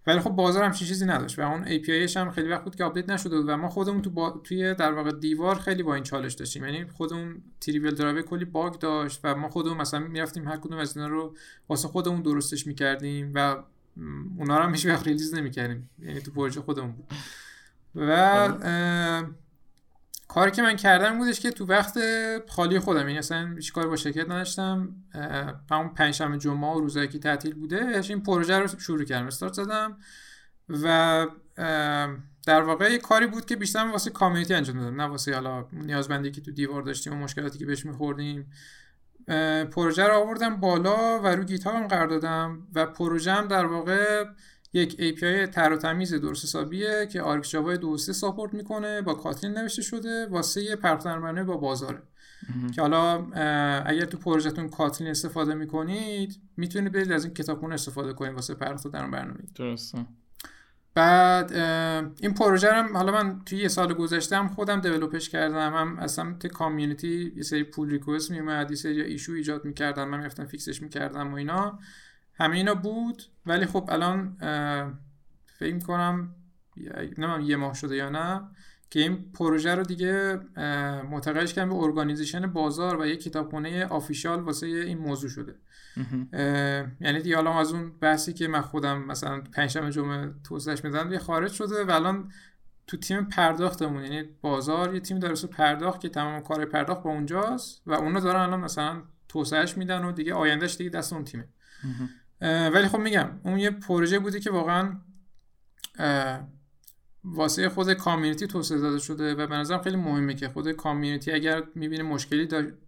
ولی 0.07 0.19
خب 0.19 0.29
بازار 0.29 0.63
هم 0.63 0.71
چیزی 0.71 1.05
نداشت 1.05 1.39
و 1.39 1.41
اون 1.41 1.65
APIش 1.65 2.17
هم 2.17 2.31
خیلی 2.31 2.49
وقت 2.49 2.63
بود 2.63 2.75
که 2.75 2.83
آپدیت 2.83 3.09
نشده 3.09 3.37
بود 3.37 3.49
و 3.49 3.57
ما 3.57 3.69
خودمون 3.69 4.01
تو 4.01 4.09
با... 4.09 4.41
توی 4.43 4.73
در 4.73 4.93
واقع 4.93 5.11
دیوار 5.11 5.59
خیلی 5.59 5.83
با 5.83 5.95
این 5.95 6.03
چالش 6.03 6.33
داشتیم. 6.33 6.65
یعنی 6.65 6.85
خودمون 6.85 7.41
تریویل 7.61 7.95
درایو 7.95 8.21
کلی 8.21 8.45
باگ 8.45 8.73
داشت 8.73 9.19
و 9.23 9.35
ما 9.35 9.49
خودمون 9.49 9.77
مثلا 9.77 9.99
می‌رفتیم 9.99 10.47
هر 10.47 10.57
کدوم 10.57 10.77
از 10.77 10.97
اینا 10.97 11.09
رو 11.09 11.35
واسه 11.69 11.87
خودمون 11.87 12.21
درستش 12.21 12.67
می‌کردیم 12.67 13.31
و 13.35 13.55
اونا 14.37 14.57
رو 14.57 14.63
هم 14.63 14.71
هیچ 14.71 14.85
وقت 14.85 15.07
ریلیز 15.07 15.33
نمی‌کردیم. 15.33 15.89
یعنی 15.99 16.21
تو 16.21 16.31
پروژه 16.31 16.61
خودمون 16.61 16.91
بود. 16.91 17.07
و 17.95 18.11
آره. 18.11 19.27
کاری 20.29 20.51
که 20.51 20.61
من 20.61 20.75
کردم 20.75 21.17
بودش 21.17 21.39
که 21.39 21.51
تو 21.51 21.65
وقت 21.65 21.99
خالی 22.49 22.79
خودم 22.79 23.07
یعنی 23.07 23.17
اصلا 23.17 23.53
هیچ 23.55 23.73
کاری 23.73 23.87
با 23.87 23.95
شرکت 23.95 24.25
نداشتم. 24.25 24.95
همون 25.71 25.89
پنجشنبه 25.89 26.37
جمعه 26.37 26.71
و 26.71 26.79
روزایی 26.79 27.07
که 27.07 27.19
تعطیل 27.19 27.53
بوده 27.53 28.01
این 28.09 28.23
پروژه 28.23 28.59
رو 28.59 28.67
شروع 28.67 29.03
کردم 29.03 29.27
استارت 29.27 29.53
زدم 29.53 29.97
و 30.69 31.27
در 32.45 32.61
واقع 32.61 32.91
یه 32.91 32.97
کاری 32.97 33.27
بود 33.27 33.45
که 33.45 33.55
بیشتر 33.55 33.87
واسه 33.91 34.09
کامیونیتی 34.09 34.53
انجام 34.53 34.79
دادم 34.79 35.01
نه 35.01 35.07
واسه 35.07 35.33
حالا 35.33 35.65
نیازمندی 35.71 36.31
که 36.31 36.41
تو 36.41 36.51
دیوار 36.51 36.81
داشتیم 36.81 37.13
و 37.13 37.15
مشکلاتی 37.15 37.59
که 37.59 37.65
بهش 37.65 37.85
میخوردیم. 37.85 38.51
پروژه 39.71 40.03
رو 40.03 40.13
آوردم 40.13 40.55
بالا 40.55 41.19
و 41.19 41.27
رو 41.27 41.43
Git 41.43 41.67
هم 41.67 41.87
قرار 41.87 42.07
دادم 42.07 42.67
و 42.75 42.85
پروژه 42.85 43.31
هم 43.31 43.47
در 43.47 43.65
واقع 43.65 44.25
یک 44.73 44.91
API 44.91 45.49
تر 45.51 45.73
و 45.73 45.77
تمیز 45.77 46.13
درست 46.13 46.43
حسابیه 46.43 47.07
که 47.11 47.21
RxJava 47.21 47.75
2 47.75 47.97
support 47.97 48.53
می‌کنه 48.53 49.01
با 49.01 49.13
کاتلین 49.13 49.53
نوشته 49.53 49.81
شده 49.81 50.27
واسه 50.27 50.63
پرداخت 50.63 51.57
بازاره 51.57 52.01
که 52.75 52.81
حالا 52.81 53.15
اگر 53.81 54.05
تو 54.05 54.17
پروژهتون 54.17 54.69
کاتلین 54.69 55.09
استفاده 55.09 55.53
می‌کنید 55.53 56.41
می‌تونید 56.57 56.91
برید 56.91 57.11
از 57.11 57.25
این 57.25 57.33
کتابخونه 57.33 57.73
استفاده 57.73 58.13
کنید 58.13 58.33
واسه 58.33 58.53
در 58.53 59.07
برنامه. 59.07 59.39
درسته. 59.55 60.05
بعد 60.93 61.53
این 62.19 62.33
پروژه 62.33 62.71
هم 62.71 62.97
حالا 62.97 63.11
من 63.11 63.41
توی 63.45 63.59
یه 63.59 63.67
سال 63.67 63.93
گذشته 63.93 64.35
هم 64.35 64.47
خودم 64.47 64.81
develop 64.81 65.19
ش 65.19 65.29
کردم. 65.29 65.73
هم 65.73 65.97
از 65.99 66.11
سمت 66.11 66.47
community 66.47 67.33
یه 67.35 67.43
سری 67.43 67.63
pull 67.63 67.89
request 67.89 68.31
میومد 68.31 68.69
یه 68.69 68.77
سری 68.77 69.01
issue 69.01 69.31
ایجاد 69.31 69.65
می‌کردم 69.65 70.07
من 70.07 70.17
می‌رفتم 70.17 70.45
fix 70.45 70.67
ش 70.67 70.81
می‌کردم 70.81 71.33
و 71.33 71.35
اینا. 71.35 71.79
همه 72.39 72.55
اینا 72.57 72.75
بود 72.75 73.23
ولی 73.45 73.65
خب 73.65 73.89
الان 73.91 74.37
فکر 75.59 75.73
می‌کنم 75.73 76.35
نمیم 77.17 77.49
یه 77.49 77.55
ماه 77.55 77.73
شده 77.73 77.95
یا 77.95 78.09
نه 78.09 78.41
که 78.89 78.99
این 78.99 79.31
پروژه 79.31 79.75
رو 79.75 79.83
دیگه 79.83 80.39
متقلش 81.11 81.53
کردم 81.53 81.69
به 81.69 81.75
ارگانیزیشن 81.75 82.47
بازار 82.47 83.01
و 83.01 83.05
یه 83.05 83.15
کتابخونه 83.15 83.85
آفیشال 83.85 84.41
واسه 84.41 84.67
این 84.67 84.97
موضوع 84.97 85.29
شده. 85.29 85.55
یعنی 87.01 87.21
دیگه 87.21 87.37
الان 87.37 87.57
از 87.57 87.73
اون 87.73 87.91
بحثی 87.99 88.33
که 88.33 88.47
من 88.47 88.61
خودم 88.61 89.03
مثلا 89.03 89.41
پنجشنبه 89.41 89.91
جمعه 89.91 90.33
توسعهش 90.43 90.83
میدم 90.83 91.11
یه 91.11 91.19
خارج 91.19 91.51
شده 91.51 91.85
و 91.85 91.91
الان 91.91 92.31
تو 92.87 92.97
تیم 92.97 93.25
پرداختمون 93.25 94.03
یعنی 94.03 94.23
بازار 94.41 94.93
یه 94.93 94.99
تیم 94.99 95.19
داره 95.19 95.35
پرداخت 95.35 96.01
که 96.01 96.09
تمام 96.09 96.41
کار 96.41 96.65
پرداخت 96.65 97.03
با 97.03 97.09
اونجاست 97.09 97.81
و 97.85 97.93
اونا 97.93 98.19
دارن 98.19 98.39
الان 98.39 98.59
مثلا 98.59 99.01
توسعهش 99.27 99.77
میدن 99.77 100.03
و 100.03 100.11
دیگه 100.11 100.33
آیندهش 100.33 100.75
دیگه 100.75 100.89
دست 100.89 101.13
اون 101.13 101.23
تیمه. 101.23 101.47
ولی 102.41 102.87
خب 102.87 102.97
میگم 102.99 103.29
اون 103.43 103.59
یه 103.59 103.69
پروژه 103.69 104.19
بودی 104.19 104.39
که 104.39 104.51
واقعا 104.51 104.97
واسه 107.23 107.69
خود 107.69 107.93
کامیونیتی 107.93 108.47
توسعه 108.47 108.77
داده 108.77 108.99
شده 108.99 109.35
و 109.35 109.47
به 109.47 109.55
نظرم 109.55 109.81
خیلی 109.81 109.95
مهمه 109.95 110.33
که 110.33 110.49
خود 110.49 110.71
کامیونیتی 110.71 111.31
اگر 111.31 111.63
می‌بینه 111.75 112.03
مشکلی 112.03 112.45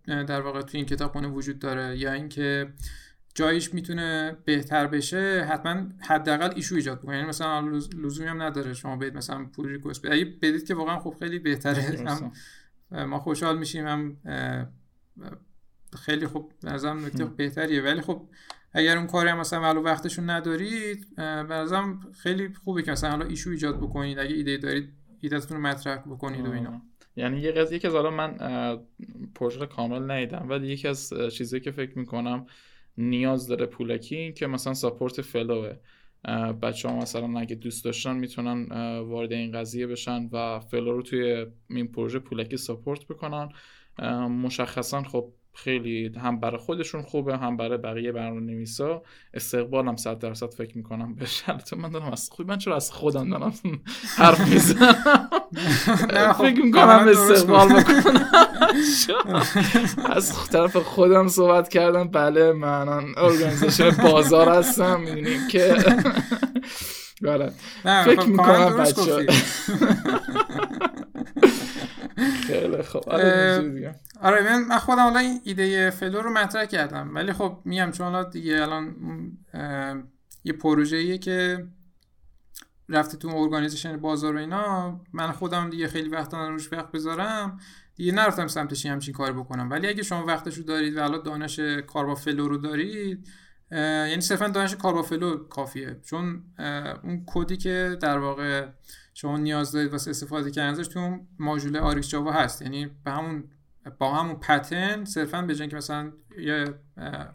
در 0.07 0.41
واقع 0.41 0.61
توی 0.61 0.77
این 0.77 0.85
کتابخونه 0.85 1.27
وجود 1.27 1.59
داره 1.59 1.97
یا 1.97 2.13
اینکه 2.13 2.73
جایش 3.35 3.73
می‌تونه 3.73 4.37
بهتر 4.45 4.87
بشه 4.87 5.47
حتما 5.49 5.83
حداقل 5.99 6.49
ایشو 6.55 6.75
ایجاد 6.75 7.01
بکنه. 7.01 7.15
یعنی 7.15 7.27
مثلا 7.27 7.59
لزومی 8.03 8.29
هم 8.29 8.41
نداره 8.41 8.73
شما 8.73 8.95
برید 8.95 9.17
مثلا 9.17 9.45
پول 9.45 9.69
ریکوست 9.69 10.05
بدید 10.05 10.39
بدید 10.39 10.67
که 10.67 10.75
واقعا 10.75 10.99
خب 10.99 11.15
خیلی 11.19 11.39
بهتره. 11.39 12.05
هم 12.07 12.31
ما 13.05 13.19
خوشحال 13.19 13.57
میشیم 13.57 13.87
هم 13.87 14.17
خیلی 15.99 16.27
خوب 16.27 16.53
نظرم 16.63 17.05
نکته 17.05 17.25
بهتریه. 17.25 17.81
ولی 17.81 18.01
خب 18.01 18.29
اگر 18.73 18.97
اون 18.97 19.07
کاری 19.07 19.29
هم 19.29 19.39
مثلا 19.39 19.61
ولو 19.61 19.81
وقتشون 19.81 20.29
ندارید 20.29 21.15
به 21.17 21.65
خیلی 22.23 22.53
خوبه 22.63 22.83
که 22.83 22.91
مثلا 22.91 23.09
حالا 23.09 23.25
ایشو 23.25 23.49
ایجاد 23.49 23.77
بکنید. 23.77 24.19
اگه 24.19 24.35
ایده 24.35 24.57
دارید 24.57 24.93
ایدهتون 25.21 25.57
رو 25.57 25.63
مطرح 25.63 25.97
بکنید 25.97 26.47
و 26.47 26.51
اینا. 26.51 26.81
یعنی 27.15 27.39
یه 27.39 27.51
قضیه 27.51 27.79
که 27.79 27.89
حالا 27.89 28.09
من 28.09 28.37
پروژه 29.35 29.65
کامل 29.65 30.11
ندیدم 30.11 30.45
ولی 30.49 30.67
یکی 30.67 30.87
از 30.87 31.13
چیزایی 31.31 31.61
که 31.61 31.71
فکر 31.71 31.97
می‌کنم 31.97 32.45
نیاز 32.97 33.47
داره 33.47 33.65
پولکی 33.65 34.33
که 34.33 34.47
مثلا 34.47 34.73
ساپورت 34.73 35.21
فلوه. 35.21 35.75
بچه 36.61 36.89
ها 36.89 36.95
مثلا 36.95 37.39
اگه 37.39 37.55
دوست 37.55 37.85
داشتن 37.85 38.15
می‌تونن 38.15 38.67
وارد 38.99 39.31
این 39.31 39.51
قضیه 39.51 39.87
بشن 39.87 40.29
و 40.31 40.59
فلو 40.59 40.91
رو 40.91 41.01
توی 41.01 41.45
این 41.69 41.87
پروژه 41.87 42.19
پولکی 42.19 42.57
ساپورت 42.57 43.07
بکنن. 43.07 43.49
مشخصا 44.27 45.03
خب 45.03 45.33
خیلی 45.53 46.11
هم 46.23 46.39
برای 46.39 46.57
خودشون 46.57 47.01
خوبه 47.01 47.37
هم 47.37 47.57
برای 47.57 47.77
بقیه 47.77 48.11
برنامه 48.11 48.41
نویسا 48.41 49.03
استقبالم 49.33 49.95
صد 49.95 50.19
درصد 50.19 50.53
فکر 50.53 50.77
می‌کنم 50.77 51.15
به 51.15 51.25
شرط 51.25 51.73
من 51.73 51.89
دارم 51.89 52.11
از 52.11 52.29
خوب 52.31 52.47
من 52.47 52.57
چرا 52.57 52.75
از 52.75 52.91
خودم 52.91 53.29
دارم 53.29 53.53
حرف 54.17 54.47
می‌زنم؟ 54.47 54.93
خب، 56.33 56.49
فکر 56.49 56.61
می‌کنم 56.61 57.07
استقبال 57.07 57.67
بکنم. 57.67 58.29
از 60.09 60.49
طرف 60.49 60.77
خودم 60.77 61.27
صحبت 61.27 61.69
کردم. 61.69 62.07
بله 62.07 62.53
من 62.53 62.89
ارگانیزیشن 63.17 63.89
بازار 63.89 64.49
هستم 64.49 64.99
می‌دونیم 64.99 65.47
که. 65.47 65.75
بله. 67.21 67.51
فکر 67.83 68.21
خب، 68.21 68.27
می‌کنم 68.27 68.77
بچه 68.77 69.25
خیلی 72.47 72.83
خوب. 72.83 73.03
آره, 74.21 74.57
من 74.57 74.77
خودم 74.77 75.03
حالا 75.03 75.19
این 75.19 75.41
ایده 75.43 75.89
Flow 75.89 76.21
رو 76.21 76.29
مطرح 76.29 76.65
کردم. 76.65 77.15
ولی 77.15 77.33
خب 77.33 77.61
میگم 77.65 77.91
چون 77.91 78.13
حالا 78.13 78.23
دیگه 78.29 78.61
الان 78.61 78.95
یه 80.43 80.53
پروژه‌ایه 80.53 81.17
که 81.17 81.67
رفته 82.89 83.17
تو 83.17 83.27
organization 83.35 83.97
بازار 83.97 84.35
و 84.35 84.39
اینا 84.39 84.99
من 85.13 85.31
خودم 85.31 85.69
دیگه 85.69 85.87
خیلی 85.87 86.09
وقت 86.09 86.33
روش 86.33 86.73
وقت 86.73 86.91
بذارم. 86.91 87.59
دیگه 87.95 88.11
نرفتم 88.11 88.47
سمتش 88.47 88.85
همچین 88.85 89.13
کار 89.13 89.33
بکنم. 89.33 89.69
ولی 89.69 89.87
اگه 89.87 90.03
شما 90.03 90.25
وقتش 90.25 90.55
رو 90.57 90.63
دارید 90.63 90.97
و 90.97 91.01
حالا 91.01 91.17
دانش 91.17 91.59
کار 91.59 92.05
با 92.05 92.15
Flow 92.15 92.47
رو 92.47 92.57
دارید 92.57 93.29
یعنی 93.71 94.21
صرفا 94.21 94.47
دانش 94.47 94.75
کار 94.75 94.93
با 94.93 95.01
Flow 95.01 95.37
کافیه. 95.37 95.99
چون 96.03 96.43
اون 97.03 97.23
کدی 97.27 97.57
که 97.57 97.97
در 98.01 98.17
واقع 98.17 98.67
شما 99.13 99.37
نیاز 99.37 99.71
دارید 99.71 99.91
واسه 99.91 100.09
استفاده 100.09 100.51
کردن 100.51 100.69
ازش 100.69 100.87
تو 100.87 101.19
ماژول 101.39 101.77
آریکس 101.77 102.09
جاوا 102.09 102.31
هست. 102.31 102.61
یعنی 102.61 102.89
به 103.05 103.11
همون 103.11 103.43
با 103.99 104.13
همون 104.13 104.35
pattern 104.35 105.05
صرفا 105.05 105.41
به 105.41 105.55
که 105.55 105.75
مثلا 105.75 106.11
یه 106.37 106.65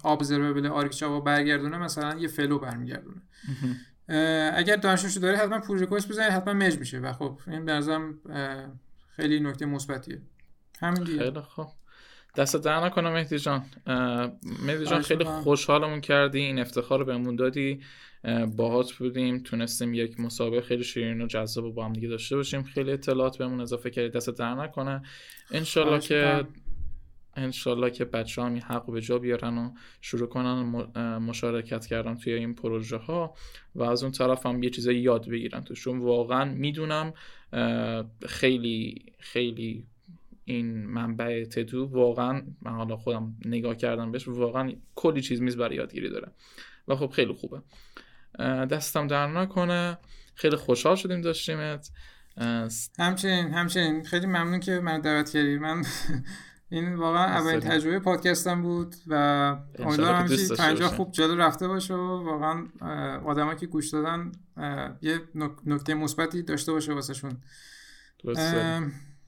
observable 0.05 0.67
RxJava 0.67 1.21
برگردونه 1.21 1.79
مثلا 1.79 2.19
یه 2.19 2.29
Flow 2.29 2.59
برمیگردونه. 2.59 3.23
اگر 4.55 4.77
دانشش 4.77 5.17
داره 5.17 5.37
حتما 5.37 5.61
pull 5.61 5.79
request 5.79 6.09
بزنید 6.09 6.31
حتما 6.31 6.55
مج 6.55 6.79
میشه. 6.79 6.99
و 6.99 7.13
خب 7.13 7.41
این 7.47 7.65
به 7.65 7.81
خیلی 9.17 9.41
نکته 9.41 9.67
مثبتیه. 9.67 10.23
همین 10.81 11.05
دیگه. 11.05 11.19
خیلی 11.19 11.41
خوب. 11.41 11.67
دست 12.37 12.57
در 12.57 12.85
نکنم 12.85 13.13
مهدی 13.13 13.39
جان. 13.39 13.65
مهدی 14.67 14.85
جان 14.85 15.03
خیلی 15.03 15.25
خوشحالمون 15.25 16.01
کردی 16.01 16.39
این 16.39 16.59
افتخار 16.59 16.99
رو 16.99 17.05
بهمون 17.05 17.37
دادی. 17.37 17.81
باهات 18.57 18.93
بودیم 18.93 19.39
تونستیم 19.39 19.95
یک 19.95 20.21
مسابقه 20.21 20.61
خیلی 20.61 20.85
شیرین 20.85 21.23
و 21.23 21.27
جذاب 21.27 21.75
با 21.75 21.85
هم 21.85 21.93
دیگه 21.93 22.09
داشته 22.09 22.37
باشیم. 22.37 22.63
خیلی 22.63 22.93
اطلاعات 22.93 23.39
بهمون 23.39 23.61
اضافه 23.61 23.91
کردی 23.91 24.09
دست 24.09 24.31
در 24.31 24.55
نکنه. 24.55 25.03
انشالله 25.51 26.01
که 26.01 26.47
انشالله 27.39 27.91
که 27.91 28.05
بچه 28.05 28.43
هم 28.43 28.57
حق 28.57 28.91
به 28.91 29.01
جا 29.01 29.19
بیارن 29.19 29.59
و 29.59 29.71
شروع 30.01 30.29
کنن 30.29 30.63
مشارکت 31.19 31.87
کردن 31.87 32.15
توی 32.15 32.33
این 32.33 32.55
پروژه 32.55 32.97
ها 32.97 33.35
و 33.75 33.83
از 33.83 34.03
اون 34.03 34.13
طرف 34.13 34.47
هم 34.47 34.63
یه 34.63 34.71
چیزایی 34.71 34.99
یاد 34.99 35.29
بگیرن 35.29 35.61
توشون. 35.61 35.99
واقعا 35.99 36.45
می‌دونم 36.45 37.15
خیلی 38.27 39.07
خیلی 39.19 39.85
این 40.45 40.87
منبع 40.87 41.45
تدو 41.45 41.85
واقعا 41.85 42.43
من 42.63 42.71
حالا 42.71 42.97
خودم 42.97 43.37
نگاه 43.45 43.77
کردم 43.77 44.13
بهش 44.13 44.29
واقعا 44.29 44.73
کلی 44.95 45.21
چیز 45.23 45.43
میز 45.43 45.57
برای 45.57 45.77
یادگیری 45.77 46.09
داره. 46.09 46.33
و 46.89 46.97
خب 46.97 47.11
خیلی 47.11 47.33
خوبه. 47.33 47.63
دستم 48.71 49.07
در 49.07 49.27
نکنه. 49.27 49.99
خیلی 50.35 50.57
خوشحال 50.57 50.97
شدیم 50.97 51.21
داشتیمت. 51.21 51.91
همچنین 52.99 53.55
همچنین. 53.55 54.05
خیلی 54.05 54.27
ممنون 54.27 54.61
که 54.61 54.81
من 54.81 55.01
دعوت 55.01 55.31
کردی. 55.31 55.59
من 55.59 55.83
این 56.71 56.95
واقعا 56.95 57.25
اولین 57.25 57.61
تجربه 57.61 57.99
پادکستم 57.99 58.63
بود 58.63 58.95
و 59.07 59.15
امیدوارم 59.79 60.27
همیشه 60.27 60.57
تا 60.75 60.89
خوب 60.89 61.13
جلو 61.13 61.37
رفته 61.37 61.69
باشه 61.69 61.95
و 61.95 62.25
واقعا 62.25 62.67
آدما 63.27 63.55
که 63.55 63.67
گوش 63.67 63.89
دادن 63.89 64.33
یه 65.03 65.21
نکته 65.67 65.95
مثبتی 65.95 66.43
داشته 66.43 66.73
باشه 66.73 66.93
واسهشون. 66.93 67.37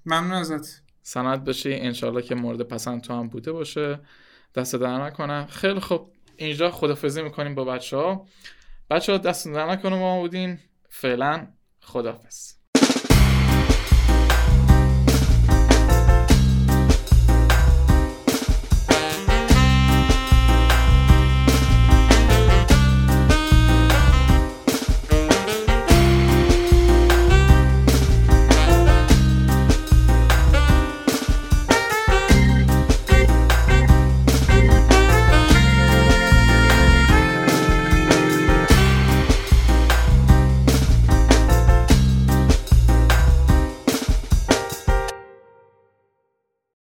ممنون 0.06 0.32
ازت. 0.32 0.82
سند 1.02 1.44
بشی 1.44 1.74
انشالله 1.74 2.22
که 2.22 2.34
مورد 2.34 2.62
پسند 2.62 3.00
تو 3.00 3.14
هم 3.14 3.28
بوده 3.28 3.52
باشه. 3.52 4.00
دست 4.54 4.76
در 4.76 5.04
نکنه. 5.04 5.46
خیلی 5.46 5.80
خوب. 5.80 6.12
اینجا 6.36 6.70
خدافزی 6.70 7.22
می‌کنیم 7.22 7.54
با 7.54 7.64
بچه 7.64 7.96
ها 7.96 8.26
بچه 8.90 9.12
ها 9.12 9.18
دست 9.18 9.46
نکنه 9.46 9.96
ما 9.96 10.20
بودین. 10.20 10.58
فعلا 10.88 11.46
خدافز 11.80 12.57